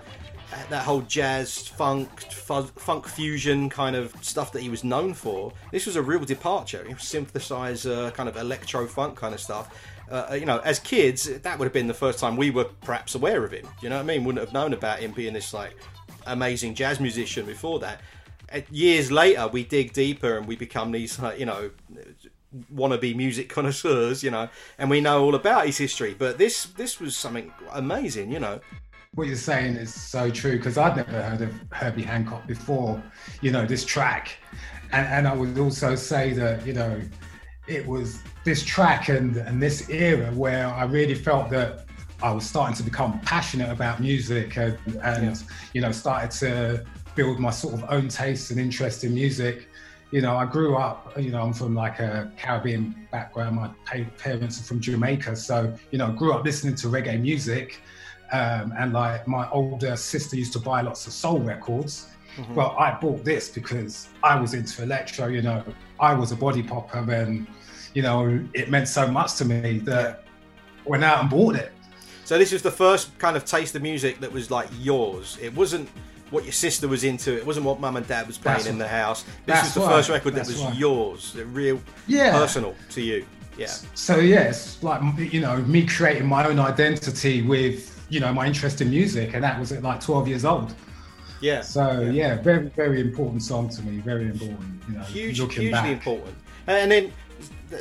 that 0.69 0.83
whole 0.83 1.01
jazz 1.01 1.67
funk 1.67 2.21
fuzz, 2.31 2.69
funk 2.71 3.07
fusion 3.07 3.69
kind 3.69 3.95
of 3.95 4.15
stuff 4.21 4.51
that 4.53 4.61
he 4.61 4.69
was 4.69 4.83
known 4.83 5.13
for. 5.13 5.51
This 5.71 5.85
was 5.85 5.95
a 5.95 6.01
real 6.01 6.23
departure. 6.23 6.85
Synthesizer, 6.91 8.13
kind 8.13 8.29
of 8.29 8.37
electro 8.37 8.87
funk 8.87 9.15
kind 9.17 9.33
of 9.33 9.39
stuff. 9.39 9.77
Uh, 10.09 10.37
you 10.39 10.45
know, 10.45 10.59
as 10.59 10.79
kids, 10.79 11.25
that 11.39 11.57
would 11.57 11.65
have 11.65 11.73
been 11.73 11.87
the 11.87 11.93
first 11.93 12.19
time 12.19 12.37
we 12.37 12.51
were 12.51 12.65
perhaps 12.81 13.15
aware 13.15 13.43
of 13.43 13.51
him. 13.51 13.67
You 13.81 13.89
know 13.89 13.95
what 13.95 14.03
I 14.03 14.05
mean? 14.05 14.23
Wouldn't 14.23 14.43
have 14.45 14.53
known 14.53 14.73
about 14.73 14.99
him 14.99 15.11
being 15.11 15.33
this 15.33 15.53
like 15.53 15.75
amazing 16.27 16.75
jazz 16.75 16.99
musician 16.99 17.45
before 17.45 17.79
that. 17.79 18.01
Uh, 18.53 18.61
Years 18.69 19.11
later, 19.11 19.47
we 19.47 19.63
dig 19.63 19.93
deeper 19.93 20.37
and 20.37 20.47
we 20.47 20.55
become 20.55 20.91
these, 20.91 21.19
like, 21.19 21.39
you 21.39 21.45
know, 21.45 21.71
wannabe 22.73 23.15
music 23.15 23.49
connoisseurs, 23.55 24.23
you 24.23 24.31
know, 24.31 24.47
and 24.77 24.89
we 24.89 25.01
know 25.01 25.23
all 25.23 25.35
about 25.35 25.65
his 25.65 25.77
history. 25.77 26.15
But 26.17 26.37
this 26.37 26.65
this 26.65 26.99
was 26.99 27.15
something 27.15 27.51
amazing, 27.73 28.31
you 28.31 28.39
know. 28.39 28.59
What 29.15 29.27
you're 29.27 29.35
saying 29.37 29.75
is 29.77 29.93
so 29.93 30.29
true 30.29 30.57
because 30.57 30.77
I'd 30.77 30.97
never 30.97 31.21
heard 31.21 31.41
of 31.41 31.53
Herbie 31.71 32.03
Hancock 32.03 32.45
before, 32.45 33.01
you 33.41 33.51
know, 33.51 33.65
this 33.65 33.85
track. 33.85 34.37
And, 34.91 35.07
and 35.07 35.27
I 35.27 35.33
would 35.33 35.57
also 35.57 35.95
say 35.95 36.33
that, 36.33 36.65
you 36.65 36.73
know, 36.73 37.01
it 37.67 37.85
was 37.87 38.21
this 38.43 38.63
track 38.63 39.09
and, 39.09 39.37
and 39.37 39.61
this 39.61 39.89
era 39.89 40.31
where 40.33 40.67
I 40.67 40.83
really 40.83 41.15
felt 41.15 41.49
that 41.51 41.85
I 42.21 42.31
was 42.31 42.45
starting 42.45 42.75
to 42.75 42.83
become 42.83 43.19
passionate 43.21 43.69
about 43.69 43.99
music 43.99 44.57
and, 44.57 44.77
and 45.01 45.43
you 45.73 45.81
know, 45.81 45.91
started 45.91 46.31
to 46.39 46.85
build 47.15 47.39
my 47.39 47.51
sort 47.51 47.73
of 47.73 47.85
own 47.89 48.09
taste 48.09 48.51
and 48.51 48.59
interest 48.59 49.03
in 49.03 49.13
music. 49.13 49.69
You 50.11 50.21
know, 50.21 50.35
I 50.35 50.45
grew 50.45 50.75
up, 50.75 51.13
you 51.17 51.31
know, 51.31 51.41
I'm 51.41 51.53
from 51.53 51.73
like 51.73 51.99
a 51.99 52.31
Caribbean 52.37 53.07
background. 53.11 53.55
My 53.55 53.69
parents 54.17 54.59
are 54.59 54.63
from 54.63 54.79
Jamaica. 54.79 55.35
So, 55.35 55.73
you 55.91 55.97
know, 55.97 56.07
I 56.07 56.11
grew 56.11 56.33
up 56.33 56.43
listening 56.43 56.75
to 56.75 56.87
reggae 56.87 57.19
music. 57.19 57.81
Um, 58.35 58.73
and 58.77 58.91
like 58.93 59.27
my 59.27 59.49
older 59.49 59.95
sister 59.95 60.35
used 60.35 60.53
to 60.53 60.59
buy 60.59 60.81
lots 60.81 61.07
of 61.07 61.13
soul 61.13 61.39
records. 61.39 62.07
Well, 62.53 62.75
I 62.77 62.91
bought 62.99 63.23
this 63.23 63.47
because 63.47 64.09
I 64.21 64.37
was 64.37 64.53
into 64.53 64.83
electro, 64.83 65.27
you 65.27 65.41
know, 65.41 65.63
I 66.01 66.13
was 66.13 66.33
a 66.33 66.35
body 66.35 66.61
popper 66.61 66.99
and, 67.09 67.47
you 67.93 68.01
know, 68.01 68.43
it 68.53 68.69
meant 68.69 68.89
so 68.89 69.07
much 69.07 69.35
to 69.35 69.45
me 69.45 69.79
that 69.79 70.25
I 70.85 70.89
went 70.89 71.03
out 71.05 71.21
and 71.21 71.29
bought 71.29 71.55
it. 71.55 71.71
So 72.25 72.37
this 72.37 72.51
was 72.51 72.61
the 72.61 72.71
first 72.71 73.17
kind 73.19 73.37
of 73.37 73.45
taste 73.45 73.73
of 73.75 73.81
music 73.81 74.19
that 74.19 74.31
was 74.31 74.51
like 74.51 74.67
yours. 74.79 75.37
It 75.41 75.55
wasn't 75.55 75.87
what 76.29 76.43
your 76.43 76.51
sister 76.51 76.89
was 76.89 77.05
into. 77.05 77.37
It 77.37 77.45
wasn't 77.45 77.65
what 77.65 77.79
mum 77.79 77.95
and 77.95 78.05
dad 78.05 78.27
was 78.27 78.37
playing 78.37 78.57
That's 78.57 78.67
in 78.67 78.77
the 78.79 78.87
house. 78.87 79.23
This 79.45 79.61
was 79.63 79.73
the 79.73 79.79
right. 79.81 79.89
first 79.89 80.09
record 80.09 80.31
that 80.33 80.45
That's 80.45 80.49
was 80.49 80.63
right. 80.63 80.75
yours, 80.75 81.31
the 81.31 81.45
real, 81.45 81.79
Yeah. 82.05 82.33
personal 82.33 82.75
to 82.89 83.01
you. 83.01 83.25
Yeah. 83.57 83.67
So 83.93 84.17
yes, 84.17 84.77
like 84.81 85.01
you 85.31 85.39
know, 85.39 85.55
me 85.61 85.85
creating 85.85 86.27
my 86.27 86.45
own 86.45 86.59
identity 86.59 87.41
with 87.43 87.94
you 88.09 88.19
know 88.19 88.33
my 88.33 88.45
interest 88.45 88.81
in 88.81 88.89
music, 88.89 89.33
and 89.33 89.43
that 89.43 89.59
was 89.59 89.71
at 89.71 89.83
like 89.83 89.99
12 89.99 90.27
years 90.27 90.45
old. 90.45 90.73
Yeah. 91.41 91.61
So 91.61 92.01
yeah, 92.01 92.41
very 92.41 92.69
very 92.69 93.01
important 93.01 93.43
song 93.43 93.69
to 93.69 93.81
me, 93.81 93.97
very 93.99 94.25
important. 94.25 94.81
You 94.87 94.95
know, 94.95 95.03
huge, 95.03 95.39
looking 95.39 95.63
hugely 95.63 95.71
back. 95.71 95.91
important. 95.91 96.35
And 96.67 96.91
then 96.91 97.13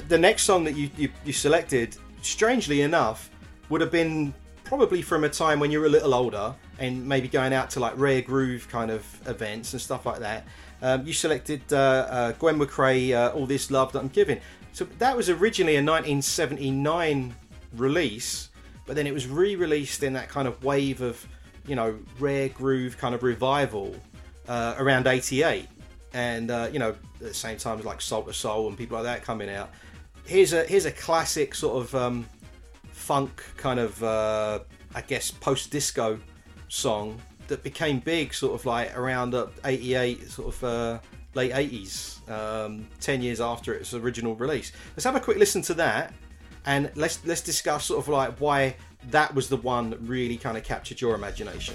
the 0.09 0.19
next 0.19 0.43
song 0.43 0.65
that 0.65 0.77
you, 0.77 0.91
you, 0.97 1.09
you 1.25 1.33
selected, 1.33 1.97
strangely 2.23 2.83
enough, 2.83 3.31
would 3.69 3.81
have 3.81 3.91
been 3.91 4.35
probably 4.65 5.03
from 5.03 5.25
a 5.25 5.29
time 5.29 5.61
when 5.61 5.71
you 5.71 5.81
were 5.81 5.87
a 5.87 5.91
little 5.91 6.15
older 6.15 6.55
and 6.79 7.07
maybe 7.07 7.29
going 7.29 7.53
out 7.53 7.71
to 7.71 7.81
like 7.81 7.97
rare 7.97 8.23
groove 8.23 8.69
kind 8.69 8.91
of 8.91 9.05
events 9.29 9.73
and 9.73 9.81
stuff 9.81 10.07
like 10.07 10.19
that. 10.21 10.47
Um, 10.83 11.07
you 11.07 11.13
selected 11.13 11.63
uh, 11.73 11.77
uh, 11.77 12.33
Gwen 12.33 12.59
McRae, 12.59 13.15
uh, 13.15 13.35
All 13.35 13.47
This 13.47 13.71
Love 13.71 13.93
That 13.93 14.01
I'm 14.01 14.09
Giving. 14.09 14.41
So 14.73 14.85
that 14.99 15.17
was 15.17 15.31
originally 15.31 15.77
a 15.77 15.83
1979 15.83 17.35
release, 17.77 18.51
but 18.87 18.97
then 18.97 19.07
it 19.07 19.14
was 19.14 19.27
re-released 19.27 20.03
in 20.03 20.12
that 20.14 20.29
kind 20.29 20.47
of 20.47 20.62
wave 20.62 21.01
of, 21.01 21.27
you 21.66 21.75
know, 21.75 21.99
rare 22.18 22.49
groove 22.49 22.99
kind 22.99 23.14
of 23.14 23.23
revival 23.23 23.94
uh, 24.49 24.75
around 24.79 25.07
88 25.07 25.68
and 26.14 26.51
uh, 26.51 26.68
you 26.73 26.79
know 26.79 26.90
at 26.90 27.20
the 27.20 27.35
same 27.35 27.59
time 27.59 27.79
as 27.79 27.85
like 27.85 28.01
Soul 28.01 28.25
II 28.27 28.33
Soul 28.33 28.68
and 28.68 28.79
people 28.79 28.97
like 28.97 29.05
that 29.05 29.23
coming 29.23 29.51
out. 29.51 29.70
Here's 30.25 30.53
a 30.53 30.64
here's 30.64 30.87
a 30.87 30.92
classic 30.92 31.55
sort 31.55 31.85
of 31.85 31.94
um, 31.94 32.27
funk 32.92 33.42
kind 33.57 33.81
of 33.81 34.03
uh, 34.03 34.61
I 34.94 35.03
guess 35.03 35.31
post 35.31 35.70
disco 35.70 36.18
song 36.68 37.20
that 37.49 37.62
became 37.62 37.99
big 37.99 38.33
sort 38.33 38.59
of 38.59 38.64
like 38.64 38.97
around 38.97 39.35
uh, 39.35 39.49
88 39.64 40.31
sort 40.31 40.55
of 40.55 40.64
uh, 40.64 40.99
late 41.35 41.53
80s 41.53 42.31
um, 42.31 42.87
10 43.01 43.20
years 43.20 43.40
after 43.40 43.75
its 43.75 43.92
original 43.92 44.35
release 44.35 44.73
let's 44.97 45.05
have 45.05 45.14
a 45.14 45.20
quick 45.20 45.37
listen 45.37 45.61
to 45.62 45.75
that 45.75 46.14
and 46.66 46.90
let's 46.94 47.24
let's 47.27 47.40
discuss 47.40 47.87
sort 47.87 48.00
of 48.00 48.09
like 48.09 48.38
why 48.38 48.77
that 49.11 49.35
was 49.35 49.48
the 49.48 49.57
one 49.57 49.90
that 49.90 50.00
really 50.00 50.37
kind 50.37 50.57
of 50.57 50.64
captured 50.64 51.00
your 51.00 51.14
imagination 51.14 51.74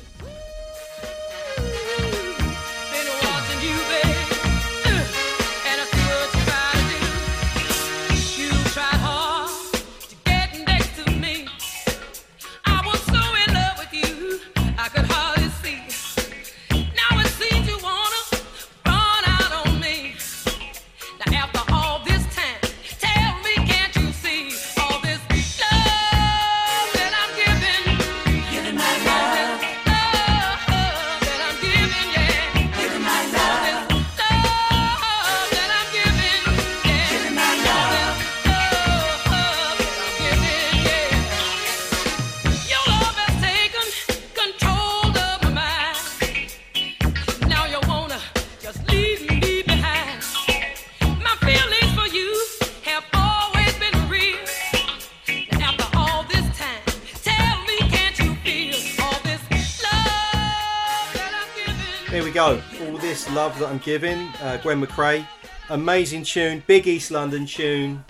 that 63.60 63.70
I'm 63.70 63.80
giving. 63.80 64.28
Uh, 64.42 64.58
Gwen 64.64 64.84
McRae, 64.84 65.26
amazing 65.70 66.24
tune, 66.24 66.64
big 66.68 66.88
East 66.88 67.12
London 67.12 67.46
tune, 67.46 68.04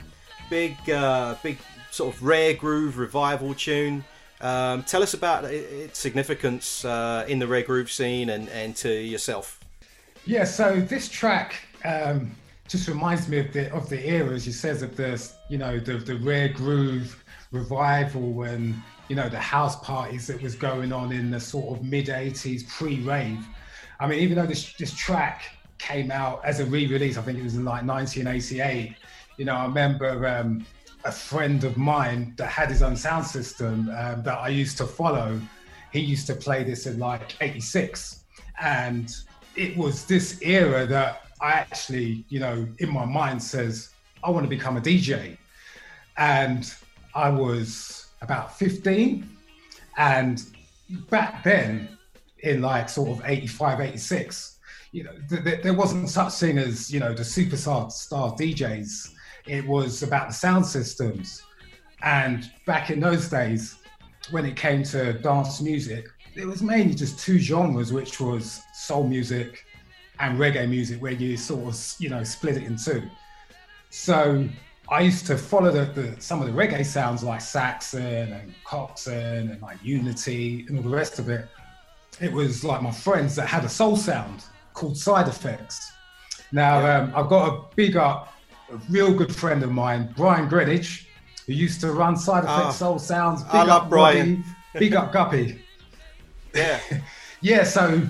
big, 0.49 0.89
uh, 0.89 1.35
big 1.43 1.57
sort 1.91 2.15
of 2.15 2.23
rare 2.23 2.53
groove 2.53 2.97
revival 2.97 3.53
tune. 3.53 4.03
Um, 4.41 4.83
tell 4.83 5.03
us 5.03 5.13
about 5.13 5.45
its 5.45 5.99
significance 5.99 6.85
uh, 6.85 7.25
in 7.27 7.39
the 7.39 7.47
rare 7.47 7.63
groove 7.63 7.91
scene 7.91 8.29
and, 8.29 8.47
and 8.49 8.75
to 8.77 8.89
yourself. 8.89 9.59
Yeah, 10.25 10.45
so 10.45 10.79
this 10.79 11.09
track 11.09 11.55
um, 11.83 12.31
just 12.67 12.87
reminds 12.87 13.27
me 13.27 13.39
of 13.39 13.51
the 13.51 13.71
of 13.73 13.89
the 13.89 14.07
era, 14.07 14.33
as 14.33 14.45
you 14.45 14.53
says, 14.53 14.81
of 14.81 14.95
the 14.95 15.21
you 15.49 15.57
know 15.57 15.79
the 15.79 15.97
the 15.97 16.15
rare 16.17 16.49
groove 16.49 17.23
revival 17.51 18.43
and 18.43 18.75
you 19.07 19.15
know 19.15 19.27
the 19.27 19.39
house 19.39 19.75
parties 19.83 20.27
that 20.27 20.41
was 20.41 20.55
going 20.55 20.93
on 20.93 21.11
in 21.11 21.31
the 21.31 21.39
sort 21.39 21.77
of 21.77 21.83
mid 21.83 22.07
'80s 22.07 22.67
pre-rave. 22.67 23.45
I 23.99 24.07
mean, 24.07 24.19
even 24.19 24.37
though 24.37 24.45
this 24.45 24.73
this 24.73 24.93
track 24.93 25.43
came 25.77 26.11
out 26.11 26.43
as 26.43 26.59
a 26.59 26.65
re-release, 26.65 27.17
I 27.17 27.21
think 27.21 27.39
it 27.39 27.43
was 27.43 27.55
in 27.55 27.65
like 27.65 27.85
1988. 27.85 28.95
You 29.37 29.45
know, 29.45 29.55
I 29.55 29.65
remember 29.65 30.27
um, 30.27 30.65
a 31.05 31.11
friend 31.11 31.63
of 31.63 31.77
mine 31.77 32.33
that 32.37 32.47
had 32.47 32.69
his 32.69 32.81
own 32.81 32.95
sound 32.95 33.25
system 33.25 33.89
um, 33.97 34.23
that 34.23 34.37
I 34.37 34.49
used 34.49 34.77
to 34.77 34.85
follow. 34.85 35.39
He 35.91 35.99
used 35.99 36.27
to 36.27 36.35
play 36.35 36.63
this 36.63 36.85
in 36.85 36.99
like 36.99 37.35
'86, 37.41 38.23
and 38.61 39.15
it 39.55 39.75
was 39.75 40.05
this 40.05 40.41
era 40.41 40.85
that 40.85 41.23
I 41.41 41.51
actually, 41.51 42.25
you 42.29 42.39
know, 42.39 42.67
in 42.79 42.89
my 42.89 43.05
mind 43.05 43.41
says, 43.41 43.89
I 44.23 44.29
want 44.29 44.43
to 44.43 44.49
become 44.49 44.77
a 44.77 44.81
DJ. 44.81 45.37
And 46.17 46.73
I 47.15 47.29
was 47.29 48.07
about 48.21 48.57
15. 48.57 49.29
And 49.97 50.43
back 51.09 51.43
then, 51.43 51.97
in 52.43 52.61
like 52.61 52.89
sort 52.89 53.09
of 53.09 53.21
85, 53.25 53.81
86, 53.81 54.59
you 54.91 55.03
know, 55.03 55.11
th- 55.29 55.43
th- 55.43 55.61
there 55.61 55.73
wasn't 55.73 56.09
such 56.09 56.33
thing 56.33 56.57
as, 56.57 56.91
you 56.91 56.99
know, 56.99 57.13
the 57.13 57.23
superstar 57.23 57.91
star 57.91 58.31
DJs. 58.33 59.13
It 59.47 59.65
was 59.65 60.03
about 60.03 60.29
the 60.29 60.33
sound 60.33 60.65
systems. 60.65 61.43
And 62.01 62.49
back 62.65 62.89
in 62.89 62.99
those 62.99 63.29
days, 63.29 63.77
when 64.31 64.45
it 64.45 64.55
came 64.55 64.83
to 64.83 65.13
dance 65.13 65.61
music, 65.61 66.07
it 66.35 66.45
was 66.45 66.61
mainly 66.61 66.93
just 66.93 67.19
two 67.19 67.39
genres, 67.39 67.91
which 67.91 68.19
was 68.19 68.61
soul 68.73 69.03
music 69.03 69.65
and 70.19 70.37
reggae 70.37 70.69
music, 70.69 71.01
where 71.01 71.11
you 71.11 71.37
sort 71.37 71.73
of, 71.73 71.95
you 71.99 72.09
know, 72.09 72.23
split 72.23 72.57
it 72.57 72.63
in 72.63 72.77
two. 72.77 73.03
So 73.89 74.47
I 74.89 75.01
used 75.01 75.25
to 75.27 75.37
follow 75.37 75.71
the, 75.71 75.85
the 75.85 76.21
some 76.21 76.41
of 76.41 76.47
the 76.47 76.53
reggae 76.53 76.85
sounds 76.85 77.23
like 77.23 77.41
Saxon 77.41 78.33
and 78.33 78.53
Coxsone 78.65 79.51
and 79.51 79.61
like 79.61 79.77
Unity 79.83 80.65
and 80.67 80.77
all 80.77 80.83
the 80.83 80.89
rest 80.89 81.19
of 81.19 81.29
it. 81.29 81.47
It 82.21 82.31
was 82.31 82.63
like 82.63 82.81
my 82.81 82.91
friends 82.91 83.35
that 83.35 83.47
had 83.47 83.63
a 83.63 83.69
soul 83.69 83.95
sound 83.95 84.43
called 84.73 84.97
Side 84.97 85.27
Effects. 85.27 85.91
Now 86.51 86.85
um, 86.85 87.13
I've 87.15 87.29
got 87.29 87.53
a 87.53 87.75
big 87.75 87.95
up, 87.95 88.33
a 88.71 88.77
real 88.89 89.13
good 89.13 89.33
friend 89.35 89.63
of 89.63 89.71
mine, 89.71 90.13
Brian 90.17 90.49
Greenwich, 90.49 91.07
who 91.47 91.53
used 91.53 91.79
to 91.81 91.91
run 91.91 92.15
Side 92.17 92.43
Effects 92.43 92.59
Ah, 92.59 92.71
Soul 92.71 92.99
Sounds. 92.99 93.43
Big 93.43 93.53
I 93.55 93.63
love 93.63 93.83
up 93.83 93.89
Brian. 93.89 94.37
Robbie, 94.73 94.85
big 94.89 94.95
up 94.95 95.11
Guppy. 95.13 95.61
Yeah. 96.53 96.79
Yeah, 97.41 97.63
so 97.63 98.01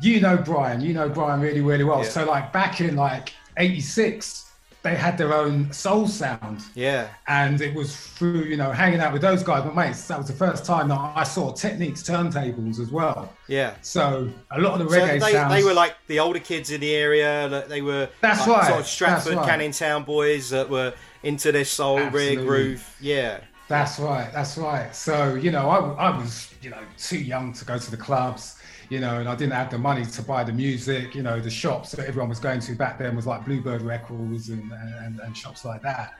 you 0.00 0.20
know 0.20 0.36
Brian, 0.36 0.80
you 0.80 0.94
know 0.94 1.08
Brian 1.08 1.40
really, 1.40 1.60
really 1.60 1.82
well. 1.82 2.04
Yeah. 2.04 2.08
So 2.08 2.24
like 2.24 2.52
back 2.52 2.80
in 2.80 2.94
like 2.94 3.32
'86, 3.56 4.49
they 4.82 4.94
had 4.94 5.18
their 5.18 5.34
own 5.34 5.70
soul 5.72 6.08
sound, 6.08 6.62
Yeah. 6.74 7.08
and 7.28 7.60
it 7.60 7.74
was 7.74 7.94
through 7.94 8.44
you 8.44 8.56
know 8.56 8.70
hanging 8.72 9.00
out 9.00 9.12
with 9.12 9.22
those 9.22 9.42
guys, 9.42 9.64
my 9.74 9.86
mates. 9.88 10.06
That 10.08 10.18
was 10.18 10.26
the 10.26 10.32
first 10.32 10.64
time 10.64 10.88
that 10.88 10.98
I 11.16 11.22
saw 11.24 11.52
Technics 11.52 12.02
turntables 12.02 12.80
as 12.80 12.90
well. 12.90 13.32
Yeah. 13.46 13.74
So 13.82 14.30
a 14.50 14.60
lot 14.60 14.80
of 14.80 14.88
the 14.88 14.94
So 14.94 15.00
reggae 15.00 15.20
they, 15.20 15.32
sounds. 15.32 15.54
they 15.54 15.64
were 15.64 15.74
like 15.74 15.96
the 16.06 16.18
older 16.20 16.38
kids 16.38 16.70
in 16.70 16.80
the 16.80 16.94
area. 16.94 17.48
that 17.48 17.68
They 17.68 17.82
were 17.82 18.08
That's 18.20 18.46
like, 18.46 18.56
right, 18.62 18.66
sort 18.68 18.80
of 18.80 18.86
Stratford, 18.86 19.34
right. 19.36 19.46
Canning 19.48 19.72
Town 19.72 20.04
boys 20.04 20.50
that 20.50 20.68
were 20.70 20.94
into 21.22 21.52
their 21.52 21.64
soul, 21.66 21.98
Absolutely. 21.98 22.44
groove. 22.46 22.96
Yeah. 23.00 23.40
That's 23.68 24.00
right. 24.00 24.32
That's 24.32 24.56
right. 24.58 24.94
So 24.96 25.34
you 25.34 25.50
know, 25.52 25.68
I, 25.68 26.08
I 26.08 26.16
was 26.16 26.52
you 26.62 26.70
know 26.70 26.82
too 26.98 27.18
young 27.20 27.52
to 27.52 27.64
go 27.64 27.78
to 27.78 27.90
the 27.90 27.96
clubs, 27.96 28.56
you 28.90 28.98
know, 28.98 29.18
and 29.18 29.28
I 29.28 29.36
didn't 29.36 29.52
have 29.52 29.70
the 29.70 29.78
money 29.78 30.04
to 30.04 30.22
buy 30.22 30.44
the 30.44 30.52
music. 30.52 31.14
You 31.14 31.22
know, 31.22 31.40
the 31.40 31.50
shops 31.50 31.92
that 31.92 32.06
everyone 32.06 32.28
was 32.28 32.40
going 32.40 32.60
to 32.60 32.74
back 32.74 32.98
then 32.98 33.16
was 33.16 33.26
like 33.26 33.44
Bluebird 33.46 33.82
Records 33.82 34.50
and 34.50 34.70
and, 35.00 35.20
and 35.20 35.34
shops 35.34 35.64
like 35.64 35.80
that. 35.82 36.18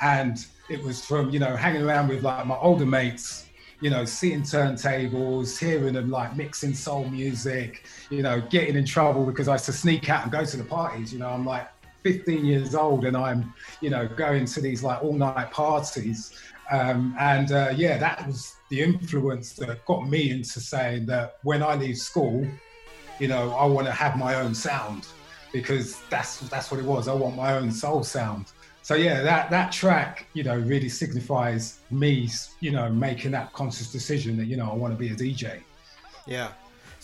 And 0.00 0.44
it 0.70 0.82
was 0.82 1.04
from 1.04 1.30
you 1.30 1.40
know 1.40 1.54
hanging 1.56 1.82
around 1.82 2.08
with 2.08 2.22
like 2.22 2.46
my 2.46 2.56
older 2.56 2.86
mates, 2.86 3.46
you 3.80 3.90
know, 3.90 4.04
seeing 4.04 4.42
turntables, 4.42 5.58
hearing 5.58 5.94
them 5.94 6.08
like 6.08 6.36
mixing 6.36 6.72
soul 6.72 7.04
music, 7.06 7.84
you 8.10 8.22
know, 8.22 8.40
getting 8.48 8.76
in 8.76 8.84
trouble 8.84 9.26
because 9.26 9.48
I 9.48 9.54
used 9.54 9.66
to 9.66 9.72
sneak 9.72 10.08
out 10.08 10.22
and 10.22 10.32
go 10.32 10.44
to 10.44 10.56
the 10.56 10.64
parties. 10.64 11.12
You 11.12 11.18
know, 11.18 11.28
I'm 11.28 11.44
like 11.44 11.68
15 12.04 12.44
years 12.44 12.74
old 12.76 13.04
and 13.06 13.16
I'm, 13.16 13.52
you 13.80 13.90
know, 13.90 14.06
going 14.06 14.44
to 14.44 14.60
these 14.60 14.84
like 14.84 15.02
all 15.02 15.14
night 15.14 15.50
parties. 15.50 16.38
Um, 16.70 17.14
and 17.18 17.52
uh, 17.52 17.72
yeah, 17.76 17.98
that 17.98 18.26
was 18.26 18.56
the 18.70 18.82
influence 18.82 19.52
that 19.54 19.84
got 19.84 20.08
me 20.08 20.30
into 20.30 20.60
saying 20.60 21.06
that 21.06 21.36
when 21.42 21.62
I 21.62 21.74
leave 21.74 21.98
school, 21.98 22.46
you 23.18 23.28
know, 23.28 23.52
I 23.52 23.66
want 23.66 23.86
to 23.86 23.92
have 23.92 24.16
my 24.16 24.36
own 24.36 24.54
sound 24.54 25.06
because 25.52 26.00
that's 26.10 26.40
that's 26.48 26.70
what 26.70 26.80
it 26.80 26.86
was. 26.86 27.06
I 27.06 27.14
want 27.14 27.36
my 27.36 27.54
own 27.54 27.70
soul 27.70 28.02
sound. 28.02 28.46
So 28.82 28.94
yeah, 28.94 29.22
that 29.22 29.50
that 29.50 29.72
track, 29.72 30.26
you 30.34 30.42
know, 30.42 30.56
really 30.58 30.88
signifies 30.88 31.80
me, 31.90 32.28
you 32.60 32.70
know, 32.70 32.90
making 32.90 33.30
that 33.30 33.52
conscious 33.52 33.90
decision 33.90 34.36
that 34.38 34.46
you 34.46 34.56
know 34.56 34.70
I 34.70 34.74
want 34.74 34.92
to 34.92 34.98
be 34.98 35.08
a 35.08 35.14
DJ. 35.14 35.62
Yeah. 36.26 36.52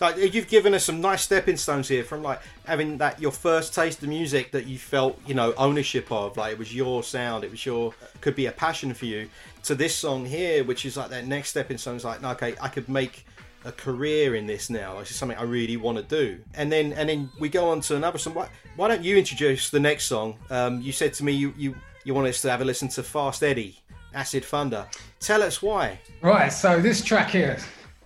So 0.01 0.09
you've 0.17 0.49
given 0.49 0.73
us 0.73 0.87
some 0.87 1.03
nice 1.03 1.21
stepping 1.21 1.59
stones 1.59 1.87
here 1.87 2.03
from 2.03 2.23
like 2.23 2.41
having 2.65 2.97
that 2.97 3.21
your 3.21 3.33
first 3.33 3.75
taste 3.75 4.03
of 4.03 4.09
music 4.09 4.51
that 4.53 4.65
you 4.65 4.79
felt 4.79 5.21
you 5.27 5.35
know 5.35 5.53
ownership 5.59 6.11
of, 6.11 6.39
like 6.39 6.53
it 6.53 6.59
was 6.59 6.75
your 6.75 7.03
sound, 7.03 7.45
it 7.45 7.51
was 7.51 7.67
your 7.67 7.93
could 8.23 8.35
be 8.35 8.47
a 8.47 8.53
passion 8.53 8.95
for 8.95 9.05
you, 9.05 9.29
to 9.65 9.75
this 9.75 9.95
song 9.95 10.25
here, 10.25 10.65
which 10.65 10.87
is 10.87 10.97
like 10.97 11.11
that 11.11 11.27
next 11.27 11.51
stepping 11.51 11.77
stone. 11.77 11.97
Is 11.97 12.05
like, 12.07 12.25
okay, 12.25 12.55
I 12.63 12.69
could 12.69 12.89
make 12.89 13.27
a 13.67 13.73
career 13.73 14.37
in 14.37 14.47
this 14.47 14.71
now. 14.71 14.99
This 15.01 15.11
is 15.11 15.17
something 15.17 15.37
I 15.37 15.43
really 15.43 15.77
want 15.77 15.99
to 15.99 16.03
do. 16.03 16.39
And 16.55 16.73
then 16.73 16.95
and 16.95 17.07
then 17.07 17.29
we 17.39 17.51
go 17.51 17.69
on 17.69 17.83
to 17.83 17.97
another 17.97 18.17
song. 18.17 18.33
Why, 18.33 18.49
why 18.77 18.89
don't 18.89 19.05
you 19.05 19.19
introduce 19.19 19.69
the 19.69 19.81
next 19.81 20.07
song? 20.07 20.39
Um, 20.49 20.81
you 20.81 20.93
said 20.93 21.13
to 21.13 21.25
me 21.25 21.33
you 21.33 21.53
you 21.59 21.77
you 22.05 22.15
want 22.15 22.27
us 22.27 22.41
to 22.41 22.51
have 22.51 22.63
a 22.63 22.65
listen 22.65 22.89
to 22.89 23.03
Fast 23.03 23.43
Eddie, 23.43 23.77
Acid 24.15 24.47
Thunder. 24.47 24.87
Tell 25.19 25.43
us 25.43 25.61
why. 25.61 26.01
Right, 26.23 26.51
so 26.51 26.81
this 26.81 27.05
track 27.05 27.29
here, 27.29 27.59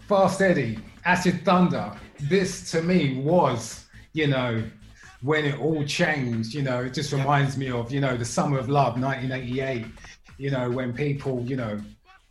Fast 0.09 0.43
Eddie, 0.43 0.81
Acid 1.05 1.45
Thunder, 1.45 1.93
this 2.21 2.71
to 2.71 2.83
me 2.83 3.19
was, 3.21 3.87
you 4.13 4.27
know, 4.27 4.63
when 5.23 5.45
it 5.45 5.59
all 5.59 5.85
changed, 5.85 6.55
you 6.55 6.63
know, 6.63 6.81
it 6.83 6.95
just 6.95 7.13
reminds 7.13 7.57
me 7.57 7.71
of, 7.71 7.91
you 7.93 8.01
know, 8.01 8.17
the 8.17 8.25
summer 8.25 8.59
of 8.59 8.69
love, 8.69 9.01
1988, 9.01 9.87
you 10.39 10.51
know, 10.51 10.71
when 10.71 10.93
people, 10.93 11.43
you 11.47 11.57
know, 11.57 11.81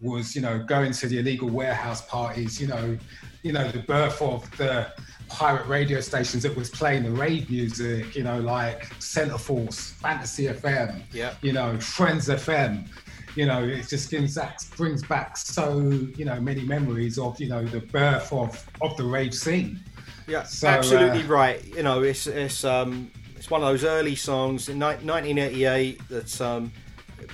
was, 0.02 0.36
you 0.36 0.42
know, 0.42 0.60
going 0.64 0.92
to 0.92 1.08
the 1.08 1.20
illegal 1.20 1.50
warehouse 1.50 2.02
parties, 2.08 2.60
you 2.62 2.68
know, 2.68 2.98
you 3.42 3.52
know, 3.52 3.70
the 3.72 3.80
birth 3.80 4.22
of 4.22 4.50
the 4.58 4.92
pirate 5.30 5.66
radio 5.68 6.00
stations 6.02 6.44
that 6.44 6.56
was 6.56 6.70
playing 6.70 7.04
the 7.04 7.12
rave 7.12 7.50
music, 7.50 8.16
you 8.16 8.24
know, 8.24 8.40
like 8.40 8.86
Centreforce, 9.00 9.94
Fantasy 9.94 10.46
FM, 10.48 11.02
Yeah. 11.12 11.34
you 11.42 11.54
know, 11.54 11.80
Friends 11.80 12.28
FM. 12.28 12.88
You 13.36 13.46
know, 13.48 13.64
it 13.64 13.88
just 13.88 14.10
brings 14.10 14.36
back, 14.36 14.60
brings 14.78 15.04
back 15.04 15.38
so 15.38 15.80
you 15.80 16.26
know 16.26 16.40
many 16.40 16.64
memories 16.64 17.18
of 17.18 17.40
you 17.40 17.50
know 17.50 17.66
the 17.66 17.80
birth 17.80 18.32
of 18.32 18.66
of 18.82 18.96
the 18.98 19.04
rave 19.04 19.34
scene. 19.34 19.80
Yeah, 20.28 20.44
So, 20.44 20.70
absolutely 20.70 21.24
uh, 21.24 21.28
right. 21.28 21.66
You 21.76 21.84
know, 21.84 22.04
it's 22.04 22.28
it's 22.28 22.64
um 22.64 23.12
it's 23.36 23.50
one 23.50 23.62
of 23.62 23.68
those 23.68 23.84
early 23.84 24.16
songs 24.16 24.70
in 24.70 24.80
ni- 24.80 24.86
1988 24.86 26.08
that 26.10 26.42
um 26.42 26.72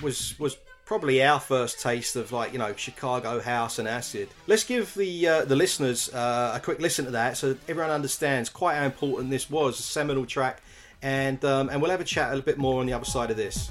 was 0.02 0.38
was 0.38 0.56
probably 0.90 1.22
our 1.22 1.38
first 1.38 1.78
taste 1.78 2.16
of 2.16 2.32
like 2.32 2.52
you 2.52 2.58
know 2.58 2.74
Chicago 2.74 3.40
house 3.40 3.78
and 3.78 3.86
acid. 3.86 4.28
Let's 4.48 4.64
give 4.64 4.92
the 4.94 5.28
uh, 5.28 5.44
the 5.44 5.54
listeners 5.54 6.12
uh, 6.12 6.52
a 6.56 6.60
quick 6.60 6.80
listen 6.80 7.04
to 7.04 7.12
that 7.12 7.36
so 7.36 7.56
everyone 7.68 7.92
understands 7.92 8.48
quite 8.48 8.74
how 8.74 8.86
important 8.86 9.30
this 9.30 9.48
was, 9.48 9.78
a 9.78 9.82
seminal 9.82 10.26
track, 10.26 10.62
and 11.00 11.44
um, 11.44 11.68
and 11.68 11.80
we'll 11.80 11.92
have 11.92 12.00
a 12.00 12.04
chat 12.04 12.26
a 12.26 12.30
little 12.30 12.44
bit 12.44 12.58
more 12.58 12.80
on 12.80 12.86
the 12.86 12.92
other 12.92 13.04
side 13.04 13.30
of 13.30 13.36
this. 13.36 13.70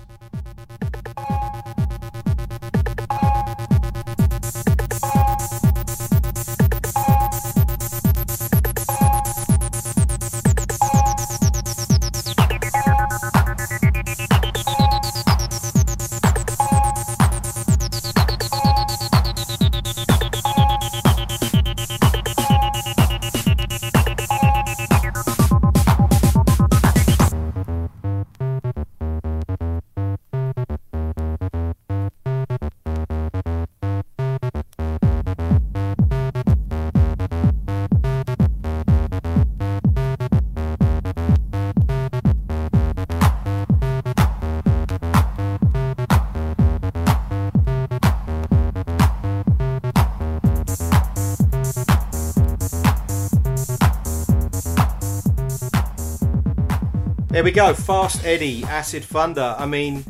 There 57.40 57.46
we 57.46 57.52
go, 57.52 57.74
Fast 57.74 58.26
Eddie, 58.26 58.66
Acid 58.66 59.02
Thunder. 59.02 59.56
I 59.58 59.66
mean, 59.66 60.04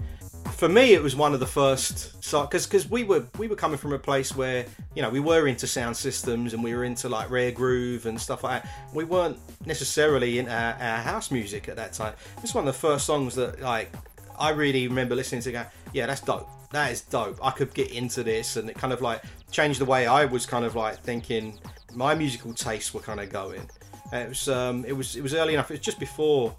for 0.55 0.67
me, 0.67 0.95
it 0.95 1.03
was 1.03 1.15
one 1.15 1.35
of 1.35 1.39
the 1.39 1.45
first 1.45 2.19
because 2.23 2.65
because 2.65 2.89
we 2.89 3.03
were 3.03 3.23
we 3.37 3.47
were 3.47 3.55
coming 3.55 3.77
from 3.77 3.93
a 3.93 3.99
place 3.99 4.35
where 4.35 4.65
you 4.95 5.03
know 5.03 5.11
we 5.11 5.19
were 5.19 5.47
into 5.47 5.67
sound 5.67 5.95
systems 5.95 6.55
and 6.55 6.63
we 6.63 6.73
were 6.73 6.85
into 6.85 7.07
like 7.07 7.29
rare 7.29 7.51
groove 7.51 8.07
and 8.07 8.19
stuff 8.19 8.43
like 8.43 8.63
that. 8.63 8.71
We 8.95 9.03
weren't 9.03 9.37
necessarily 9.67 10.39
in 10.39 10.49
our, 10.49 10.73
our 10.73 10.97
house 10.97 11.29
music 11.29 11.69
at 11.69 11.75
that 11.75 11.93
time. 11.93 12.15
It's 12.41 12.55
one 12.55 12.67
of 12.67 12.73
the 12.73 12.79
first 12.79 13.05
songs 13.05 13.35
that 13.35 13.61
like 13.61 13.93
I 14.39 14.49
really 14.49 14.87
remember 14.87 15.13
listening 15.13 15.43
to. 15.43 15.51
Go, 15.51 15.65
yeah, 15.93 16.07
that's 16.07 16.21
dope. 16.21 16.49
That 16.71 16.91
is 16.91 17.01
dope. 17.01 17.37
I 17.43 17.51
could 17.51 17.75
get 17.75 17.91
into 17.91 18.23
this, 18.23 18.55
and 18.55 18.71
it 18.71 18.75
kind 18.75 18.91
of 18.91 19.01
like 19.01 19.21
changed 19.51 19.79
the 19.79 19.85
way 19.85 20.07
I 20.07 20.25
was 20.25 20.47
kind 20.47 20.65
of 20.65 20.75
like 20.75 21.03
thinking. 21.03 21.59
My 21.93 22.15
musical 22.15 22.55
tastes 22.55 22.91
were 22.91 23.01
kind 23.01 23.19
of 23.19 23.29
going. 23.29 23.69
It 24.11 24.29
was 24.29 24.49
um, 24.49 24.83
it 24.83 24.93
was 24.93 25.15
it 25.15 25.21
was 25.21 25.35
early 25.35 25.53
enough. 25.53 25.69
It 25.69 25.75
was 25.75 25.81
just 25.81 25.99
before 25.99 26.55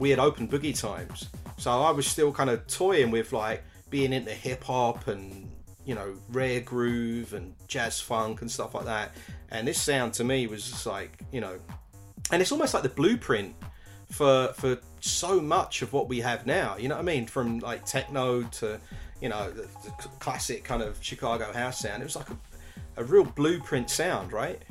we 0.00 0.10
had 0.10 0.18
opened 0.18 0.50
boogie 0.50 0.78
times 0.78 1.28
so 1.56 1.70
i 1.70 1.90
was 1.90 2.06
still 2.06 2.32
kind 2.32 2.50
of 2.50 2.66
toying 2.66 3.10
with 3.10 3.32
like 3.32 3.62
being 3.90 4.12
into 4.12 4.32
hip-hop 4.32 5.08
and 5.08 5.50
you 5.84 5.94
know 5.94 6.14
rare 6.30 6.60
groove 6.60 7.32
and 7.34 7.54
jazz 7.66 8.00
funk 8.00 8.42
and 8.42 8.50
stuff 8.50 8.74
like 8.74 8.84
that. 8.84 9.12
And 9.50 9.66
this 9.66 9.80
sound 9.80 10.14
to 10.14 10.24
me 10.24 10.46
was 10.46 10.70
just 10.70 10.86
like 10.86 11.18
you 11.32 11.40
know, 11.40 11.58
and 12.30 12.40
it's 12.40 12.52
almost 12.52 12.74
like 12.74 12.82
the 12.82 12.90
blueprint 12.90 13.54
for 14.10 14.52
for 14.54 14.78
so 15.00 15.40
much 15.40 15.82
of 15.82 15.92
what 15.92 16.08
we 16.08 16.20
have 16.20 16.46
now. 16.46 16.76
You 16.76 16.88
know 16.88 16.96
what 16.96 17.02
I 17.02 17.04
mean? 17.04 17.26
From 17.26 17.58
like 17.58 17.84
techno 17.84 18.42
to 18.42 18.80
you 19.20 19.28
know 19.28 19.50
the, 19.50 19.62
the 19.82 20.08
classic 20.20 20.64
kind 20.64 20.82
of 20.82 20.98
Chicago 21.00 21.52
house 21.52 21.80
sound. 21.80 22.02
It 22.02 22.06
was 22.06 22.16
like 22.16 22.30
a, 22.30 22.36
a 22.98 23.04
real 23.04 23.24
blueprint 23.24 23.90
sound, 23.90 24.32
right? 24.32 24.62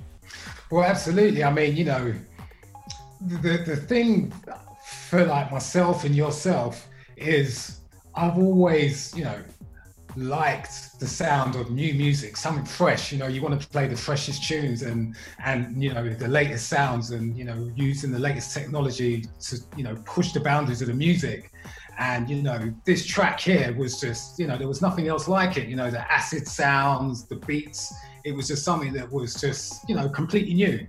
Well, 0.71 0.85
absolutely. 0.85 1.43
I 1.43 1.51
mean, 1.51 1.75
you 1.75 1.85
know, 1.85 2.13
the 3.21 3.57
the 3.57 3.75
thing 3.75 4.31
for 5.09 5.25
like 5.25 5.51
myself 5.51 6.03
and 6.03 6.15
yourself 6.15 6.87
is 7.17 7.81
I've 8.15 8.37
always, 8.37 9.15
you 9.17 9.23
know, 9.23 9.39
liked 10.15 10.99
the 10.99 11.07
sound 11.07 11.55
of 11.55 11.71
new 11.71 11.93
music, 11.93 12.37
something 12.37 12.65
fresh. 12.65 13.11
You 13.11 13.17
know, 13.17 13.27
you 13.27 13.41
want 13.41 13.59
to 13.59 13.67
play 13.67 13.87
the 13.87 13.95
freshest 13.95 14.43
tunes 14.43 14.83
and 14.83 15.15
and 15.43 15.81
you 15.81 15.93
know 15.93 16.09
the 16.09 16.27
latest 16.27 16.67
sounds 16.67 17.11
and 17.11 17.37
you 17.37 17.43
know 17.43 17.71
using 17.75 18.11
the 18.11 18.19
latest 18.19 18.53
technology 18.53 19.25
to 19.41 19.59
you 19.77 19.83
know 19.83 19.95
push 20.05 20.31
the 20.31 20.39
boundaries 20.39 20.81
of 20.81 20.87
the 20.87 20.93
music. 20.93 21.51
And 21.97 22.29
you 22.29 22.41
know, 22.41 22.73
this 22.85 23.05
track 23.05 23.41
here 23.41 23.75
was 23.77 23.99
just, 23.99 24.39
you 24.39 24.47
know, 24.47 24.57
there 24.57 24.69
was 24.69 24.81
nothing 24.81 25.09
else 25.09 25.27
like 25.27 25.57
it. 25.57 25.67
You 25.67 25.75
know, 25.75 25.91
the 25.91 26.09
acid 26.11 26.47
sounds, 26.47 27.27
the 27.27 27.35
beats. 27.35 27.93
It 28.23 28.31
was 28.31 28.47
just 28.47 28.63
something 28.63 28.93
that 28.93 29.11
was 29.11 29.35
just, 29.35 29.87
you 29.89 29.95
know, 29.95 30.07
completely 30.07 30.53
new. 30.53 30.87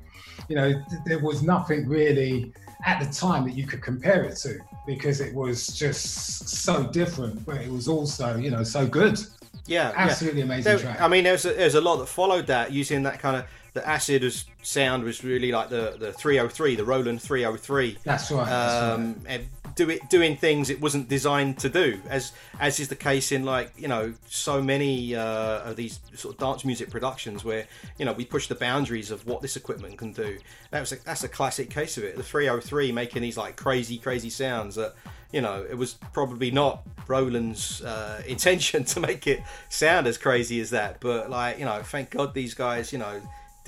You 0.49 0.57
know, 0.57 0.73
th- 0.73 1.03
there 1.07 1.19
was 1.19 1.43
nothing 1.43 1.89
really 1.89 2.53
at 2.87 3.01
the 3.05 3.13
time 3.13 3.45
that 3.45 3.55
you 3.55 3.67
could 3.67 3.83
compare 3.83 4.25
it 4.25 4.37
to 4.37 4.59
because 4.87 5.21
it 5.21 5.35
was 5.35 5.67
just 5.69 6.49
so 6.49 6.85
different, 6.85 7.45
but 7.45 7.57
it 7.57 7.71
was 7.71 7.89
also, 7.89 8.37
you 8.37 8.51
know, 8.51 8.63
so 8.63 8.87
good. 8.87 9.19
Yeah, 9.67 9.93
Absolutely 9.95 10.41
yeah. 10.41 10.45
amazing 10.47 10.65
There- 10.65 10.79
track. 10.79 11.01
I 11.01 11.09
mean, 11.09 11.25
there's 11.25 11.45
a, 11.45 11.53
there's 11.53 11.75
a 11.75 11.81
lot 11.81 11.97
that 11.97 12.07
followed 12.07 12.47
that 12.49 12.73
using 12.73 13.03
that 13.05 13.19
kind 13.21 13.37
of 13.37 13.45
the 13.73 13.87
acid 13.89 14.23
was, 14.23 14.45
sound 14.63 15.05
was 15.05 15.23
really 15.25 15.53
like 15.53 15.69
the 15.69 15.97
the 15.99 16.13
303, 16.13 16.77
the 16.77 16.85
Roland 16.85 17.23
303. 17.23 17.99
That's 18.05 18.31
right. 18.31 18.47
That's 18.47 19.29
right. 19.29 19.37
um, 19.37 19.49
do 19.75 19.91
it 19.91 20.09
doing 20.11 20.37
things 20.37 20.71
it 20.71 20.81
wasn't 20.81 21.09
designed 21.09 21.59
to 21.59 21.69
do, 21.69 22.01
as 22.09 22.33
as 22.59 22.81
is 22.81 22.89
the 22.89 22.97
case 22.97 23.33
in 23.33 23.45
like 23.45 23.73
you 23.77 23.89
know 23.89 24.13
so 24.29 24.63
many 24.63 25.15
uh, 25.15 25.61
of 25.61 25.77
these 25.77 26.01
sort 26.15 26.35
of 26.35 26.41
dance 26.41 26.65
music 26.65 26.91
productions 26.91 27.45
where 27.45 27.67
you 27.99 28.05
know 28.05 28.13
we 28.13 28.25
push 28.25 28.47
the 28.47 28.55
boundaries 28.55 29.11
of 29.11 29.27
what 29.27 29.43
this 29.43 29.57
equipment 29.57 29.97
can 29.99 30.13
do. 30.13 30.39
That 30.71 30.81
was 30.81 30.93
a, 30.93 31.05
that's 31.05 31.25
a 31.25 31.29
classic 31.29 31.71
case 31.71 31.97
of 31.97 32.05
it. 32.05 32.17
The 32.17 32.23
303 32.23 32.93
making 32.93 33.23
these 33.23 33.37
like 33.37 33.57
crazy 33.57 33.99
crazy 33.99 34.31
sounds 34.31 34.75
that 34.77 34.95
you 35.33 35.41
know 35.41 35.65
it 35.69 35.77
was 35.77 35.95
probably 36.13 36.51
not 36.51 36.83
Roland's 37.07 37.83
uh, 37.83 38.23
intention 38.27 38.85
to 38.85 39.01
make 39.01 39.27
it 39.27 39.41
sound 39.69 40.07
as 40.07 40.19
crazy 40.19 40.61
as 40.61 40.71
that, 40.71 41.01
but 41.01 41.31
like 41.31 41.59
you 41.59 41.65
know 41.65 41.83
thank 41.83 42.11
God 42.11 42.35
these 42.35 42.55
guys 42.55 42.93
you 42.93 42.99
know 42.99 43.21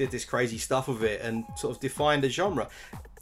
did 0.03 0.11
this 0.11 0.25
crazy 0.25 0.59
stuff 0.59 0.89
with 0.89 1.03
it 1.03 1.21
and 1.23 1.45
sort 1.57 1.75
of 1.75 1.81
defined 1.81 2.25
a 2.25 2.29
genre 2.29 2.69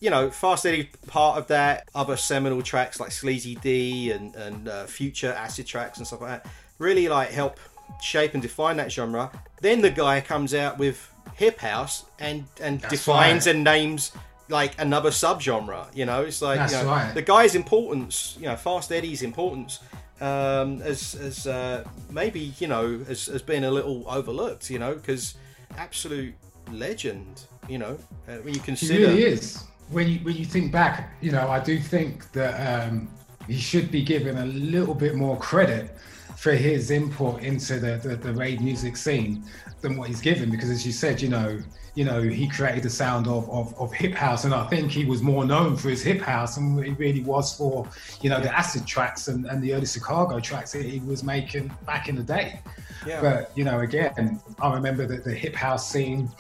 you 0.03 0.09
know, 0.09 0.31
Fast 0.31 0.65
Eddie 0.65 0.89
part 1.09 1.37
of 1.37 1.47
that. 1.49 1.87
Other 1.95 2.17
seminal 2.17 2.63
tracks 2.63 2.99
like 2.99 3.13
Sleezy 3.13 3.57
D 3.57 4.11
and 4.13 4.35
and 4.35 4.67
uh, 4.67 4.87
Phuture 4.87 5.35
acid 5.35 5.67
tracks 5.67 5.99
and 5.99 6.07
stuff 6.07 6.23
like 6.23 6.43
that 6.43 6.51
really 6.81 7.09
like 7.09 7.31
help 7.31 7.61
shape 8.03 8.35
and 8.35 8.43
define 8.43 8.79
that 8.79 8.91
genre. 8.91 9.31
Then 9.61 9.83
the 9.83 9.91
guy 9.91 10.21
comes 10.21 10.55
out 10.55 10.79
with 10.79 11.09
hip 11.35 11.61
house 11.61 12.05
and 12.19 12.47
and 12.61 12.81
That's 12.81 12.95
defines 12.95 13.47
right. 13.47 13.55
and 13.55 13.63
names 13.63 14.11
like 14.49 14.81
another 14.81 15.11
subgenre. 15.11 15.95
You 15.95 16.07
know, 16.07 16.23
it's 16.23 16.43
like 16.43 16.59
That's 16.59 16.73
you 16.73 16.83
know, 16.83 16.87
right. 16.87 17.15
the 17.15 17.23
guy's 17.23 17.55
importance. 17.55 18.37
You 18.41 18.47
know, 18.49 18.57
Fast 18.57 18.91
Eddie's 18.91 19.23
importance. 19.23 19.79
Um, 20.21 20.83
as 20.83 21.15
as 21.15 21.47
uh, 21.47 21.85
maybe 22.11 22.53
you 22.59 22.67
know 22.67 22.99
has, 23.05 23.27
has 23.27 23.43
been 23.43 23.65
a 23.65 23.71
little 23.71 24.05
overlooked, 24.09 24.69
you 24.71 24.79
know, 24.79 24.95
because 24.95 25.35
absolute 25.77 26.35
legend, 26.73 27.45
you 27.69 27.79
know, 27.79 27.99
uh, 28.29 28.37
when 28.37 28.55
you 28.55 28.61
consider, 28.61 28.95
He 28.95 29.05
really 29.05 29.25
is. 29.25 29.65
When 29.91 30.09
you 30.09 30.19
when 30.21 30.37
you 30.37 30.45
think 30.45 30.71
back, 30.73 31.15
you 31.21 31.33
know, 31.33 31.49
I 31.49 31.61
do 31.61 31.79
think 31.79 32.31
that 32.33 32.55
um, 32.69 33.09
he 33.47 33.57
should 33.59 33.91
be 33.91 34.03
given 34.03 34.39
a 34.39 34.47
little 34.47 34.95
bit 34.95 35.15
more 35.17 35.37
credit 35.37 35.97
for 36.37 36.53
his 36.53 36.91
input 36.91 37.43
into 37.43 37.79
the, 37.79 37.97
the 37.97 38.17
the 38.17 38.33
rave 38.33 38.61
music 38.61 38.97
scene 38.97 39.45
than 39.81 39.97
what 39.97 40.09
he's 40.09 40.21
given. 40.21 40.51
Because 40.51 40.71
as 40.71 40.85
you 40.85 40.93
said, 40.93 41.21
you 41.21 41.29
know, 41.29 41.59
you 41.95 42.05
know, 42.05 42.21
he 42.23 42.49
created 42.49 42.83
the 42.83 42.91
sound 42.91 43.27
of 43.27 43.49
of, 43.51 43.79
of 43.79 43.93
hip 43.93 44.15
house, 44.15 44.45
and 44.45 44.55
I 44.55 44.67
think 44.69 44.91
he 44.91 45.05
was 45.05 45.23
more 45.23 45.45
known 45.45 45.77
for 45.77 45.89
his 45.89 46.03
hip 46.03 46.21
house 46.21 46.57
and 46.57 46.83
he 46.85 46.93
really 46.93 47.23
was 47.23 47.57
for, 47.57 47.89
you 48.21 48.31
know, 48.31 48.41
the 48.41 48.57
acid 48.57 48.87
tracks 48.87 49.29
and, 49.29 49.47
and 49.47 49.63
the 49.63 49.75
early 49.75 49.87
Chicago 49.87 50.41
tracks 50.41 50.73
that 50.73 50.85
he 50.85 51.01
was 51.01 51.23
making 51.23 51.71
back 51.87 52.09
in 52.09 52.17
the 52.17 52.23
day. 52.23 52.61
Yeah. 53.07 53.21
But 53.21 53.53
you 53.57 53.65
know, 53.65 53.81
again, 53.81 54.41
I 54.61 54.75
remember 54.75 55.07
that 55.07 55.25
the 55.25 55.35
hip 55.35 55.55
house 55.55 55.91
scene. 55.91 56.31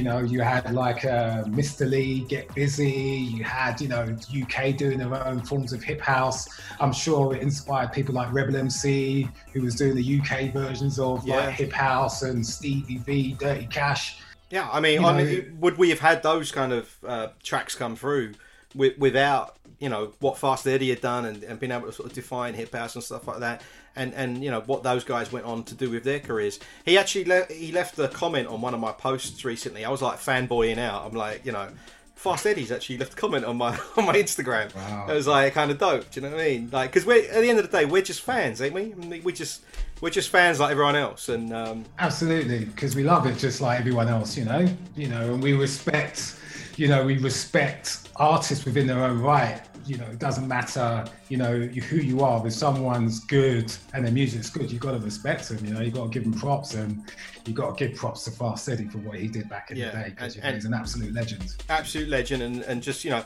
You 0.00 0.04
know, 0.04 0.20
you 0.20 0.40
had 0.40 0.72
like 0.72 1.04
uh, 1.04 1.44
Mr. 1.44 1.86
Lee, 1.86 2.20
Get 2.20 2.54
Busy. 2.54 2.90
You 2.90 3.44
had, 3.44 3.78
you 3.82 3.88
know, 3.88 4.16
UK 4.34 4.74
doing 4.74 4.96
their 4.96 5.14
own 5.26 5.42
forms 5.42 5.74
of 5.74 5.82
hip 5.82 6.00
house. 6.00 6.48
I'm 6.80 6.90
sure 6.90 7.34
it 7.36 7.42
inspired 7.42 7.92
people 7.92 8.14
like 8.14 8.32
Rebel 8.32 8.56
MC, 8.56 9.28
who 9.52 9.60
was 9.60 9.74
doing 9.74 9.94
the 9.96 10.20
UK 10.20 10.54
versions 10.54 10.98
of 10.98 11.22
Yeah. 11.26 11.36
like 11.48 11.50
hip 11.50 11.70
house, 11.70 12.22
and 12.22 12.46
Stevie 12.46 12.96
V, 13.04 13.34
Dirty 13.38 13.66
Cash. 13.66 14.16
Yeah, 14.48 14.70
I 14.72 14.80
mean, 14.80 15.02
You 15.02 15.06
I 15.06 15.18
know- 15.18 15.22
mean, 15.22 15.58
would 15.60 15.76
we 15.76 15.90
have 15.90 16.00
had 16.00 16.22
those 16.22 16.50
kind 16.50 16.72
of 16.72 16.96
uh, 17.06 17.26
tracks 17.42 17.74
come 17.74 17.94
through 17.94 18.32
with, 18.74 18.96
without 18.96 19.56
you 19.80 19.88
know 19.88 20.12
what 20.20 20.38
Fast 20.38 20.66
Eddie 20.66 20.90
had 20.90 21.00
done 21.00 21.24
and, 21.24 21.42
and 21.42 21.58
being 21.58 21.72
able 21.72 21.86
to 21.86 21.92
sort 21.92 22.08
of 22.08 22.14
define 22.14 22.54
hip 22.54 22.72
house 22.72 22.94
and 22.94 23.02
stuff 23.02 23.26
like 23.26 23.40
that, 23.40 23.62
and 23.96 24.14
and 24.14 24.44
you 24.44 24.50
know 24.50 24.60
what 24.60 24.82
those 24.82 25.02
guys 25.02 25.32
went 25.32 25.46
on 25.46 25.64
to 25.64 25.74
do 25.74 25.90
with 25.90 26.04
their 26.04 26.20
careers? 26.20 26.60
He 26.84 26.96
actually 26.96 27.24
le- 27.24 27.46
he 27.46 27.72
left 27.72 27.98
a 27.98 28.06
comment 28.08 28.46
on 28.46 28.60
one 28.60 28.74
of 28.74 28.80
my 28.80 28.92
posts 28.92 29.44
recently. 29.44 29.84
I 29.84 29.90
was 29.90 30.02
like 30.02 30.18
fanboying 30.18 30.78
out. 30.78 31.04
I'm 31.06 31.14
like, 31.14 31.44
you 31.44 31.52
know. 31.52 31.68
Fast 32.14 32.44
Eddie's 32.44 32.70
actually 32.70 32.98
left 32.98 33.14
a 33.14 33.16
comment 33.16 33.46
on 33.46 33.56
my 33.56 33.70
on 33.96 34.04
my 34.04 34.12
Instagram. 34.12 34.74
Wow. 34.74 35.06
It 35.08 35.14
was 35.14 35.26
like 35.26 35.54
kind 35.54 35.70
of 35.70 35.78
dope. 35.78 36.10
Do 36.10 36.20
you 36.20 36.26
know 36.26 36.36
what 36.36 36.42
I 36.42 36.48
mean? 36.48 36.68
Like, 36.70 36.90
because 36.90 37.06
we're 37.06 37.24
at 37.24 37.40
the 37.40 37.48
end 37.48 37.58
of 37.58 37.70
the 37.70 37.74
day, 37.74 37.86
we're 37.86 38.02
just 38.02 38.20
fans, 38.20 38.60
ain't 38.60 38.74
we? 38.74 39.20
We 39.20 39.32
just 39.32 39.62
we're 40.02 40.10
just 40.10 40.28
fans 40.28 40.60
like 40.60 40.70
everyone 40.70 40.96
else, 40.96 41.28
and 41.28 41.52
um, 41.54 41.84
Absolutely, 41.98 42.66
because 42.66 42.94
we 42.94 43.04
love 43.04 43.26
it 43.26 43.38
just 43.38 43.60
like 43.60 43.80
everyone 43.80 44.08
else, 44.08 44.36
you 44.36 44.44
know. 44.44 44.66
You 44.96 45.08
know, 45.08 45.32
and 45.34 45.42
we 45.42 45.52
respect, 45.54 46.36
you 46.76 46.88
know, 46.88 47.04
we 47.04 47.18
respect 47.18 48.08
artists 48.16 48.64
within 48.64 48.86
their 48.86 49.02
own 49.02 49.20
right. 49.20 49.62
You 49.86 49.96
know, 49.98 50.04
it 50.06 50.18
doesn't 50.18 50.46
matter, 50.46 51.04
you 51.28 51.36
know, 51.36 51.58
who 51.58 51.96
you 51.96 52.20
are. 52.20 52.46
If 52.46 52.52
someone's 52.52 53.20
good 53.20 53.72
and 53.94 54.04
their 54.04 54.12
music's 54.12 54.50
good, 54.50 54.70
you've 54.70 54.80
got 54.80 54.92
to 54.92 54.98
respect 54.98 55.48
them. 55.48 55.64
You 55.64 55.74
know, 55.74 55.80
you've 55.80 55.94
got 55.94 56.04
to 56.04 56.10
give 56.10 56.24
them 56.24 56.34
props, 56.34 56.74
and 56.74 57.02
you've 57.46 57.56
got 57.56 57.76
to 57.76 57.88
give 57.88 57.96
props 57.96 58.24
to 58.24 58.30
Fast 58.30 58.68
Eddie 58.68 58.86
for 58.88 58.98
what 58.98 59.18
he 59.18 59.28
did 59.28 59.48
back 59.48 59.70
in 59.70 59.76
Yeah, 59.76 59.90
the 59.90 59.96
day. 59.98 60.08
Because 60.10 60.36
you 60.36 60.42
know, 60.42 60.52
he's 60.52 60.64
an 60.64 60.74
absolute 60.74 61.12
legend. 61.12 61.56
absolute 61.68 62.08
legend 62.08 62.42
and, 62.42 62.62
and 62.62 62.82
just 62.82 63.04
you 63.04 63.10
know 63.10 63.24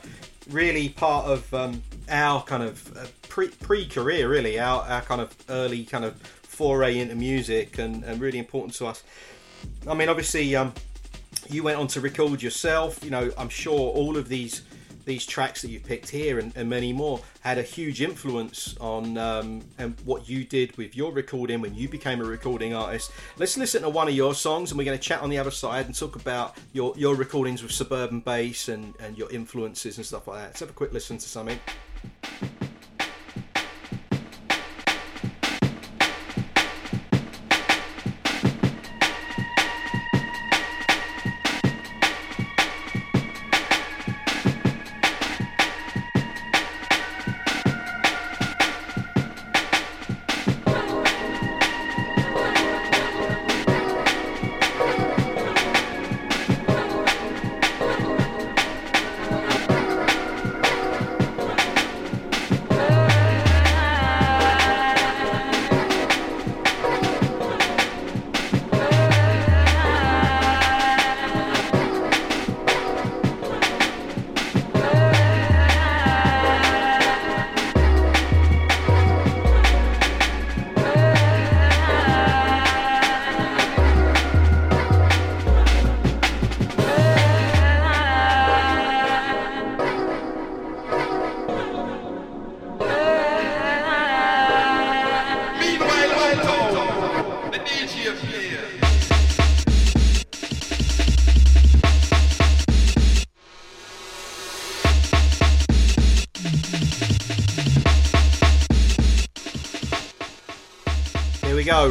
really 0.49 0.89
part 0.89 1.25
of 1.25 1.51
um, 1.53 1.81
our 2.09 2.43
kind 2.43 2.63
of 2.63 2.95
uh, 2.97 3.05
pre 3.29 3.47
pre 3.49 3.85
career 3.87 4.29
really 4.29 4.59
our, 4.59 4.83
our 4.83 5.01
kind 5.01 5.21
of 5.21 5.35
early 5.49 5.83
kind 5.83 6.05
of 6.05 6.15
foray 6.43 6.99
into 6.99 7.15
music 7.15 7.79
and, 7.79 8.03
and 8.03 8.21
really 8.21 8.39
important 8.39 8.73
to 8.75 8.85
us 8.85 9.03
I 9.87 9.93
mean 9.93 10.07
obviously 10.09 10.55
um, 10.55 10.73
you 11.49 11.63
went 11.63 11.77
on 11.79 11.87
to 11.87 12.01
record 12.01 12.41
yourself 12.43 13.03
you 13.03 13.09
know 13.09 13.31
I'm 13.37 13.49
sure 13.49 13.79
all 13.91 14.17
of 14.17 14.29
these 14.29 14.61
these 15.05 15.25
tracks 15.25 15.61
that 15.61 15.69
you've 15.69 15.83
picked 15.83 16.09
here 16.09 16.39
and, 16.39 16.55
and 16.55 16.69
many 16.69 16.91
more 16.93 17.21
had 17.41 17.57
a 17.57 17.63
huge 17.63 18.01
influence 18.01 18.75
on 18.79 19.17
um, 19.17 19.61
and 19.77 19.95
what 20.03 20.27
you 20.27 20.43
did 20.43 20.75
with 20.77 20.95
your 20.95 21.11
recording 21.11 21.61
when 21.61 21.73
you 21.75 21.87
became 21.87 22.21
a 22.21 22.25
recording 22.25 22.73
artist. 22.73 23.11
Let's 23.37 23.57
listen 23.57 23.83
to 23.83 23.89
one 23.89 24.07
of 24.07 24.15
your 24.15 24.33
songs 24.33 24.71
and 24.71 24.77
we're 24.77 24.85
going 24.85 24.97
to 24.97 25.03
chat 25.03 25.21
on 25.21 25.29
the 25.29 25.37
other 25.37 25.51
side 25.51 25.85
and 25.85 25.95
talk 25.95 26.15
about 26.15 26.57
your, 26.73 26.93
your 26.97 27.15
recordings 27.15 27.61
with 27.61 27.71
Suburban 27.71 28.19
Base 28.19 28.67
and, 28.67 28.93
and 28.99 29.17
your 29.17 29.31
influences 29.31 29.97
and 29.97 30.05
stuff 30.05 30.27
like 30.27 30.39
that. 30.39 30.47
Let's 30.47 30.59
have 30.59 30.69
a 30.69 30.73
quick 30.73 30.93
listen 30.93 31.17
to 31.17 31.27
something. 31.27 31.59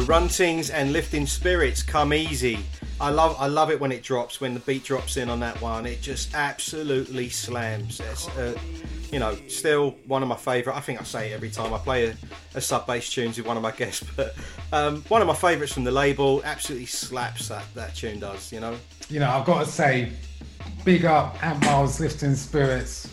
Run 0.07 0.27
Tings 0.27 0.69
and 0.69 0.93
lifting 0.93 1.25
spirits 1.25 1.81
come 1.81 2.13
easy. 2.13 2.59
I 3.01 3.09
love 3.09 3.35
I 3.39 3.47
love 3.47 3.71
it 3.71 3.79
when 3.79 3.91
it 3.91 4.03
drops 4.03 4.39
when 4.39 4.53
the 4.53 4.59
beat 4.59 4.83
drops 4.83 5.17
in 5.17 5.29
on 5.29 5.39
that 5.39 5.59
one. 5.61 5.87
It 5.87 5.99
just 6.01 6.35
absolutely 6.35 7.29
slams. 7.29 7.99
It's 7.99 8.27
uh, 8.37 8.55
you 9.11 9.17
know 9.17 9.35
still 9.47 9.95
one 10.05 10.21
of 10.21 10.29
my 10.29 10.35
favourite. 10.35 10.77
I 10.77 10.79
think 10.79 11.01
I 11.01 11.03
say 11.03 11.31
it 11.31 11.33
every 11.33 11.49
time 11.49 11.73
I 11.73 11.79
play 11.79 12.09
a, 12.09 12.15
a 12.53 12.61
sub 12.61 12.85
bass 12.85 13.09
tunes 13.09 13.37
with 13.37 13.47
one 13.47 13.57
of 13.57 13.63
my 13.63 13.71
guests, 13.71 14.05
but 14.15 14.35
um, 14.71 15.01
one 15.07 15.21
of 15.21 15.27
my 15.27 15.33
favourites 15.33 15.73
from 15.73 15.83
the 15.83 15.91
label. 15.91 16.41
Absolutely 16.45 16.85
slaps 16.85 17.47
that 17.47 17.65
that 17.73 17.95
tune 17.95 18.19
does. 18.19 18.53
You 18.53 18.59
know. 18.59 18.77
You 19.09 19.19
know, 19.19 19.29
I've 19.29 19.45
got 19.45 19.65
to 19.65 19.71
say, 19.71 20.11
big 20.83 21.05
up 21.05 21.43
Ant 21.43 21.63
Miles, 21.65 21.99
Lifting 21.99 22.35
Spirits, 22.35 23.11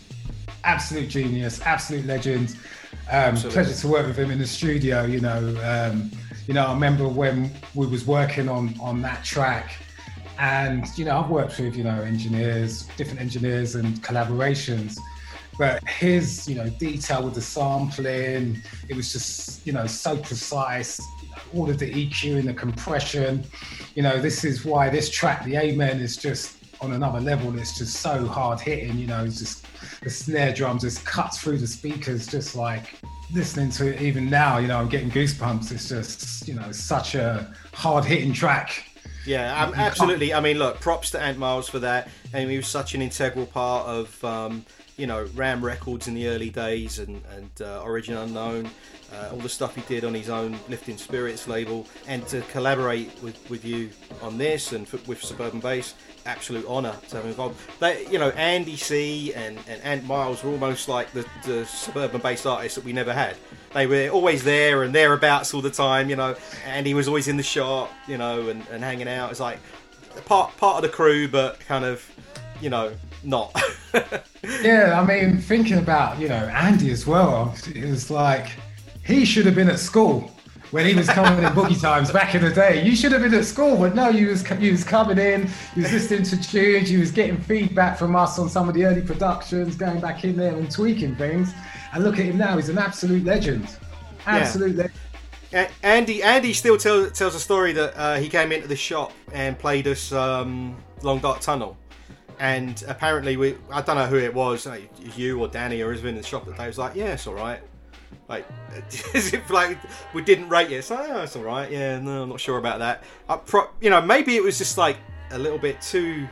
absolute 0.65 1.09
genius, 1.09 1.63
absolute 1.63 2.05
legend. 2.05 2.57
Um, 3.11 3.37
pleasure 3.37 3.75
to 3.75 3.89
work 3.89 4.07
with 4.07 4.19
him 4.19 4.31
in 4.31 4.39
the 4.39 4.47
studio. 4.47 5.05
You 5.05 5.21
know, 5.21 5.39
um, 5.65 6.11
you 6.47 6.55
know, 6.55 6.67
I 6.67 6.73
remember 6.73 7.09
when 7.09 7.51
we 7.75 7.87
was 7.87 8.07
working 8.07 8.49
on 8.49 8.75
on 8.81 9.03
that 9.03 9.25
track, 9.25 9.77
and 10.39 10.87
you 10.97 11.05
know, 11.05 11.21
I've 11.21 11.31
worked 11.31 11.59
with 11.59 11.77
you 11.77 11.85
know 11.85 12.03
engineers, 12.03 12.89
different 12.97 13.21
engineers, 13.21 13.75
and 13.75 14.03
collaborations. 14.03 14.99
But 15.59 15.87
his, 15.87 16.49
you 16.49 16.55
know, 16.55 16.69
detail 16.71 17.23
with 17.25 17.35
the 17.35 17.43
sampling, 17.43 18.63
it 18.89 18.97
was 18.97 19.13
just, 19.13 19.67
you 19.67 19.73
know, 19.73 19.87
so 19.87 20.17
precise. 20.17 21.01
All 21.55 21.69
of 21.69 21.79
the 21.79 21.93
EQ 21.93 22.39
and 22.39 22.49
the 22.49 22.55
compression. 22.55 23.45
You 23.95 24.03
know, 24.03 24.19
this 24.19 24.45
is 24.45 24.65
why 24.65 24.89
this 24.89 25.11
track, 25.11 25.45
the 25.45 25.57
Amen, 25.57 26.01
is 26.01 26.17
just 26.17 26.57
on 26.81 26.95
another 26.95 27.21
level. 27.21 27.57
It's 27.59 27.77
just 27.79 27.97
so 27.97 28.27
hard 28.27 28.61
hitting. 28.61 28.99
You 28.99 29.07
know, 29.07 29.25
it's 29.25 29.39
just 29.39 29.67
the 30.03 30.11
snare 30.11 30.53
drum 30.53 30.79
just 30.79 31.05
cuts 31.05 31.39
through 31.39 31.59
the 31.59 31.67
speakers, 31.67 32.27
just 32.27 32.57
like 32.57 32.99
listening 33.33 33.71
to 33.71 33.95
it 33.95 34.03
even 34.03 34.29
now. 34.29 34.59
You 34.59 34.69
know, 34.69 34.79
I'm 34.79 34.89
getting 34.89 35.11
goosebumps. 35.11 35.73
It's 35.73 35.89
just, 35.89 36.47
you 36.47 36.55
know, 36.55 36.71
such 36.73 37.15
a 37.15 37.53
hard 37.73 38.05
hitting 38.05 38.33
track. 38.33 38.85
Yeah, 39.25 39.63
um, 39.63 39.75
absolutely. 39.75 40.35
I 40.35 40.41
mean, 40.41 40.59
look, 40.59 40.81
props 40.81 41.11
to 41.13 41.21
Ant 41.21 41.39
Miles 41.39 41.69
for 41.69 41.79
that. 41.79 42.09
And 42.33 42.51
he 42.51 42.57
was 42.57 42.67
such 42.67 42.95
an 42.95 43.03
integral 43.03 43.47
part 43.47 43.87
of, 43.87 44.25
um, 44.25 44.65
you 44.97 45.07
know, 45.07 45.27
Ram 45.35 45.65
Records 45.65 46.09
in 46.09 46.15
the 46.15 46.29
early 46.29 46.51
days 46.51 46.99
and, 46.99 47.23
and 47.35 47.51
uh, 47.61 47.83
Origin 47.83 48.17
Unknown, 48.17 48.71
uh, 49.13 49.31
all 49.33 49.39
the 49.39 49.49
stuff 49.49 49.75
he 49.75 49.83
did 49.83 50.05
on 50.05 50.15
his 50.15 50.29
own 50.29 50.59
Lifting 50.69 50.97
Spirits 50.97 51.49
label. 51.49 51.87
And 52.07 52.27
to 52.29 52.43
collaborate 52.53 53.11
with, 53.23 53.39
with 53.51 53.65
you 53.65 53.91
on 54.21 54.39
this 54.39 54.73
and 54.73 54.87
with 55.07 55.23
Suburban 55.23 55.61
Base, 55.61 55.95
absolute 56.27 56.67
honour 56.67 56.95
to 57.09 57.17
have 57.17 57.25
him 57.25 57.31
involved. 57.31 57.61
They, 57.81 58.07
you 58.09 58.19
know, 58.19 58.31
Andy 58.31 58.77
C 58.77 59.33
and, 59.35 59.59
and 59.69 59.83
Ant 59.83 60.05
Miles 60.05 60.45
were 60.45 60.51
almost 60.51 60.89
like 60.89 61.11
the, 61.13 61.27
the 61.45 61.65
Suburban 61.65 62.21
Base 62.21 62.47
artists 62.47 62.77
that 62.77 62.85
we 62.85 62.93
never 62.93 63.13
had. 63.13 63.37
They 63.75 63.87
were 63.87 64.09
always 64.11 64.45
there 64.45 64.83
and 64.83 64.95
thereabouts 64.95 65.55
all 65.55 65.63
the 65.63 65.71
time, 65.71 66.11
you 66.11 66.17
know. 66.17 66.37
Andy 66.67 66.95
was 66.95 67.09
always 67.09 67.29
in 67.29 67.37
the 67.37 67.43
shop, 67.43 67.91
you 68.07 68.19
know, 68.19 68.49
and, 68.49 68.67
and 68.71 68.85
hanging 68.85 69.09
out. 69.09 69.31
It's 69.31 69.41
like 69.41 69.59
part 70.27 70.57
part 70.59 70.77
of 70.77 70.83
the 70.83 70.95
crew, 70.95 71.29
but 71.29 71.59
kind 71.61 71.85
of, 71.85 72.07
you 72.61 72.69
know, 72.69 72.93
not. 73.25 73.55
Yeah, 74.63 75.01
I 75.01 75.07
mean, 75.07 75.39
thinking 75.39 75.79
about 75.79 76.19
you 76.19 76.29
know 76.29 76.35
Andy 76.35 76.91
as 76.91 77.07
well, 77.07 77.55
it 77.73 77.85
was 77.85 78.11
like 78.11 78.49
he 79.05 79.25
should 79.25 79.47
have 79.47 79.55
been 79.55 79.71
at 79.71 79.79
school 79.79 80.33
when 80.73 80.85
he 80.85 80.95
was 80.95 81.09
coming 81.09 81.45
in 81.45 81.51
boogie 81.53 81.81
times 81.81 82.11
back 82.11 82.35
in 82.35 82.43
the 82.43 82.51
day. 82.51 82.85
You 82.85 82.97
should 82.97 83.13
have 83.13 83.23
been 83.23 83.35
at 83.35 83.45
school, 83.45 83.77
but 83.77 83.95
no, 83.95 84.09
you 84.09 84.29
was 84.29 84.49
you 84.59 84.73
was 84.73 84.83
coming 84.83 85.19
in, 85.19 85.43
you 85.77 85.83
was 85.83 85.93
listening 85.93 86.25
to 86.25 86.43
tunes, 86.43 86.91
you 86.91 86.99
was 86.99 87.13
getting 87.13 87.37
feedback 87.37 87.97
from 87.97 88.17
us 88.17 88.39
on 88.39 88.49
some 88.49 88.69
of 88.69 88.75
the 88.75 88.85
early 88.85 89.03
productions, 89.03 89.77
going 89.77 90.01
back 90.01 90.25
in 90.25 90.37
there 90.37 90.57
and 90.57 90.69
tweaking 90.71 91.15
things. 91.15 91.53
And 91.95 92.03
look 92.03 92.19
at 92.19 92.25
him 92.25 92.39
now; 92.39 92.57
he's 92.57 92.69
an 92.69 92.79
absolute 92.79 93.25
legend, 93.25 93.69
absolute 94.27 94.75
legend. 94.75 95.69
Andy 95.83 96.23
Andy 96.23 96.53
still 96.53 96.79
tell, 96.79 97.11
tells 97.11 97.35
a 97.35 97.41
story 97.41 97.73
that 97.75 97.97
uh, 97.97 98.17
he 98.17 98.29
came 98.29 98.51
into 98.51 98.67
the 98.67 98.77
shop 98.77 99.13
and 99.33 99.59
played 99.59 99.87
us 99.87 100.11
um, 100.11 100.77
Long 101.03 101.19
Dark 101.21 101.41
Tunnel. 101.41 101.77
And 102.43 102.83
apparently, 102.89 103.37
we 103.37 103.55
I 103.71 103.83
don't 103.83 103.95
know 103.95 104.07
who 104.07 104.17
it 104.17 104.35
was, 104.35 104.67
like 104.67 104.91
you 105.17 105.41
or 105.41 105.47
Danny 105.47 105.81
or 105.81 105.93
who's 105.93 106.05
in 106.05 106.17
the 106.17 106.25
shop 106.25 106.45
that 106.47 106.57
day 106.57 106.67
was 106.67 106.77
like, 106.77 106.97
yeah, 106.97 107.13
it's 107.13 107.29
all 107.29 107.35
right. 107.35 107.61
Like, 108.29 108.45
as 109.15 109.33
if 109.33 109.49
like 109.49 109.79
we 110.13 110.23
didn't 110.23 110.49
rate 110.49 110.73
it. 110.73 110.79
It's 110.79 110.91
like, 110.91 111.09
oh, 111.09 111.23
it's 111.23 111.37
all 111.37 111.45
right. 111.45 111.71
Yeah, 111.71 112.01
no, 112.01 112.25
I'm 112.25 112.31
not 112.31 112.41
sure 112.41 112.59
about 112.59 112.81
that. 112.81 113.05
I 113.29 113.37
pro- 113.37 113.71
you 113.81 113.91
know, 113.91 114.01
maybe 114.03 114.35
it 114.35 114.43
was 114.43 114.59
just 114.59 114.77
like 114.77 114.97
a 115.31 115.39
little 115.39 115.57
bit 115.57 115.81
too 115.81 116.27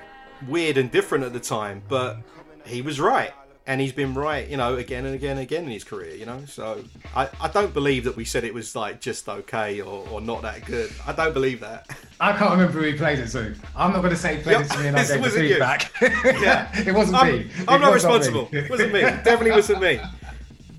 weird 0.49 0.79
and 0.79 0.91
different 0.91 1.23
at 1.23 1.33
the 1.33 1.39
time, 1.39 1.81
but 1.89 2.19
he 2.67 2.83
was 2.83 2.99
right. 2.99 3.33
And 3.71 3.81
he's 3.81 3.93
been 3.93 4.14
right, 4.14 4.49
you 4.49 4.57
know, 4.57 4.75
again 4.75 5.07
and 5.07 5.14
again 5.14 5.31
and 5.39 5.41
again 5.43 5.62
in 5.62 5.71
his 5.71 5.85
career, 5.85 6.16
you 6.16 6.27
know. 6.27 6.45
So 6.47 6.83
I, 7.14 7.29
I 7.41 7.47
don't 7.47 7.73
believe 7.73 8.03
that 8.03 8.16
we 8.16 8.25
said 8.25 8.43
it 8.43 8.53
was 8.53 8.75
like 8.75 9.01
just 9.01 9.29
okay 9.29 9.81
or, 9.81 10.09
or 10.11 10.21
not 10.21 10.43
that 10.43 10.64
good. 10.64 10.91
I 11.07 11.12
don't 11.12 11.33
believe 11.33 11.61
that. 11.61 11.89
I 12.18 12.33
can't 12.37 12.51
remember 12.51 12.73
who 12.73 12.81
he 12.81 12.95
played 12.95 13.21
it 13.21 13.29
to. 13.29 13.55
I'm 13.77 13.93
not 13.93 14.01
going 14.01 14.11
to 14.11 14.16
say 14.16 14.39
he 14.39 14.43
played 14.43 14.55
Yep, 14.55 14.64
it 14.64 14.71
to 14.73 14.79
me 14.81 14.89
and 14.89 14.97
I 14.97 15.07
gave 15.07 15.23
the 15.23 15.31
feedback. 15.49 15.93
Yeah. 16.03 16.68
it 16.85 16.93
wasn't 16.93 17.18
I'm, 17.18 17.33
me. 17.33 17.51
I'm 17.68 17.81
not 17.81 17.95
responsible. 17.95 18.49
It 18.51 18.68
wasn't 18.68 18.93
me. 18.93 19.03
Definitely 19.03 19.53
wasn't 19.53 19.83
me. 19.83 20.01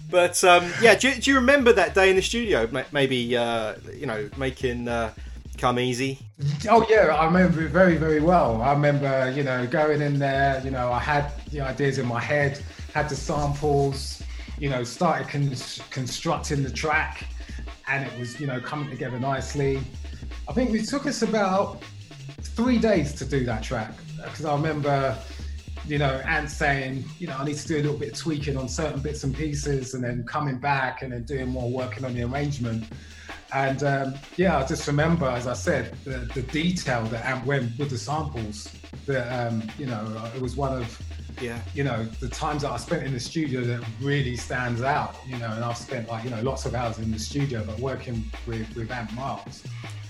But 0.09 0.43
um, 0.43 0.69
yeah, 0.81 0.95
do, 0.95 1.11
you- 1.11 1.15
do 1.21 1.31
you 1.31 1.37
remember 1.37 1.71
that 1.71 1.95
day 1.95 2.09
in 2.09 2.17
the 2.17 2.21
studio? 2.21 2.69
Maybe 2.91 3.37
uh, 3.37 3.75
you 3.95 4.05
know 4.05 4.29
making 4.35 4.89
uh, 4.89 5.13
"Come 5.61 5.77
Easy." 5.77 6.17
Oh 6.67 6.83
yeah, 6.89 7.15
I 7.15 7.25
remember 7.25 7.61
it 7.61 7.69
very, 7.69 7.95
very 7.95 8.19
well. 8.19 8.63
I 8.63 8.73
remember, 8.73 9.31
you 9.31 9.43
know, 9.43 9.67
going 9.67 10.01
in 10.01 10.17
there. 10.17 10.59
You 10.65 10.71
know, 10.71 10.91
I 10.91 10.97
had 10.97 11.31
the 11.51 11.61
ideas 11.61 11.99
in 11.99 12.07
my 12.07 12.19
head, 12.19 12.59
had 12.95 13.07
the 13.07 13.15
samples. 13.15 14.23
You 14.57 14.69
know, 14.69 14.83
started 14.83 15.27
con- 15.27 15.55
constructing 15.91 16.63
the 16.63 16.71
track, 16.71 17.25
and 17.87 18.03
it 18.07 18.19
was, 18.19 18.39
you 18.39 18.47
know, 18.47 18.59
coming 18.59 18.89
together 18.89 19.19
nicely. 19.19 19.79
I 20.49 20.53
think 20.53 20.73
it 20.73 20.87
took 20.87 21.05
us 21.05 21.21
about 21.21 21.83
three 22.41 22.79
days 22.79 23.13
to 23.19 23.25
do 23.25 23.45
that 23.45 23.61
track 23.61 23.93
because 24.17 24.45
I 24.45 24.55
remember, 24.55 25.15
you 25.85 25.97
know, 25.97 26.21
and 26.27 26.49
saying, 26.49 27.03
you 27.19 27.27
know, 27.27 27.37
I 27.37 27.45
need 27.45 27.57
to 27.57 27.67
do 27.67 27.75
a 27.77 27.81
little 27.81 27.97
bit 27.97 28.13
of 28.13 28.17
tweaking 28.17 28.57
on 28.57 28.69
certain 28.69 29.01
bits 29.01 29.23
and 29.23 29.35
pieces, 29.35 29.93
and 29.93 30.03
then 30.03 30.23
coming 30.23 30.57
back 30.57 31.01
and 31.01 31.11
then 31.11 31.23
doing 31.23 31.49
more 31.49 31.69
working 31.69 32.05
on 32.05 32.13
the 32.13 32.23
arrangement. 32.23 32.85
And 33.53 33.83
um, 33.83 34.15
yeah, 34.37 34.57
I 34.59 34.65
just 34.65 34.87
remember, 34.87 35.25
as 35.25 35.47
I 35.47 35.53
said, 35.53 35.93
the, 36.05 36.29
the 36.33 36.41
detail 36.43 37.03
that 37.05 37.25
Ant 37.25 37.45
went 37.45 37.77
with 37.77 37.89
the 37.89 37.97
samples. 37.97 38.69
That 39.05 39.27
um, 39.31 39.63
you 39.77 39.87
know, 39.87 40.31
it 40.35 40.41
was 40.41 40.55
one 40.55 40.81
of 40.81 41.01
Yeah. 41.41 41.59
you 41.73 41.83
know 41.83 42.03
the 42.19 42.27
times 42.27 42.63
that 42.63 42.71
I 42.71 42.77
spent 42.77 43.03
in 43.03 43.13
the 43.13 43.19
studio 43.19 43.61
that 43.61 43.83
really 44.01 44.35
stands 44.35 44.81
out. 44.81 45.15
You 45.27 45.37
know, 45.37 45.51
and 45.51 45.63
I've 45.63 45.77
spent 45.77 46.07
like 46.09 46.23
you 46.23 46.29
know 46.31 46.41
lots 46.41 46.65
of 46.65 46.75
hours 46.75 46.97
in 46.99 47.11
the 47.11 47.19
studio, 47.19 47.63
but 47.65 47.79
working 47.79 48.23
with 48.47 48.67
with 48.75 48.91
Ant 48.91 49.13
Miles, 49.13 49.63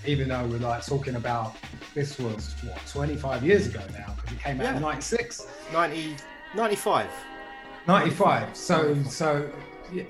even 0.06 0.28
though 0.28 0.44
we're 0.46 0.58
like 0.58 0.84
talking 0.84 1.16
about 1.16 1.54
this 1.94 2.18
was 2.18 2.54
what 2.64 2.78
25 2.86 3.44
years 3.44 3.66
ago 3.66 3.80
now 3.92 4.14
because 4.16 4.32
it 4.32 4.40
came 4.42 4.60
out 4.60 4.64
Yeah. 4.64 4.76
in 4.76 4.82
'96. 4.82 5.46
90, 5.72 6.16
95. 6.54 7.06
95 7.86 8.56
so 8.56 8.94
so 9.04 9.50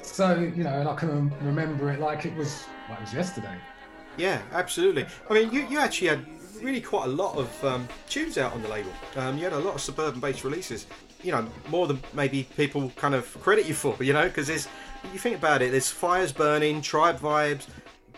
so 0.02 0.38
you 0.38 0.62
know 0.62 0.78
and 0.80 0.88
i 0.88 0.94
can 0.94 1.30
remember 1.40 1.90
it 1.90 1.98
like 2.00 2.26
it 2.26 2.34
was 2.36 2.64
like 2.90 2.98
it 2.98 3.02
was 3.02 3.14
yesterday 3.14 3.56
Yeah, 4.18 4.42
absolutely. 4.52 5.06
I 5.30 5.32
mean, 5.32 5.50
you, 5.50 5.66
you 5.70 5.78
actually 5.78 6.08
had 6.08 6.26
really 6.62 6.80
quite 6.80 7.06
a 7.06 7.10
lot 7.10 7.36
of 7.36 7.64
um, 7.64 7.88
tunes 8.08 8.38
out 8.38 8.52
on 8.52 8.62
the 8.62 8.68
label. 8.68 8.90
Um, 9.16 9.36
you 9.36 9.44
had 9.44 9.52
a 9.52 9.58
lot 9.58 9.74
of 9.74 9.80
suburban 9.80 10.20
based 10.20 10.44
releases. 10.44 10.86
You 11.22 11.32
know, 11.32 11.46
more 11.68 11.86
than 11.86 12.00
maybe 12.12 12.48
people 12.56 12.90
kind 12.96 13.14
of 13.14 13.40
credit 13.40 13.66
you 13.66 13.74
for. 13.74 13.96
You 14.02 14.12
know, 14.12 14.24
because 14.24 14.46
there's 14.46 14.68
you 15.12 15.18
think 15.18 15.36
about 15.36 15.62
it. 15.62 15.70
There's 15.70 15.90
fires 15.90 16.32
burning, 16.32 16.80
tribe 16.80 17.18
vibes, 17.18 17.66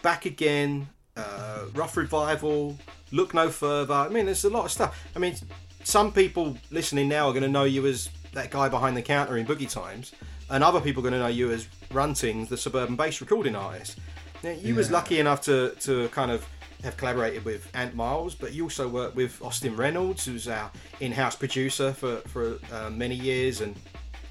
back 0.02 0.26
again, 0.26 0.88
uh, 1.16 1.64
rough 1.74 1.96
revival, 1.96 2.76
look 3.12 3.34
no 3.34 3.48
further. 3.50 3.94
I 3.94 4.08
mean, 4.08 4.26
there's 4.26 4.44
a 4.44 4.50
lot 4.50 4.64
of 4.66 4.70
stuff. 4.70 5.08
I 5.14 5.18
mean, 5.18 5.34
some 5.82 6.12
people 6.12 6.56
listening 6.70 7.08
now 7.08 7.28
are 7.28 7.32
going 7.32 7.42
to 7.42 7.48
know 7.48 7.64
you 7.64 7.86
as 7.86 8.08
that 8.32 8.50
guy 8.50 8.68
behind 8.68 8.96
the 8.96 9.02
counter 9.02 9.36
in 9.36 9.46
Boogie 9.46 9.70
Times, 9.70 10.12
and 10.50 10.64
other 10.64 10.80
people 10.80 11.00
are 11.00 11.10
going 11.10 11.20
to 11.20 11.20
know 11.20 11.28
you 11.28 11.50
as 11.52 11.68
Runting, 11.90 12.46
the 12.46 12.56
suburban 12.56 12.96
base 12.96 13.20
recording 13.20 13.54
artist. 13.54 13.98
Now, 14.42 14.50
you 14.50 14.74
was 14.74 14.90
lucky 14.90 15.20
enough 15.20 15.40
to, 15.42 15.74
to 15.80 16.08
kind 16.08 16.30
of 16.30 16.46
have 16.84 16.96
collaborated 16.96 17.44
with 17.44 17.68
Ant 17.74 17.94
Miles, 17.94 18.34
but 18.34 18.52
you 18.52 18.64
also 18.64 18.86
worked 18.86 19.16
with 19.16 19.42
Austin 19.42 19.76
Reynolds, 19.76 20.24
who's 20.24 20.46
our 20.46 20.70
in-house 21.00 21.34
producer 21.34 21.92
for 21.92 22.16
for 22.28 22.58
uh, 22.72 22.90
many 22.90 23.14
years, 23.14 23.60
and 23.60 23.74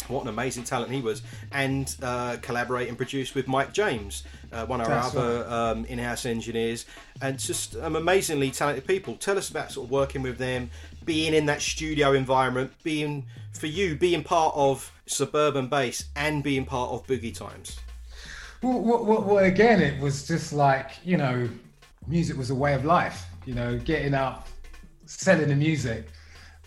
what 0.08 0.22
an 0.24 0.30
amazing 0.30 0.64
talent 0.64 0.92
he 0.92 1.02
was. 1.02 1.24
And 1.52 1.94
uh, 2.02 2.38
collaborate 2.42 2.88
and 2.88 2.98
produce 2.98 3.34
with 3.36 3.48
Mike 3.48 3.74
James, 3.74 4.24
uh, 4.52 4.66
one 4.66 4.82
of 4.82 4.88
our 4.88 5.04
That's 5.04 5.16
other 5.16 5.50
um, 5.50 5.86
in-house 5.86 6.26
engineers, 6.26 6.86
and 7.22 7.38
just 7.38 7.76
um, 7.78 7.96
amazingly 7.96 8.52
talented 8.52 8.88
people. 8.88 9.16
Tell 9.16 9.38
us 9.38 9.50
about 9.50 9.72
sort 9.72 9.88
of 9.88 9.92
working 9.92 10.22
with 10.22 10.38
them, 10.38 10.70
being 11.04 11.34
in 11.34 11.46
that 11.48 11.62
studio 11.62 12.14
environment, 12.14 12.72
being 12.84 13.26
for 13.52 13.68
you 13.68 13.96
being 13.96 14.24
part 14.24 14.54
of 14.56 14.92
suburban 15.06 15.68
base 15.68 16.06
and 16.16 16.44
being 16.44 16.66
part 16.66 16.92
of 16.92 17.06
Boogie 17.08 17.36
Times. 17.36 17.80
well, 18.62 18.80
well, 18.80 19.04
well, 19.04 19.22
well 19.22 19.44
again 19.44 19.82
it 19.82 20.00
was 20.00 20.28
just 20.28 20.54
like 20.54 20.92
you 21.04 21.18
know 21.18 21.50
music 22.08 22.38
was 22.38 22.50
a 22.50 22.56
way 22.56 22.74
of 22.74 22.86
life 22.86 23.26
you 23.46 23.54
know 23.54 23.78
getting 23.80 24.14
up 24.14 24.48
selling 25.06 25.50
the 25.50 25.56
music 25.56 26.08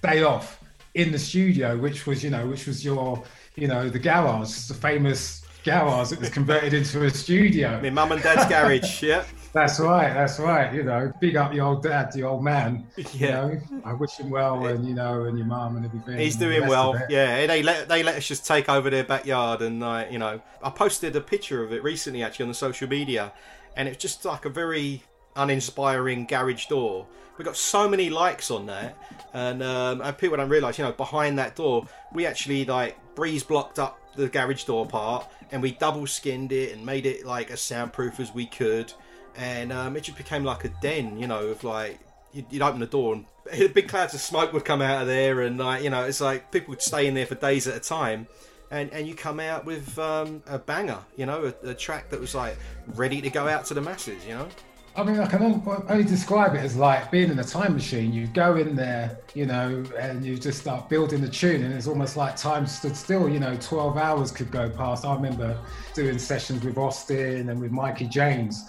day 0.03 0.23
off 0.23 0.63
in 0.95 1.11
the 1.13 1.19
studio 1.19 1.77
which 1.77 2.07
was 2.07 2.23
you 2.23 2.31
know 2.31 2.47
which 2.47 2.67
was 2.67 2.85
your 2.85 3.23
you 3.55 3.69
know 3.69 3.89
the 3.89 3.99
garage 3.99 4.69
the 4.69 4.75
famous 4.75 5.43
garage 5.65 6.11
that 6.11 6.21
was 6.21 6.31
converted 6.31 6.73
into 6.73 7.05
a 7.05 7.11
studio 7.11 7.81
My 7.83 7.91
mum 7.91 8.13
and 8.13 8.23
dad's 8.23 8.49
garage, 8.49 9.03
yeah. 9.03 9.25
That's 9.57 9.81
right. 9.81 10.13
That's 10.13 10.39
right. 10.39 10.75
You 10.75 10.83
know, 10.83 11.11
big 11.19 11.35
up 11.37 11.55
your 11.55 11.65
old 11.65 11.83
dad, 11.83 12.13
the 12.13 12.25
old 12.25 12.45
man. 12.45 12.87
Yeah. 13.15 13.47
You 13.49 13.53
know, 13.71 13.83
I 13.87 13.95
wish 13.95 14.19
him 14.19 14.29
well, 14.29 14.67
and 14.67 14.87
you 14.87 14.95
know, 14.95 15.25
and 15.25 15.39
your 15.39 15.47
mum 15.47 15.77
and 15.77 15.87
everything. 15.87 16.19
He's 16.19 16.35
and 16.35 16.43
doing 16.43 16.69
well. 16.69 16.95
Yeah, 17.09 17.47
they 17.47 17.63
let 17.63 17.89
they 17.89 18.03
let 18.03 18.17
us 18.17 18.29
just 18.29 18.47
take 18.47 18.69
over 18.69 18.91
their 18.91 19.05
backyard, 19.05 19.63
and 19.63 19.81
like 19.81 20.13
you 20.13 20.19
know, 20.19 20.43
I 20.63 20.69
posted 20.69 21.17
a 21.17 21.23
picture 21.23 21.65
of 21.65 21.73
it 21.73 21.83
recently 21.83 22.23
actually 22.23 22.43
on 22.43 22.49
the 22.51 22.55
social 22.55 22.87
media, 22.87 23.33
and 23.79 23.89
it's 23.89 23.97
just 23.97 24.27
like 24.27 24.45
a 24.45 24.51
very 24.51 25.03
uninspiring 25.37 26.27
garage 26.27 26.67
door. 26.67 27.07
We 27.39 27.45
got 27.45 27.57
so 27.57 27.89
many 27.89 28.09
likes 28.09 28.51
on 28.51 28.67
that, 28.67 28.97
and, 29.35 29.63
um, 29.63 30.01
and 30.01 30.17
people 30.17 30.39
don't 30.39 30.49
realise, 30.49 30.79
you 30.79 30.85
know, 30.85 30.93
behind 30.93 31.39
that 31.39 31.55
door, 31.55 31.87
we 32.13 32.25
actually 32.25 32.65
like 32.65 32.97
breeze 33.15 33.43
blocked 33.43 33.79
up 33.79 34.01
the 34.17 34.29
garage 34.29 34.65
door 34.65 34.87
part, 34.87 35.27
and 35.53 35.61
we 35.61 35.73
double 35.73 36.07
skinned 36.07 36.53
it 36.53 36.75
and 36.75 36.85
made 36.85 37.05
it 37.05 37.27
like 37.27 37.51
as 37.51 37.61
soundproof 37.61 38.21
as 38.21 38.33
we 38.33 38.47
could, 38.47 38.93
and 39.37 39.73
um, 39.73 39.97
it 39.97 40.05
just 40.05 40.17
became 40.17 40.45
like 40.45 40.65
a 40.65 40.71
den, 40.81 41.19
you 41.19 41.27
know, 41.27 41.49
of 41.49 41.63
like 41.63 42.01
you'd, 42.33 42.47
you'd 42.51 42.63
open 42.63 42.81
the 42.81 42.87
door 42.87 43.15
and 43.15 43.27
big 43.75 43.89
clouds 43.89 44.15
of 44.15 44.21
smoke 44.21 44.53
would 44.53 44.65
come 44.65 44.83
out 44.83 45.03
of 45.03 45.07
there, 45.07 45.43
and 45.43 45.59
like 45.59 45.83
you 45.83 45.91
know, 45.91 46.05
it's 46.05 46.21
like 46.21 46.51
people 46.51 46.71
would 46.71 46.83
stay 46.83 47.07
in 47.07 47.15
there 47.15 47.27
for 47.27 47.35
days 47.35 47.67
at 47.67 47.77
a 47.77 47.81
time. 47.81 48.27
And, 48.69 48.93
and 48.93 49.07
you 49.07 49.15
come 49.15 49.39
out 49.39 49.65
with 49.65 49.97
um, 49.97 50.43
a 50.49 50.59
banger, 50.59 50.99
you 51.17 51.25
know, 51.25 51.53
a, 51.63 51.69
a 51.69 51.75
track 51.75 52.11
that 52.11 52.19
was 52.19 52.35
like 52.35 52.59
ready 52.97 53.21
to 53.21 53.31
go 53.31 53.47
out 53.47 53.65
to 53.67 53.75
the 53.75 53.81
masses, 53.81 54.27
you 54.27 54.35
know. 54.35 54.49
I 54.97 55.03
mean, 55.03 55.21
I 55.21 55.27
can 55.27 55.63
only, 55.89 56.05
describe 56.05 56.55
it 56.55 56.61
as 56.61 56.75
like 56.75 57.11
being 57.11 57.31
in 57.31 57.39
a 57.39 57.45
time 57.45 57.75
machine. 57.75 58.15
You 58.15 58.27
go 58.29 58.57
in 58.57 58.75
there, 58.75 59.19
you 59.35 59.45
know, 59.45 59.85
and 59.99 60.25
you 60.25 60.39
just 60.39 60.59
start 60.59 60.89
building 60.89 61.21
the 61.21 61.29
tune, 61.29 61.63
and 61.65 61.75
it's 61.75 61.87
almost 61.87 62.17
like 62.17 62.35
time 62.35 62.67
stood 62.67 62.97
still. 62.97 63.29
You 63.29 63.39
know, 63.39 63.55
12 63.61 63.99
hours 63.99 64.31
could 64.31 64.51
go 64.51 64.71
past. 64.71 65.05
I 65.05 65.15
remember 65.15 65.59
doing 65.93 66.19
sessions 66.19 66.65
with 66.65 66.79
Austin 66.79 67.51
and 67.51 67.61
with 67.61 67.73
Mikey 67.73 68.07
James, 68.07 68.65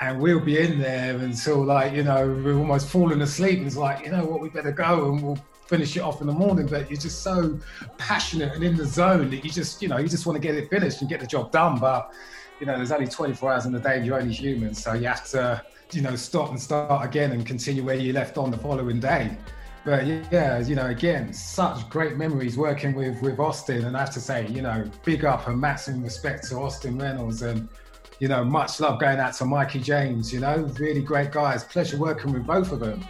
and 0.00 0.20
we'll 0.20 0.40
be 0.40 0.58
in 0.58 0.78
there 0.78 1.16
until 1.16 1.64
like, 1.64 1.94
you 1.94 2.02
know, 2.02 2.26
we're 2.26 2.58
almost 2.58 2.88
falling 2.88 3.22
asleep. 3.22 3.60
It's 3.60 3.76
like, 3.76 4.04
you 4.04 4.12
know 4.12 4.26
what, 4.26 4.40
we 4.40 4.50
better 4.50 4.72
go 4.72 5.12
and 5.12 5.22
we'll 5.22 5.38
finish 5.66 5.96
it 5.96 6.00
off 6.00 6.20
in 6.20 6.26
the 6.26 6.32
morning. 6.34 6.66
But 6.66 6.90
you're 6.90 7.00
just 7.00 7.22
so 7.22 7.58
passionate 7.96 8.52
and 8.52 8.62
in 8.62 8.76
the 8.76 8.84
zone 8.84 9.30
that 9.30 9.44
you 9.44 9.50
just, 9.50 9.80
you 9.80 9.88
know, 9.88 9.96
you 9.96 10.08
just 10.08 10.26
want 10.26 10.36
to 10.36 10.46
get 10.46 10.56
it 10.56 10.68
finished 10.68 11.00
and 11.00 11.08
get 11.08 11.20
the 11.20 11.26
job 11.26 11.52
done. 11.52 11.78
But 11.78 12.12
you 12.60 12.66
know, 12.66 12.76
there's 12.76 12.92
only 12.92 13.06
24 13.06 13.52
hours 13.52 13.66
in 13.66 13.72
the 13.72 13.80
day 13.80 13.96
and 13.96 14.06
you're 14.06 14.20
only 14.20 14.34
human. 14.34 14.74
So 14.74 14.92
you 14.92 15.06
have 15.06 15.28
to, 15.30 15.62
you 15.92 16.02
know, 16.02 16.14
stop 16.14 16.50
and 16.50 16.60
start 16.60 17.04
again 17.04 17.32
and 17.32 17.44
continue 17.44 17.82
where 17.82 17.96
you 17.96 18.12
left 18.12 18.36
on 18.38 18.50
the 18.50 18.58
following 18.58 19.00
day. 19.00 19.36
But 19.84 20.06
yeah, 20.06 20.58
you 20.60 20.74
know, 20.74 20.86
again, 20.86 21.32
such 21.32 21.88
great 21.88 22.16
memories 22.16 22.58
working 22.58 22.94
with 22.94 23.20
with 23.22 23.40
Austin. 23.40 23.86
And 23.86 23.96
I 23.96 24.00
have 24.00 24.10
to 24.10 24.20
say, 24.20 24.46
you 24.48 24.60
know, 24.60 24.84
big 25.04 25.24
up 25.24 25.48
and 25.48 25.58
maximum 25.58 26.02
respect 26.02 26.48
to 26.48 26.56
Austin 26.56 26.98
Reynolds 26.98 27.42
and, 27.42 27.68
you 28.20 28.28
know, 28.28 28.44
much 28.44 28.78
love 28.80 29.00
going 29.00 29.18
out 29.18 29.32
to 29.34 29.46
Mikey 29.46 29.80
James, 29.80 30.32
you 30.32 30.40
know, 30.40 30.70
really 30.78 31.00
great 31.00 31.32
guys. 31.32 31.64
Pleasure 31.64 31.96
working 31.96 32.32
with 32.32 32.46
both 32.46 32.70
of 32.70 32.78
them. 32.78 33.02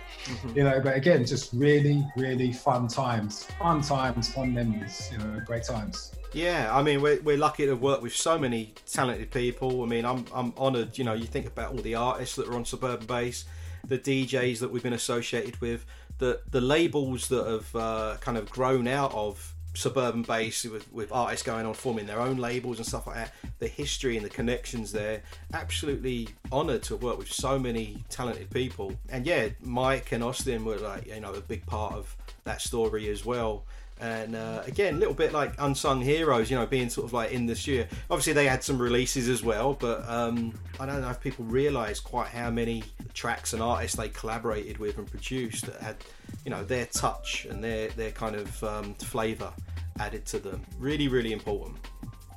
You 0.55 0.63
know, 0.63 0.81
but 0.81 0.97
again, 0.97 1.27
just 1.27 1.53
really, 1.53 2.07
really 2.17 2.53
fun 2.53 2.87
times. 2.87 3.45
Fun 3.59 3.83
times, 3.83 4.33
fun 4.33 4.55
memories, 4.55 5.11
you 5.13 5.19
know, 5.19 5.41
great 5.45 5.65
times. 5.65 6.13
Yeah, 6.33 6.69
I 6.73 6.83
mean, 6.83 7.03
we're, 7.03 7.21
we're 7.23 7.37
lucky 7.37 7.67
to 7.67 7.75
work 7.75 8.03
with 8.03 8.15
so 8.15 8.39
many 8.39 8.75
talented 8.87 9.33
people. 9.33 9.83
I 9.83 9.87
mean, 9.87 10.05
I'm, 10.05 10.25
I'm 10.33 10.55
honoured, 10.57 10.97
you 10.97 11.03
know, 11.03 11.15
you 11.15 11.27
think 11.27 11.47
about 11.47 11.73
all 11.73 11.83
the 11.83 11.97
artists 11.97 12.37
that 12.37 12.47
are 12.47 12.55
on 12.55 12.65
Suburban 12.65 13.07
Base, 13.07 13.47
the 13.85 13.99
DJs 13.99 14.61
that 14.61 14.71
we've 14.71 14.83
been 14.83 14.93
associated 14.93 15.61
with, 15.61 15.85
the, 16.19 16.41
the 16.49 16.61
labels 16.61 17.27
that 17.29 17.47
have 17.47 17.75
uh, 17.75 18.17
kind 18.21 18.39
of 18.39 18.49
grown 18.49 18.87
out 18.87 19.13
of 19.13 19.55
Suburban 19.75 20.23
base 20.23 20.65
with, 20.65 20.93
with 20.93 21.13
artists 21.13 21.47
going 21.47 21.67
on 21.67 21.75
forming 21.75 22.07
their 22.07 22.21
own 22.21 22.37
labels 22.39 22.79
and 22.79 22.87
stuff 22.87 23.07
like 23.07 23.17
that, 23.17 23.33
the 23.59 23.69
history 23.69 24.17
and 24.17 24.25
the 24.25 24.31
connections 24.31 24.93
there. 24.93 25.23
Absolutely 25.55 26.29
honoured 26.53 26.83
to 26.85 26.97
work 26.97 27.19
with 27.19 27.33
so 27.33 27.59
many 27.59 28.05
talented 28.09 28.51
people. 28.51 28.93
And 29.09 29.27
yeah, 29.27 29.51
Mike 29.61 30.13
and 30.13 30.25
Austin 30.25 30.65
were 30.65 30.79
like, 30.79 31.07
you 31.07 31.21
know, 31.21 31.35
a 31.35 31.41
big 31.41 31.65
part 31.67 31.95
of 31.95 32.17
that 32.45 32.61
story 32.61 33.09
as 33.09 33.25
well. 33.25 33.65
And 34.01 34.35
uh, 34.35 34.63
again, 34.67 34.95
a 34.95 34.99
little 34.99 35.15
bit 35.15 35.33
like 35.33 35.53
unsung 35.59 36.01
heroes, 36.01 36.51
you 36.51 36.57
know, 36.57 36.65
being 36.65 36.89
sort 36.89 37.07
of 37.07 37.13
like 37.13 37.33
in 37.33 37.47
the 37.47 37.55
studio. 37.55 37.87
Obviously, 38.11 38.33
they 38.33 38.47
had 38.47 38.65
some 38.65 38.81
releases 38.81 39.29
as 39.29 39.43
well, 39.43 39.75
but 39.75 40.09
um, 40.09 40.55
I 40.79 40.87
don't 40.87 41.03
know 41.03 41.11
if 41.11 41.21
people 41.21 41.45
realise 41.45 42.01
quite 42.01 42.29
how 42.29 42.51
many 42.51 42.83
tracks 43.13 43.53
and 43.53 43.63
artists 43.63 43.97
they 43.97 44.09
collaborated 44.09 44.79
with 44.79 44.97
and 44.97 45.07
produced 45.07 45.67
that 45.67 45.81
had, 45.83 45.97
you 46.45 46.51
know, 46.51 46.65
their 46.65 46.87
touch 46.87 47.47
and 47.51 47.63
their 47.63 47.89
their 47.91 48.11
kind 48.11 48.37
of 48.37 48.65
um, 48.65 48.95
flavour 48.95 49.53
added 49.99 50.25
to 50.27 50.39
them. 50.39 50.63
Really, 50.79 51.09
really 51.09 51.33
important. 51.33 51.77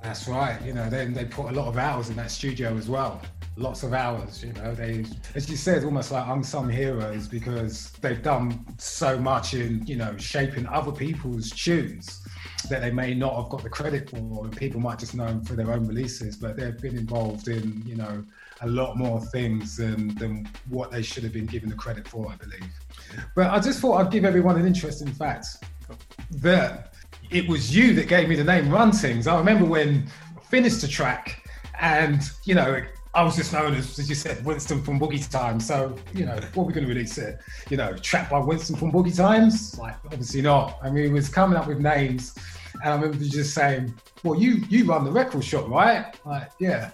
That's 0.02 0.28
right. 0.28 0.62
You 0.62 0.74
know, 0.74 0.90
they, 0.90 1.06
they 1.06 1.24
put 1.24 1.50
a 1.50 1.54
lot 1.54 1.68
of 1.68 1.78
hours 1.78 2.10
in 2.10 2.18
that 2.18 2.30
studio 2.30 2.76
as 2.76 2.90
well. 2.90 3.22
Lots 3.56 3.84
of 3.84 3.94
hours. 3.94 4.44
You 4.44 4.52
know, 4.54 4.74
they, 4.74 5.06
as 5.36 5.50
you 5.50 5.56
said, 5.56 5.84
almost 5.84 6.12
like 6.12 6.28
unsung 6.28 6.70
heroes 6.70 7.28
because 7.28 7.92
they've 8.02 8.22
done 8.22 8.66
so 8.78 9.18
much 9.20 9.54
in, 9.54 9.86
you 9.86 9.96
know, 9.96 10.18
shaping 10.18 10.66
other 10.68 10.92
people's 10.92 11.52
tunes 11.52 12.28
that 12.70 12.82
they 12.82 12.90
may 12.90 13.14
not 13.14 13.36
have 13.36 13.50
got 13.50 13.62
the 13.62 13.70
credit 13.70 14.10
for, 14.10 14.46
and 14.46 14.58
people 14.58 14.80
might 14.80 14.98
just 14.98 15.14
know 15.14 15.26
them 15.28 15.44
for 15.44 15.54
their 15.54 15.72
own 15.72 15.86
releases, 15.86 16.38
but 16.38 16.58
they've 16.58 16.80
been 16.80 16.98
involved 16.98 17.48
in, 17.48 17.84
you 17.86 17.96
know, 17.96 18.24
a 18.62 18.68
lot 18.68 18.98
more 18.98 19.20
things 19.20 19.78
than, 19.78 20.16
than 20.16 20.50
what 20.70 20.90
they 20.90 21.02
should 21.02 21.24
have 21.24 21.34
been 21.34 21.46
given 21.46 21.70
the 21.70 21.76
credit 21.76 22.08
for, 22.08 22.32
I 22.32 22.36
believe. 22.38 22.72
But 23.36 23.52
I 23.52 23.60
just 23.60 23.80
thought 23.80 24.00
I'd 24.00 24.12
give 24.12 24.26
everyone 24.26 24.58
an 24.60 24.66
interesting 24.66 25.10
fact 25.10 25.46
that 26.38 26.94
it 27.30 27.48
was 27.48 27.76
you 27.76 27.94
that 27.96 28.08
gave 28.08 28.30
me 28.30 28.36
the 28.36 28.44
name 28.44 28.70
Run 28.70 28.92
Tings. 28.92 29.28
I 29.28 29.38
remember 29.38 29.66
when 29.66 30.08
I 30.38 30.40
finished 30.42 30.82
the 30.82 30.88
track 30.88 31.46
and, 31.80 32.22
you 32.46 32.56
know, 32.56 32.82
I 33.16 33.22
was 33.22 33.36
just 33.36 33.54
known 33.54 33.76
as, 33.76 34.00
as 34.00 34.10
you 34.10 34.16
said, 34.16 34.44
Winston 34.44 34.82
from 34.82 35.00
Boogie 35.00 35.30
Time. 35.30 35.60
So, 35.60 35.96
you 36.14 36.26
know, 36.26 36.36
what 36.56 36.64
are 36.64 36.66
we 36.66 36.74
going 36.74 36.86
to 36.86 36.92
release 36.92 37.20
it? 37.20 37.40
You 37.70 37.78
know, 37.78 37.96
track 37.98 38.32
by 38.32 38.40
Winston 38.40 38.76
from 38.76 38.92
Boogie 38.92 39.16
Times? 39.16 39.78
Like, 39.78 39.96
obviously 40.06 40.42
not. 40.42 40.80
I 40.82 40.90
mean, 40.90 41.06
it 41.06 41.12
was 41.12 41.30
coming 41.30 41.58
up 41.58 41.68
with 41.68 41.80
names. 41.80 42.36
And 42.84 42.92
I 42.92 42.96
remember 42.96 43.24
just 43.24 43.54
saying, 43.54 43.94
well, 44.24 44.40
you 44.40 44.64
you 44.68 44.86
run 44.86 45.04
the 45.04 45.12
record 45.12 45.44
shop, 45.44 45.70
right? 45.70 46.16
Like, 46.26 46.50
yeah. 46.60 46.90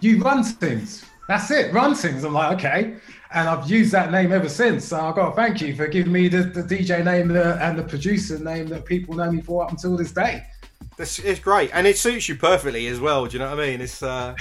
You 0.00 0.22
run 0.22 0.44
things. 0.44 1.04
That's 1.26 1.50
it, 1.50 1.74
run 1.74 1.94
things. 1.94 2.24
I'm 2.24 2.32
like, 2.32 2.56
okay. 2.56 2.96
And 3.32 3.48
I've 3.48 3.68
used 3.68 3.92
that 3.92 4.10
name 4.12 4.32
ever 4.32 4.48
since. 4.48 4.86
So 4.86 4.98
I've 4.98 5.14
got 5.14 5.30
to 5.30 5.36
thank 5.36 5.60
you 5.60 5.74
for 5.74 5.86
giving 5.88 6.12
me 6.12 6.28
the, 6.28 6.44
the 6.44 6.62
DJ 6.62 7.04
name 7.04 7.28
that, 7.28 7.60
and 7.60 7.78
the 7.78 7.82
producer 7.82 8.38
name 8.38 8.68
that 8.68 8.86
people 8.86 9.14
know 9.14 9.30
me 9.30 9.42
for 9.42 9.64
up 9.64 9.70
until 9.70 9.96
this 9.96 10.12
day. 10.12 10.46
This 10.98 11.20
it's 11.20 11.38
great, 11.38 11.70
and 11.72 11.86
it 11.86 11.96
suits 11.96 12.28
you 12.28 12.34
perfectly 12.34 12.88
as 12.88 12.98
well. 12.98 13.24
Do 13.26 13.34
you 13.34 13.38
know 13.38 13.50
what 13.54 13.60
I 13.60 13.66
mean? 13.68 13.80
It's 13.80 14.02
uh, 14.02 14.34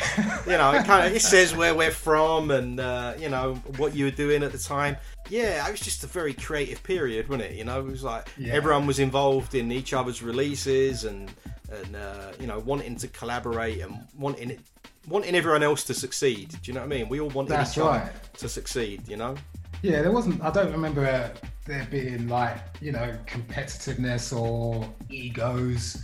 you 0.47 0.53
know, 0.57 0.71
it 0.71 0.85
kind 0.85 1.05
of 1.05 1.15
it 1.15 1.21
says 1.21 1.55
where 1.55 1.75
we're 1.75 1.91
from 1.91 2.49
and 2.49 2.79
uh, 2.79 3.13
you 3.19 3.29
know 3.29 3.53
what 3.77 3.93
you 3.95 4.05
were 4.05 4.11
doing 4.11 4.41
at 4.41 4.51
the 4.51 4.57
time. 4.57 4.97
Yeah, 5.29 5.67
it 5.67 5.69
was 5.71 5.81
just 5.81 6.03
a 6.03 6.07
very 6.07 6.33
creative 6.33 6.81
period, 6.81 7.29
wasn't 7.29 7.51
it? 7.51 7.55
You 7.57 7.63
know, 7.63 7.79
it 7.79 7.85
was 7.85 8.03
like 8.03 8.27
Yeah. 8.39 8.53
everyone 8.53 8.87
was 8.87 8.97
involved 8.97 9.53
in 9.53 9.71
each 9.71 9.93
other's 9.93 10.23
releases 10.23 11.03
and 11.03 11.31
and 11.71 11.95
uh, 11.95 12.31
you 12.39 12.47
know 12.47 12.57
wanting 12.59 12.95
to 12.95 13.07
collaborate 13.09 13.79
and 13.81 13.95
wanting 14.17 14.49
it, 14.49 14.59
wanting 15.07 15.35
everyone 15.35 15.61
else 15.61 15.83
to 15.83 15.93
succeed. 15.93 16.49
Do 16.49 16.57
you 16.63 16.73
know 16.73 16.79
what 16.79 16.87
I 16.91 16.97
mean? 16.97 17.07
We 17.07 17.19
all 17.19 17.29
wanted 17.29 17.51
That's 17.51 17.77
each 17.77 17.83
right. 17.83 18.01
other 18.01 18.13
to 18.39 18.49
succeed. 18.49 19.07
You 19.07 19.17
know? 19.17 19.35
Yeah, 19.83 20.01
there 20.01 20.11
wasn't. 20.11 20.41
I 20.43 20.49
don't 20.49 20.71
remember 20.71 21.05
uh, 21.05 21.29
there 21.67 21.87
being 21.91 22.27
like 22.29 22.57
you 22.81 22.93
know 22.93 23.15
competitiveness 23.27 24.35
or 24.35 24.89
egos. 25.11 26.03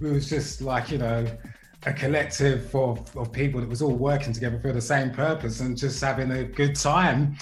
It 0.00 0.12
was 0.12 0.28
just 0.28 0.62
like 0.62 0.90
you 0.90 0.98
know 0.98 1.26
a 1.86 1.92
collective 1.92 2.74
of, 2.74 3.16
of 3.16 3.32
people 3.32 3.60
that 3.60 3.68
was 3.68 3.82
all 3.82 3.94
working 3.94 4.32
together 4.32 4.58
for 4.60 4.72
the 4.72 4.80
same 4.80 5.10
purpose 5.10 5.60
and 5.60 5.76
just 5.76 6.00
having 6.00 6.30
a 6.30 6.44
good 6.44 6.76
time 6.76 7.36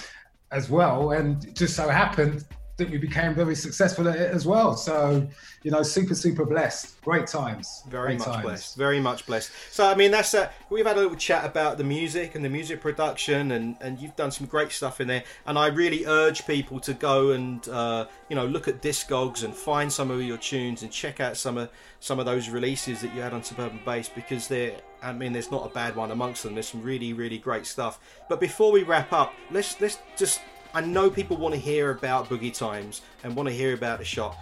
as 0.51 0.69
well. 0.69 1.11
And 1.11 1.43
it 1.43 1.55
just 1.55 1.75
so 1.75 1.89
happened 1.89 2.45
that 2.79 2.89
we 2.89 2.97
became 2.97 3.35
very 3.35 3.55
successful 3.55 4.07
at 4.09 4.15
it 4.15 4.31
as 4.31 4.45
well. 4.45 4.75
So 4.75 5.27
you 5.63 5.71
know, 5.71 5.83
super 5.83 6.15
super 6.15 6.45
blessed. 6.45 7.01
Great 7.01 7.27
times. 7.27 7.83
Very 7.87 8.15
Great 8.15 8.19
much 8.19 8.27
times. 8.27 8.43
blessed. 8.43 8.75
Very 8.75 8.99
much 8.99 9.25
blessed. 9.25 9.51
So 9.71 9.85
I 9.87 9.95
mean, 9.95 10.11
that's 10.11 10.33
uh, 10.33 10.49
we've 10.69 10.85
had 10.85 10.97
a 10.97 11.01
little 11.01 11.17
chat 11.17 11.45
about 11.45 11.77
the 11.77 11.83
music 11.83 12.35
and 12.35 12.43
the 12.43 12.49
music 12.49 12.81
production, 12.81 13.51
and 13.51 13.75
and 13.81 13.99
you've 13.99 14.15
done 14.15 14.31
some 14.31 14.47
great 14.47 14.71
stuff 14.71 14.99
in 15.01 15.07
there. 15.07 15.23
And 15.45 15.57
I 15.59 15.67
really 15.67 16.05
urge 16.05 16.47
people 16.47 16.79
to 16.81 16.93
go 16.93 17.31
and 17.31 17.67
uh, 17.69 18.07
you 18.29 18.35
know 18.35 18.45
look 18.45 18.67
at 18.67 18.81
Discogs 18.81 19.43
and 19.43 19.53
find 19.53 19.91
some 19.91 20.09
of 20.11 20.21
your 20.21 20.37
tunes 20.37 20.81
and 20.81 20.91
check 20.91 21.19
out 21.19 21.37
some 21.37 21.57
of 21.57 21.69
some 21.99 22.19
of 22.19 22.25
those 22.25 22.49
releases 22.49 23.01
that 23.01 23.13
you 23.13 23.21
had 23.21 23.33
on 23.33 23.43
Suburban 23.43 23.81
Base 23.85 24.09
because 24.09 24.47
they're. 24.47 24.77
I 25.01 25.13
mean, 25.13 25.31
there's 25.31 25.49
not 25.49 25.65
a 25.65 25.73
bad 25.73 25.95
one 25.95 26.11
amongst 26.11 26.43
them. 26.43 26.55
There's 26.55 26.67
some 26.67 26.83
really, 26.83 27.13
really 27.13 27.37
great 27.37 27.65
stuff. 27.65 28.01
But 28.27 28.41
before 28.41 28.71
we 28.73 28.83
wrap 28.83 29.13
up, 29.13 29.33
let's 29.51 29.79
let's 29.79 29.99
just. 30.17 30.41
I 30.73 30.81
know 30.81 31.09
people 31.09 31.37
want 31.37 31.53
to 31.55 31.59
hear 31.59 31.91
about 31.91 32.29
Boogie 32.29 32.53
Times 32.53 33.01
and 33.23 33.35
want 33.35 33.49
to 33.49 33.53
hear 33.55 33.73
about 33.73 33.99
the 33.99 34.05
shop 34.05 34.37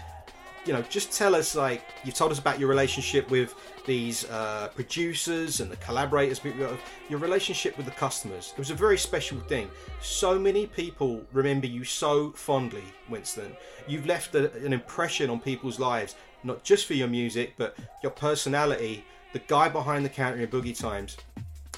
you 0.67 0.73
know, 0.73 0.81
just 0.89 1.13
tell 1.13 1.33
us 1.33 1.55
like 1.55 1.81
you've 2.03 2.13
told 2.13 2.29
us 2.29 2.39
about 2.39 2.59
your 2.59 2.67
relationship 2.67 3.31
with 3.31 3.55
these 3.85 4.29
uh, 4.29 4.67
producers 4.75 5.61
and 5.61 5.71
the 5.71 5.77
collaborators, 5.77 6.43
your- 6.43 6.77
your 7.09 7.19
relationship 7.19 7.77
with 7.77 7.85
the 7.85 7.91
customers. 7.93 8.51
It 8.51 8.59
was 8.59 8.69
a 8.69 8.75
very 8.75 8.97
special 8.97 9.39
thing. 9.39 9.71
So 10.01 10.37
many 10.37 10.67
people 10.67 11.23
remember 11.31 11.67
you 11.67 11.85
so 11.85 12.31
fondly, 12.31 12.83
Winston. 13.07 13.55
You've 13.87 14.05
left 14.05 14.35
a, 14.35 14.51
an 14.65 14.73
impression 14.73 15.29
on 15.29 15.39
people's 15.39 15.79
lives, 15.79 16.15
not 16.43 16.65
just 16.65 16.85
for 16.85 16.95
your 16.95 17.07
music, 17.07 17.53
but 17.57 17.77
your 18.03 18.11
personality. 18.11 19.05
The 19.31 19.39
guy 19.39 19.69
behind 19.69 20.03
the 20.03 20.09
counter 20.09 20.41
in 20.41 20.49
Boogie 20.49 20.77
Times. 20.77 21.15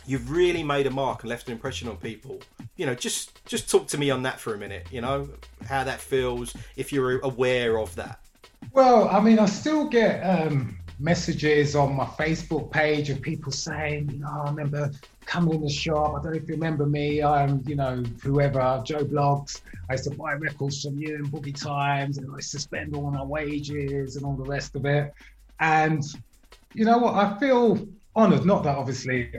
You've 0.09 0.31
really 0.31 0.63
made 0.63 0.87
a 0.87 0.89
mark 0.89 1.21
and 1.21 1.29
left 1.29 1.47
an 1.47 1.53
impression 1.53 1.87
on 1.87 1.97
people. 1.97 2.41
You 2.77 2.87
know, 2.87 2.95
just 2.95 3.45
just 3.45 3.69
talk 3.69 3.87
to 3.89 3.97
me 3.99 4.09
on 4.09 4.23
that 4.23 4.39
for 4.39 4.55
a 4.55 4.57
minute. 4.57 4.87
You 4.91 5.01
know, 5.01 5.29
how 5.67 5.83
that 5.83 6.01
feels 6.01 6.55
if 6.75 6.91
you're 6.91 7.19
aware 7.19 7.77
of 7.77 7.93
that. 7.95 8.19
Well, 8.71 9.07
I 9.07 9.19
mean, 9.19 9.37
I 9.37 9.45
still 9.45 9.85
get 9.87 10.21
um, 10.21 10.79
messages 10.97 11.75
on 11.75 11.95
my 11.95 12.05
Facebook 12.05 12.71
page 12.71 13.11
of 13.11 13.21
people 13.21 13.51
saying, 13.51 14.09
you 14.09 14.19
know, 14.19 14.41
I 14.45 14.49
remember 14.49 14.91
coming 15.27 15.53
in 15.53 15.61
the 15.61 15.69
shop. 15.69 16.15
I 16.17 16.23
don't 16.23 16.31
know 16.31 16.39
if 16.39 16.49
you 16.49 16.55
remember 16.55 16.87
me. 16.87 17.21
I'm, 17.21 17.63
you 17.67 17.75
know, 17.75 18.03
whoever, 18.23 18.81
Joe 18.83 19.05
Bloggs. 19.05 19.61
I 19.89 19.93
used 19.93 20.05
to 20.05 20.17
buy 20.17 20.33
records 20.33 20.81
from 20.83 20.97
you 20.97 21.17
in 21.17 21.27
Boogie 21.29 21.55
Times 21.55 22.17
and 22.17 22.27
I 22.35 22.39
suspend 22.39 22.95
all 22.95 23.11
my 23.11 23.23
wages 23.23 24.15
and 24.15 24.25
all 24.25 24.33
the 24.33 24.49
rest 24.49 24.75
of 24.75 24.85
it. 24.85 25.13
And 25.59 26.03
you 26.73 26.85
know 26.85 26.97
what? 26.97 27.13
I 27.13 27.37
feel 27.39 27.87
honored. 28.15 28.45
Not 28.45 28.63
that 28.63 28.75
obviously 28.75 29.31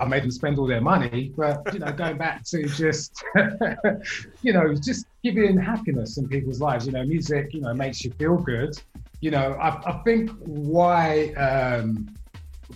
I 0.00 0.04
made 0.06 0.22
them 0.22 0.30
spend 0.30 0.58
all 0.58 0.66
their 0.66 0.80
money, 0.80 1.32
but 1.36 1.72
you 1.72 1.80
know, 1.80 1.92
going 1.92 2.18
back 2.18 2.44
to 2.44 2.64
just, 2.68 3.24
you 4.42 4.52
know, 4.52 4.74
just 4.74 5.06
giving 5.24 5.58
happiness 5.58 6.18
in 6.18 6.28
people's 6.28 6.60
lives. 6.60 6.86
You 6.86 6.92
know, 6.92 7.04
music, 7.04 7.52
you 7.52 7.60
know, 7.60 7.74
makes 7.74 8.04
you 8.04 8.12
feel 8.12 8.36
good. 8.36 8.78
You 9.20 9.32
know, 9.32 9.54
I, 9.54 9.68
I 9.90 10.02
think 10.04 10.30
why 10.44 11.32
um, 11.34 12.14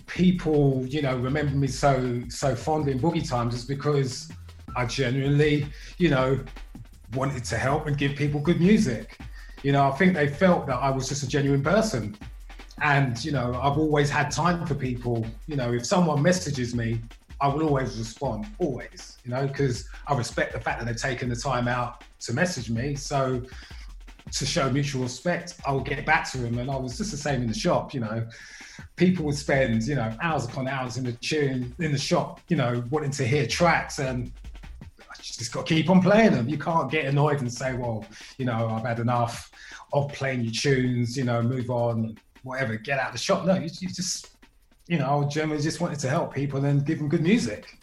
people, 0.07 0.85
you 0.85 1.01
know, 1.01 1.17
remember 1.17 1.55
me 1.55 1.67
so 1.67 2.21
so 2.27 2.55
fond 2.55 2.89
in 2.89 2.99
boogie 2.99 3.27
times 3.27 3.55
is 3.55 3.65
because 3.65 4.29
I 4.75 4.85
genuinely, 4.85 5.67
you 5.97 6.09
know, 6.09 6.43
wanted 7.13 7.45
to 7.45 7.57
help 7.57 7.87
and 7.87 7.97
give 7.97 8.15
people 8.15 8.39
good 8.39 8.59
music. 8.59 9.17
You 9.61 9.71
know, 9.71 9.87
I 9.87 9.91
think 9.91 10.13
they 10.13 10.27
felt 10.27 10.67
that 10.67 10.75
I 10.75 10.89
was 10.89 11.07
just 11.07 11.23
a 11.23 11.27
genuine 11.27 11.63
person. 11.63 12.17
And, 12.83 13.23
you 13.23 13.31
know, 13.31 13.57
I've 13.61 13.77
always 13.77 14.09
had 14.09 14.29
time 14.29 14.65
for 14.67 14.75
people. 14.75 15.25
You 15.47 15.55
know, 15.55 15.71
if 15.73 15.85
someone 15.85 16.21
messages 16.21 16.75
me, 16.75 16.99
I 17.39 17.47
will 17.47 17.63
always 17.63 17.97
respond, 17.97 18.45
always, 18.59 19.17
you 19.23 19.31
know, 19.31 19.47
because 19.47 19.87
I 20.05 20.15
respect 20.15 20.51
the 20.51 20.59
fact 20.59 20.79
that 20.79 20.85
they've 20.85 20.95
taken 20.95 21.29
the 21.29 21.35
time 21.35 21.69
out 21.69 22.03
to 22.21 22.33
message 22.33 22.69
me. 22.69 22.95
So 22.95 23.41
to 24.31 24.45
show 24.45 24.69
mutual 24.69 25.03
respect, 25.03 25.55
I 25.65 25.71
will 25.71 25.81
get 25.81 26.05
back 26.05 26.29
to 26.31 26.39
them. 26.39 26.57
And 26.57 26.69
I 26.69 26.75
was 26.75 26.97
just 26.97 27.11
the 27.11 27.17
same 27.17 27.41
in 27.41 27.47
the 27.47 27.53
shop, 27.53 27.93
you 27.93 28.01
know. 28.01 28.27
People 28.97 29.25
would 29.25 29.35
spend, 29.35 29.83
you 29.83 29.95
know, 29.95 30.13
hours 30.21 30.45
upon 30.45 30.67
hours 30.67 30.97
in 30.97 31.05
the 31.05 31.13
tune 31.13 31.73
in 31.79 31.91
the 31.93 31.97
shop, 31.97 32.41
you 32.49 32.57
know, 32.57 32.83
wanting 32.89 33.11
to 33.11 33.25
hear 33.25 33.47
tracks 33.47 33.99
and 33.99 34.29
I 34.99 35.15
just 35.21 35.53
got 35.53 35.67
to 35.67 35.75
keep 35.75 35.89
on 35.89 36.01
playing 36.01 36.31
them. 36.31 36.49
You 36.49 36.57
can't 36.57 36.91
get 36.91 37.05
annoyed 37.05 37.39
and 37.39 37.51
say, 37.51 37.75
well, 37.75 38.05
you 38.37 38.45
know, 38.45 38.67
I've 38.69 38.85
had 38.85 38.99
enough 38.99 39.51
of 39.93 40.11
playing 40.11 40.41
your 40.41 40.53
tunes, 40.53 41.15
you 41.15 41.23
know, 41.23 41.41
move 41.41 41.69
on, 41.69 42.17
whatever, 42.43 42.75
get 42.75 42.99
out 42.99 43.07
of 43.07 43.13
the 43.13 43.19
shop. 43.19 43.45
No, 43.45 43.55
you, 43.55 43.69
you 43.79 43.89
just, 43.89 44.29
you 44.87 44.97
know, 44.97 45.23
I 45.23 45.27
generally 45.27 45.61
just 45.61 45.81
wanted 45.81 45.99
to 45.99 46.09
help 46.09 46.33
people 46.33 46.63
and 46.63 46.85
give 46.85 46.99
them 46.99 47.09
good 47.09 47.23
music. 47.23 47.79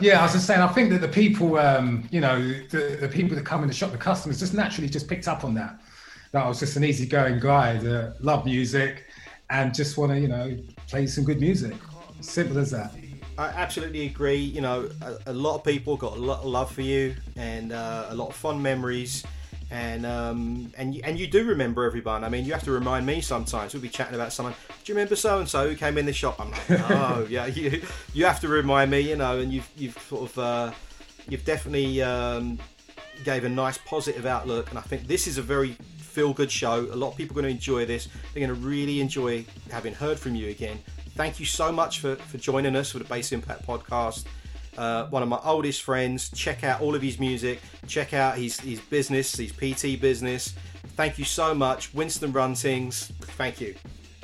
Yeah, 0.00 0.20
I 0.20 0.22
was 0.22 0.32
just 0.32 0.46
saying, 0.46 0.60
I 0.60 0.68
think 0.68 0.90
that 0.90 1.00
the 1.00 1.08
people, 1.08 1.58
um, 1.58 2.08
you 2.12 2.20
know, 2.20 2.38
the, 2.70 2.98
the 3.00 3.08
people 3.08 3.34
that 3.36 3.44
come 3.44 3.62
in 3.62 3.68
the 3.68 3.74
shop, 3.74 3.90
the 3.90 3.98
customers 3.98 4.38
just 4.38 4.54
naturally 4.54 4.88
just 4.88 5.08
picked 5.08 5.26
up 5.26 5.42
on 5.42 5.54
that. 5.54 5.80
That 6.30 6.44
I 6.44 6.48
was 6.48 6.60
just 6.60 6.76
an 6.76 6.84
easygoing 6.84 7.40
guy 7.40 7.78
that 7.78 8.16
loved 8.20 8.44
music 8.46 9.06
and 9.50 9.74
just 9.74 9.98
want 9.98 10.12
to, 10.12 10.20
you 10.20 10.28
know, 10.28 10.56
play 10.86 11.08
some 11.08 11.24
good 11.24 11.40
music. 11.40 11.74
Simple 12.20 12.58
as 12.58 12.70
that. 12.70 12.94
I 13.36 13.46
absolutely 13.46 14.06
agree. 14.06 14.36
You 14.36 14.60
know, 14.60 14.88
a, 15.00 15.18
a 15.26 15.32
lot 15.32 15.56
of 15.56 15.64
people 15.64 15.96
got 15.96 16.16
a 16.16 16.20
lot 16.20 16.40
of 16.40 16.46
love 16.46 16.70
for 16.70 16.82
you 16.82 17.16
and 17.34 17.72
uh, 17.72 18.06
a 18.10 18.14
lot 18.14 18.28
of 18.28 18.36
fond 18.36 18.62
memories. 18.62 19.24
And 19.72 20.04
um, 20.04 20.70
and 20.76 20.94
you, 20.94 21.00
and 21.02 21.18
you 21.18 21.26
do 21.26 21.46
remember 21.46 21.84
everyone. 21.84 22.24
I 22.24 22.28
mean, 22.28 22.44
you 22.44 22.52
have 22.52 22.62
to 22.64 22.70
remind 22.70 23.06
me 23.06 23.22
sometimes. 23.22 23.72
We'll 23.72 23.80
be 23.80 23.88
chatting 23.88 24.14
about 24.14 24.30
someone. 24.30 24.54
Do 24.68 24.92
you 24.92 24.94
remember 24.94 25.16
so 25.16 25.38
and 25.38 25.48
so 25.48 25.66
who 25.66 25.74
came 25.74 25.96
in 25.96 26.04
the 26.04 26.12
shop? 26.12 26.38
I'm 26.38 26.50
like, 26.50 26.90
oh 26.90 27.26
yeah. 27.30 27.46
You 27.46 27.82
you 28.12 28.26
have 28.26 28.38
to 28.40 28.48
remind 28.48 28.90
me. 28.90 29.00
You 29.00 29.16
know, 29.16 29.38
and 29.38 29.50
you've 29.50 29.70
you've 29.74 29.98
sort 30.02 30.30
of 30.30 30.38
uh, 30.38 30.72
you've 31.26 31.46
definitely 31.46 32.02
um, 32.02 32.58
gave 33.24 33.44
a 33.44 33.48
nice 33.48 33.78
positive 33.78 34.26
outlook. 34.26 34.68
And 34.68 34.78
I 34.78 34.82
think 34.82 35.06
this 35.06 35.26
is 35.26 35.38
a 35.38 35.42
very 35.42 35.72
feel 35.96 36.34
good 36.34 36.52
show. 36.52 36.88
A 36.92 36.94
lot 36.94 37.12
of 37.12 37.16
people 37.16 37.32
are 37.38 37.40
going 37.40 37.50
to 37.50 37.56
enjoy 37.56 37.86
this. 37.86 38.08
They're 38.34 38.46
going 38.46 38.60
to 38.60 38.66
really 38.66 39.00
enjoy 39.00 39.46
having 39.70 39.94
heard 39.94 40.18
from 40.18 40.34
you 40.34 40.50
again. 40.50 40.78
Thank 41.16 41.40
you 41.40 41.46
so 41.46 41.72
much 41.72 42.00
for, 42.00 42.16
for 42.16 42.36
joining 42.36 42.76
us 42.76 42.92
for 42.92 42.98
the 42.98 43.04
Base 43.04 43.32
Impact 43.32 43.66
podcast. 43.66 44.24
Uh, 44.76 45.06
one 45.08 45.22
of 45.22 45.28
my 45.28 45.38
oldest 45.44 45.82
friends. 45.82 46.30
Check 46.30 46.64
out 46.64 46.80
all 46.80 46.94
of 46.94 47.02
his 47.02 47.18
music. 47.18 47.60
Check 47.86 48.14
out 48.14 48.36
his, 48.36 48.58
his 48.60 48.80
business, 48.80 49.36
his 49.36 49.52
PT 49.52 50.00
business. 50.00 50.54
Thank 50.96 51.18
you 51.18 51.24
so 51.24 51.54
much, 51.54 51.92
Winston 51.94 52.32
Run 52.32 52.54
Tings. 52.54 53.12
Thank 53.20 53.60
you. 53.60 53.74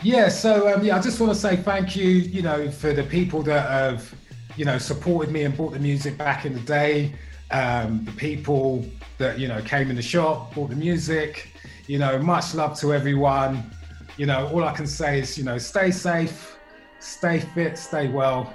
Yeah, 0.03 0.28
so 0.28 0.72
um, 0.72 0.84
yeah, 0.84 0.96
I 0.96 1.01
just 1.01 1.18
want 1.18 1.32
to 1.32 1.38
say 1.38 1.57
thank 1.57 1.96
you, 1.96 2.07
you 2.07 2.40
know, 2.40 2.70
for 2.70 2.92
the 2.92 3.03
people 3.03 3.42
that 3.42 3.68
have, 3.68 4.14
you 4.57 4.64
know, 4.64 4.78
supported 4.78 5.32
me 5.32 5.42
and 5.42 5.57
bought 5.57 5.72
the 5.72 5.78
music 5.78 6.16
back 6.16 6.44
in 6.44 6.55
the 6.55 6.61
day. 6.61 7.14
Um, 7.51 8.05
the 8.05 8.12
people 8.12 8.84
that 9.16 9.38
you 9.38 9.49
know 9.49 9.61
came 9.62 9.90
in 9.90 9.96
the 9.96 10.03
shop, 10.03 10.55
bought 10.55 10.70
the 10.70 10.76
music. 10.76 11.53
You 11.86 11.99
know, 11.99 12.18
much 12.18 12.55
love 12.55 12.78
to 12.80 12.94
everyone. 12.94 13.74
You 14.16 14.26
know, 14.26 14.49
all 14.49 14.64
I 14.64 14.72
can 14.72 14.86
say 14.86 15.20
is, 15.20 15.36
you 15.36 15.44
know, 15.44 15.59
stay 15.59 15.90
safe, 15.90 16.59
stay 17.01 17.40
fit, 17.40 17.78
stay 17.78 18.09
well, 18.09 18.53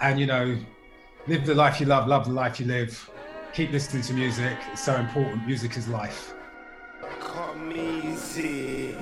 and 0.00 0.18
you 0.18 0.26
know, 0.26 0.56
live 1.28 1.44
the 1.44 1.54
life 1.54 1.78
you 1.78 1.84
love, 1.84 2.08
love 2.08 2.24
the 2.24 2.32
life 2.32 2.58
you 2.58 2.64
live. 2.64 3.10
Keep 3.52 3.72
listening 3.72 4.02
to 4.02 4.14
music. 4.14 4.56
It's 4.72 4.82
so 4.82 4.96
important. 4.96 5.46
Music 5.46 5.76
is 5.76 5.86
life. 5.86 6.32
Come 7.20 7.70
easy. 7.72 8.92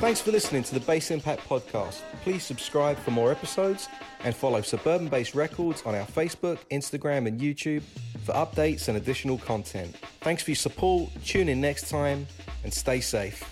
Thanks 0.00 0.22
for 0.22 0.32
listening 0.32 0.62
to 0.64 0.74
the 0.74 0.80
Bass 0.80 1.10
Impact 1.10 1.46
podcast. 1.46 2.00
Please 2.22 2.42
subscribe 2.42 2.98
for 2.98 3.10
more 3.10 3.30
episodes 3.30 3.88
and 4.24 4.34
follow 4.34 4.62
Suburban 4.62 5.08
Base 5.08 5.34
Records 5.34 5.82
on 5.84 5.94
our 5.94 6.06
Facebook, 6.06 6.58
Instagram, 6.70 7.28
and 7.28 7.38
YouTube 7.38 7.82
for 8.24 8.32
updates 8.32 8.88
and 8.88 8.96
additional 8.96 9.36
content. 9.36 9.94
Thanks 10.22 10.42
for 10.42 10.50
your 10.50 10.56
support. 10.56 11.10
Tune 11.24 11.48
in 11.48 11.60
next 11.60 11.90
time 11.90 12.26
and 12.64 12.72
stay 12.72 13.00
safe. 13.00 13.51